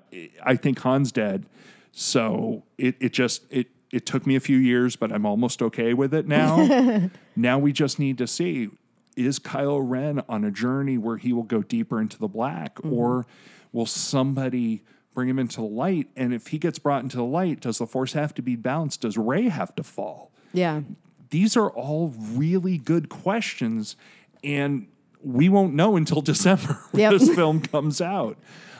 I 0.43 0.55
think 0.55 0.79
Han's 0.81 1.11
dead. 1.11 1.45
So 1.91 2.63
it 2.77 2.95
it 2.99 3.13
just 3.13 3.43
it 3.49 3.67
it 3.91 4.05
took 4.05 4.27
me 4.27 4.35
a 4.35 4.39
few 4.39 4.57
years, 4.57 4.95
but 4.95 5.11
I'm 5.11 5.25
almost 5.25 5.61
okay 5.63 5.93
with 5.95 6.13
it 6.13 6.27
now. 6.27 7.09
now 7.35 7.57
we 7.57 7.71
just 7.71 7.97
need 7.97 8.19
to 8.19 8.27
see 8.27 8.69
is 9.15 9.39
Kylo 9.39 9.79
Ren 9.83 10.21
on 10.29 10.43
a 10.43 10.51
journey 10.51 10.99
where 10.99 11.17
he 11.17 11.33
will 11.33 11.43
go 11.43 11.63
deeper 11.63 11.99
into 11.99 12.19
the 12.19 12.27
black, 12.27 12.77
or 12.83 13.25
will 13.73 13.87
somebody 13.87 14.83
bring 15.17 15.27
him 15.27 15.39
into 15.39 15.55
the 15.55 15.63
light? 15.67 16.07
And 16.15 16.31
if 16.31 16.45
he 16.49 16.59
gets 16.59 16.77
brought 16.77 17.01
into 17.01 17.17
the 17.17 17.23
light, 17.23 17.59
does 17.59 17.79
the 17.79 17.87
Force 17.87 18.13
have 18.13 18.35
to 18.35 18.43
be 18.43 18.55
balanced? 18.55 19.01
Does 19.01 19.17
Rey 19.17 19.49
have 19.49 19.73
to 19.75 19.83
fall? 19.83 20.31
yeah. 20.53 20.81
These 21.29 21.57
are 21.57 21.69
all 21.71 22.13
really 22.35 22.77
good 22.77 23.09
questions, 23.09 23.97
and 24.45 24.87
we 25.21 25.49
won't 25.49 25.73
know 25.73 25.97
until 25.97 26.21
December 26.33 26.79
when 26.91 27.01
Yep. 27.01 27.11
this 27.19 27.35
film 27.35 27.59
comes 27.59 27.99
out. 27.99 28.37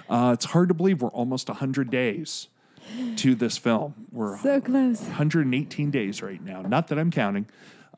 Uh, 0.09 0.31
it's 0.33 0.45
hard 0.45 0.69
to 0.69 0.73
believe 0.73 1.01
we're 1.01 1.09
almost 1.09 1.49
100 1.49 1.89
days 1.89 2.47
to 3.17 3.35
this 3.35 3.57
film. 3.57 3.95
We're 4.13 4.37
So 4.37 4.61
close. 4.61 5.01
118 5.01 5.91
days 5.91 6.21
right 6.21 6.41
now. 6.41 6.61
Not 6.61 6.87
that 6.87 6.97
I'm 6.97 7.11
counting. 7.11 7.47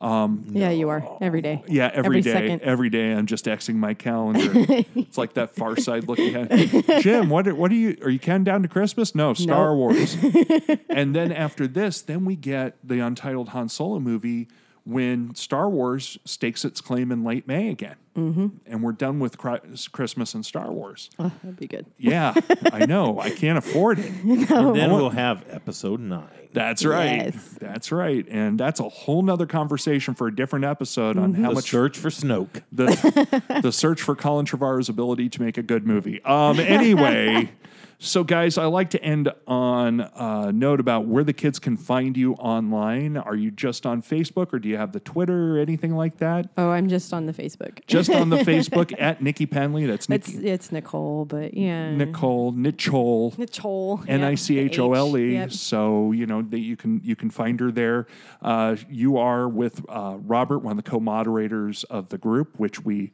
Um, 0.00 0.46
yeah, 0.52 0.70
you 0.70 0.88
are 0.88 1.04
every 1.20 1.42
day. 1.42 1.62
Yeah, 1.68 1.90
every 1.92 1.98
Every 1.98 2.20
day, 2.22 2.32
second. 2.32 2.62
Every 2.62 2.88
day, 2.88 3.12
I'm 3.12 3.26
just 3.26 3.44
Xing 3.44 3.74
my 3.74 3.92
calendar. 3.92 4.50
it's 4.94 5.18
like 5.18 5.34
that 5.34 5.54
Far 5.54 5.76
Side 5.76 6.08
looking 6.08 6.34
at 6.34 7.02
Jim. 7.02 7.28
What 7.28 7.46
are, 7.46 7.54
what 7.54 7.70
are 7.70 7.74
you? 7.74 7.98
Are 8.02 8.08
you 8.08 8.18
counting 8.18 8.44
down 8.44 8.62
to 8.62 8.68
Christmas? 8.68 9.14
No, 9.14 9.34
Star 9.34 9.68
Nope. 9.68 9.76
Wars. 9.76 10.16
and 10.88 11.14
then 11.14 11.32
after 11.32 11.66
this, 11.66 12.00
then 12.00 12.24
we 12.24 12.34
get 12.34 12.78
the 12.82 13.00
untitled 13.00 13.50
Han 13.50 13.68
Solo 13.68 14.00
movie 14.00 14.48
when 14.84 15.34
Star 15.34 15.68
Wars 15.68 16.18
stakes 16.24 16.64
its 16.64 16.80
claim 16.80 17.12
in 17.12 17.24
late 17.24 17.46
May 17.46 17.68
again, 17.68 17.96
mm-hmm. 18.16 18.48
and 18.66 18.82
we're 18.82 18.92
done 18.92 19.18
with 19.20 19.38
Christmas 19.38 20.34
and 20.34 20.44
Star 20.44 20.72
Wars. 20.72 21.10
Oh, 21.18 21.30
that'd 21.42 21.58
be 21.58 21.66
good. 21.66 21.86
Yeah, 21.98 22.34
I 22.72 22.86
know. 22.86 23.20
I 23.20 23.30
can't 23.30 23.58
afford 23.58 23.98
it. 23.98 24.12
And 24.50 24.74
then 24.74 24.92
we'll 24.92 25.10
have 25.10 25.44
episode 25.48 26.00
nine. 26.00 26.28
That's 26.52 26.84
right. 26.84 27.26
Yes. 27.26 27.56
That's 27.60 27.92
right. 27.92 28.26
And 28.28 28.58
that's 28.58 28.80
a 28.80 28.88
whole 28.88 29.22
nother 29.22 29.46
conversation 29.46 30.14
for 30.14 30.26
a 30.26 30.34
different 30.34 30.64
episode 30.64 31.16
on 31.16 31.34
how 31.34 31.50
The 31.50 31.54
much 31.56 31.70
search 31.70 31.96
for 31.96 32.08
Snoke. 32.10 32.62
the 32.72 33.60
the 33.62 33.70
search 33.72 34.02
for 34.02 34.16
Colin 34.16 34.46
Trevorrow's 34.46 34.88
ability 34.88 35.28
to 35.30 35.42
make 35.42 35.58
a 35.58 35.62
good 35.62 35.86
movie. 35.86 36.22
Um, 36.24 36.58
anyway, 36.58 37.52
so 38.02 38.24
guys, 38.24 38.56
I 38.56 38.64
like 38.64 38.90
to 38.90 39.02
end 39.04 39.30
on 39.46 40.00
a 40.00 40.50
note 40.52 40.80
about 40.80 41.06
where 41.06 41.22
the 41.22 41.34
kids 41.34 41.58
can 41.58 41.76
find 41.76 42.16
you 42.16 42.32
online. 42.34 43.18
Are 43.18 43.36
you 43.36 43.50
just 43.50 43.84
on 43.84 44.00
Facebook, 44.00 44.54
or 44.54 44.58
do 44.58 44.70
you 44.70 44.78
have 44.78 44.92
the 44.92 45.00
Twitter 45.00 45.56
or 45.56 45.60
anything 45.60 45.94
like 45.94 46.16
that? 46.16 46.48
Oh, 46.56 46.70
I'm 46.70 46.88
just 46.88 47.12
on 47.12 47.26
the 47.26 47.34
Facebook. 47.34 47.86
Just 47.86 48.08
on 48.08 48.30
the 48.30 48.36
Facebook 48.38 48.94
at 48.98 49.22
Nikki 49.22 49.44
Penley. 49.44 49.84
That's 49.84 50.08
Nikki 50.08 50.48
it's 50.48 50.72
Nicole, 50.72 51.26
but 51.26 51.52
yeah. 51.52 51.94
Nicole 51.94 52.52
Nichol. 52.52 53.34
Nicole. 53.36 54.02
N 54.08 54.24
I 54.24 54.34
C 54.34 54.58
H 54.58 54.78
O 54.78 54.94
L 54.94 55.18
E. 55.18 55.50
So 55.50 56.12
you 56.12 56.24
know 56.24 56.40
that 56.40 56.60
you 56.60 56.78
can 56.78 57.02
you 57.04 57.14
can 57.14 57.28
find 57.28 57.60
her 57.60 57.70
there. 57.70 58.06
Uh, 58.40 58.76
you 58.88 59.18
are 59.18 59.46
with 59.46 59.84
uh, 59.90 60.16
Robert, 60.20 60.60
one 60.60 60.78
of 60.78 60.82
the 60.82 60.90
co-moderators 60.90 61.84
of 61.84 62.08
the 62.08 62.16
group, 62.16 62.58
which 62.58 62.82
we 62.82 63.12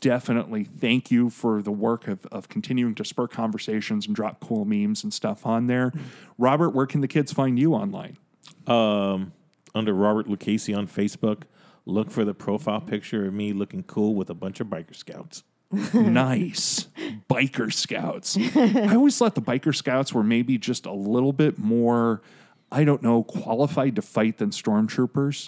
definitely 0.00 0.64
thank 0.64 1.10
you 1.10 1.28
for 1.30 1.62
the 1.62 1.72
work 1.72 2.06
of, 2.08 2.24
of 2.26 2.48
continuing 2.48 2.94
to 2.94 3.04
spur 3.04 3.26
conversations 3.26 4.06
and 4.06 4.14
drop 4.14 4.40
cool 4.40 4.64
memes 4.64 5.02
and 5.02 5.12
stuff 5.12 5.44
on 5.44 5.66
there. 5.66 5.92
Robert, 6.38 6.70
where 6.70 6.86
can 6.86 7.00
the 7.00 7.08
kids 7.08 7.32
find 7.32 7.58
you 7.58 7.74
online? 7.74 8.16
Um, 8.66 9.32
under 9.74 9.92
Robert 9.92 10.28
Lucchese 10.28 10.72
on 10.72 10.86
Facebook, 10.86 11.42
look 11.84 12.10
for 12.10 12.24
the 12.24 12.34
profile 12.34 12.80
picture 12.80 13.26
of 13.26 13.34
me 13.34 13.52
looking 13.52 13.82
cool 13.82 14.14
with 14.14 14.30
a 14.30 14.34
bunch 14.34 14.60
of 14.60 14.68
biker 14.68 14.94
scouts. 14.94 15.42
nice 15.94 16.86
biker 17.30 17.72
scouts. 17.72 18.36
I 18.54 18.94
always 18.94 19.16
thought 19.16 19.34
the 19.34 19.42
biker 19.42 19.74
scouts 19.74 20.12
were 20.12 20.22
maybe 20.22 20.58
just 20.58 20.86
a 20.86 20.92
little 20.92 21.32
bit 21.32 21.58
more 21.58 22.20
I 22.72 22.84
don't 22.84 23.02
know, 23.02 23.22
qualified 23.22 23.96
to 23.96 24.02
fight 24.02 24.38
than 24.38 24.48
stormtroopers. 24.48 25.46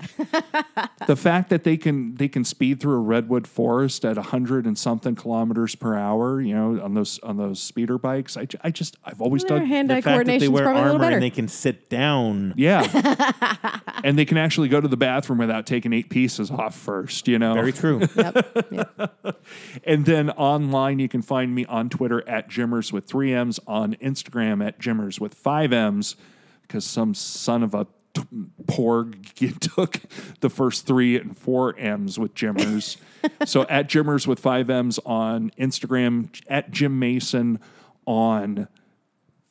the 1.06 1.16
fact 1.16 1.48
that 1.48 1.64
they 1.64 1.78
can 1.78 2.16
they 2.16 2.28
can 2.28 2.44
speed 2.44 2.80
through 2.80 2.96
a 2.96 3.00
redwood 3.00 3.46
forest 3.46 4.04
at 4.04 4.18
hundred 4.18 4.66
and 4.66 4.76
something 4.76 5.14
kilometers 5.14 5.74
per 5.74 5.96
hour, 5.96 6.42
you 6.42 6.54
know, 6.54 6.82
on 6.82 6.92
those 6.92 7.18
on 7.20 7.38
those 7.38 7.60
speeder 7.60 7.96
bikes. 7.96 8.36
I, 8.36 8.46
I 8.62 8.70
just 8.70 8.98
I've 9.06 9.22
always 9.22 9.42
Their 9.42 9.58
done 9.58 9.68
hand-eye 9.68 9.96
the 9.96 10.02
fact 10.02 10.26
that 10.26 10.38
they 10.38 10.48
wear 10.48 10.64
probably 10.64 10.82
a 10.82 10.84
little 10.84 11.02
armor 11.02 11.14
and 11.14 11.22
they 11.22 11.30
can 11.30 11.48
sit 11.48 11.88
down. 11.88 12.52
yeah, 12.58 13.80
and 14.04 14.18
they 14.18 14.26
can 14.26 14.36
actually 14.36 14.68
go 14.68 14.82
to 14.82 14.88
the 14.88 14.98
bathroom 14.98 15.38
without 15.38 15.66
taking 15.66 15.94
eight 15.94 16.10
pieces 16.10 16.50
off 16.50 16.76
first. 16.76 17.26
You 17.26 17.38
know, 17.38 17.54
Very 17.54 17.72
true. 17.72 18.00
yep. 18.16 18.66
yep. 18.70 19.42
And 19.84 20.04
then 20.04 20.28
online, 20.30 20.98
you 20.98 21.08
can 21.08 21.22
find 21.22 21.54
me 21.54 21.64
on 21.64 21.88
Twitter 21.88 22.26
at 22.28 22.50
Jimmers 22.50 22.92
with 22.92 23.06
three 23.06 23.32
M's, 23.32 23.58
on 23.66 23.94
Instagram 23.94 24.62
at 24.66 24.78
Jimmers 24.78 25.18
with 25.18 25.32
five 25.32 25.72
M's, 25.72 26.16
because 26.66 26.84
some 26.84 27.14
son 27.14 27.62
of 27.62 27.74
a 27.74 27.86
t- 28.14 28.22
porg 28.64 29.58
took 29.74 30.00
the 30.40 30.50
first 30.50 30.86
three 30.86 31.16
and 31.16 31.36
four 31.36 31.76
M's 31.78 32.18
with 32.18 32.34
Jimmers. 32.34 32.96
so 33.44 33.62
at 33.68 33.88
Jimmers 33.88 34.26
with 34.26 34.38
five 34.38 34.70
M's 34.70 34.98
on 35.04 35.50
Instagram, 35.58 36.28
at 36.48 36.70
Jim 36.70 36.98
Mason 36.98 37.60
on 38.06 38.68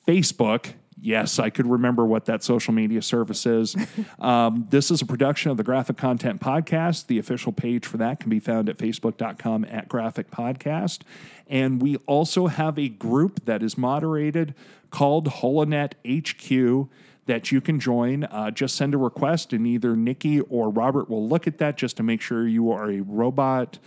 Facebook. 0.07 0.73
Yes, 0.99 1.39
I 1.39 1.49
could 1.49 1.67
remember 1.67 2.05
what 2.05 2.25
that 2.25 2.43
social 2.43 2.73
media 2.73 3.01
service 3.01 3.45
is. 3.45 3.75
um, 4.19 4.67
this 4.69 4.91
is 4.91 5.01
a 5.01 5.05
production 5.05 5.51
of 5.51 5.57
the 5.57 5.63
Graphic 5.63 5.97
Content 5.97 6.41
Podcast. 6.41 7.07
The 7.07 7.19
official 7.19 7.51
page 7.51 7.85
for 7.85 7.97
that 7.97 8.19
can 8.19 8.29
be 8.29 8.39
found 8.39 8.69
at 8.69 8.77
facebook.com 8.77 9.65
at 9.65 9.89
graphic 9.89 10.31
podcast. 10.31 10.99
And 11.47 11.81
we 11.81 11.97
also 12.05 12.47
have 12.47 12.79
a 12.79 12.89
group 12.89 13.45
that 13.45 13.63
is 13.63 13.77
moderated 13.77 14.55
called 14.89 15.27
Holonet 15.27 15.93
HQ 16.07 16.89
that 17.25 17.51
you 17.51 17.61
can 17.61 17.79
join. 17.79 18.25
Uh, 18.25 18.51
just 18.51 18.75
send 18.75 18.93
a 18.93 18.97
request, 18.97 19.53
and 19.53 19.65
either 19.65 19.95
Nikki 19.95 20.41
or 20.41 20.69
Robert 20.69 21.09
will 21.09 21.27
look 21.27 21.47
at 21.47 21.57
that 21.57 21.77
just 21.77 21.97
to 21.97 22.03
make 22.03 22.21
sure 22.21 22.47
you 22.47 22.71
are 22.71 22.89
a 22.89 23.01
robot 23.01 23.79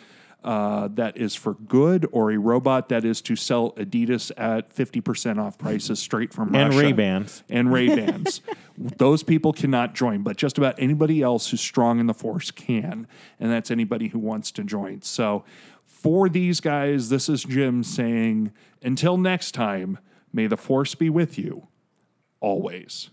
uh, 0.47 0.87
that 0.95 1.17
is 1.17 1.35
for 1.35 1.55
good 1.55 2.07
or 2.13 2.31
a 2.31 2.37
robot 2.39 2.89
that 2.89 3.05
is 3.05 3.21
to 3.21 3.35
sell 3.35 3.73
Adidas 3.73 4.31
at 4.37 4.75
50% 4.75 5.39
off 5.39 5.59
prices 5.59 5.99
straight 5.99 6.33
from 6.33 6.55
And 6.55 6.73
Russia. 6.73 6.87
Ray-Bans. 6.87 7.43
And 7.51 7.73
Ray-Bans. 7.73 8.43
Those 8.79 9.25
people 9.25 9.53
cannot 9.53 9.97
join, 9.97 10.23
but 10.23 10.37
just 10.37 10.57
about 10.57 10.77
anybody 10.79 11.21
else 11.21 11.51
who's 11.51 11.61
strong 11.61 11.99
in 11.99 12.07
the 12.07 12.15
force 12.15 12.53
can. 12.53 13.09
And 13.41 13.51
that's 13.51 13.73
anybody 13.73 14.07
who 14.07 14.21
wants 14.21 14.53
to 14.53 14.63
join. 14.63 15.03
So 15.03 15.45
for 15.85 16.29
these 16.29 16.61
guys, 16.61 17.09
this 17.09 17.29
is 17.29 17.43
Jim 17.43 17.83
saying, 17.83 18.53
until 18.83 19.17
next 19.17 19.51
time, 19.51 19.99
may 20.33 20.47
the 20.47 20.57
force 20.57 20.95
be 20.95 21.11
with 21.11 21.37
you 21.37 21.67
always. 22.39 23.11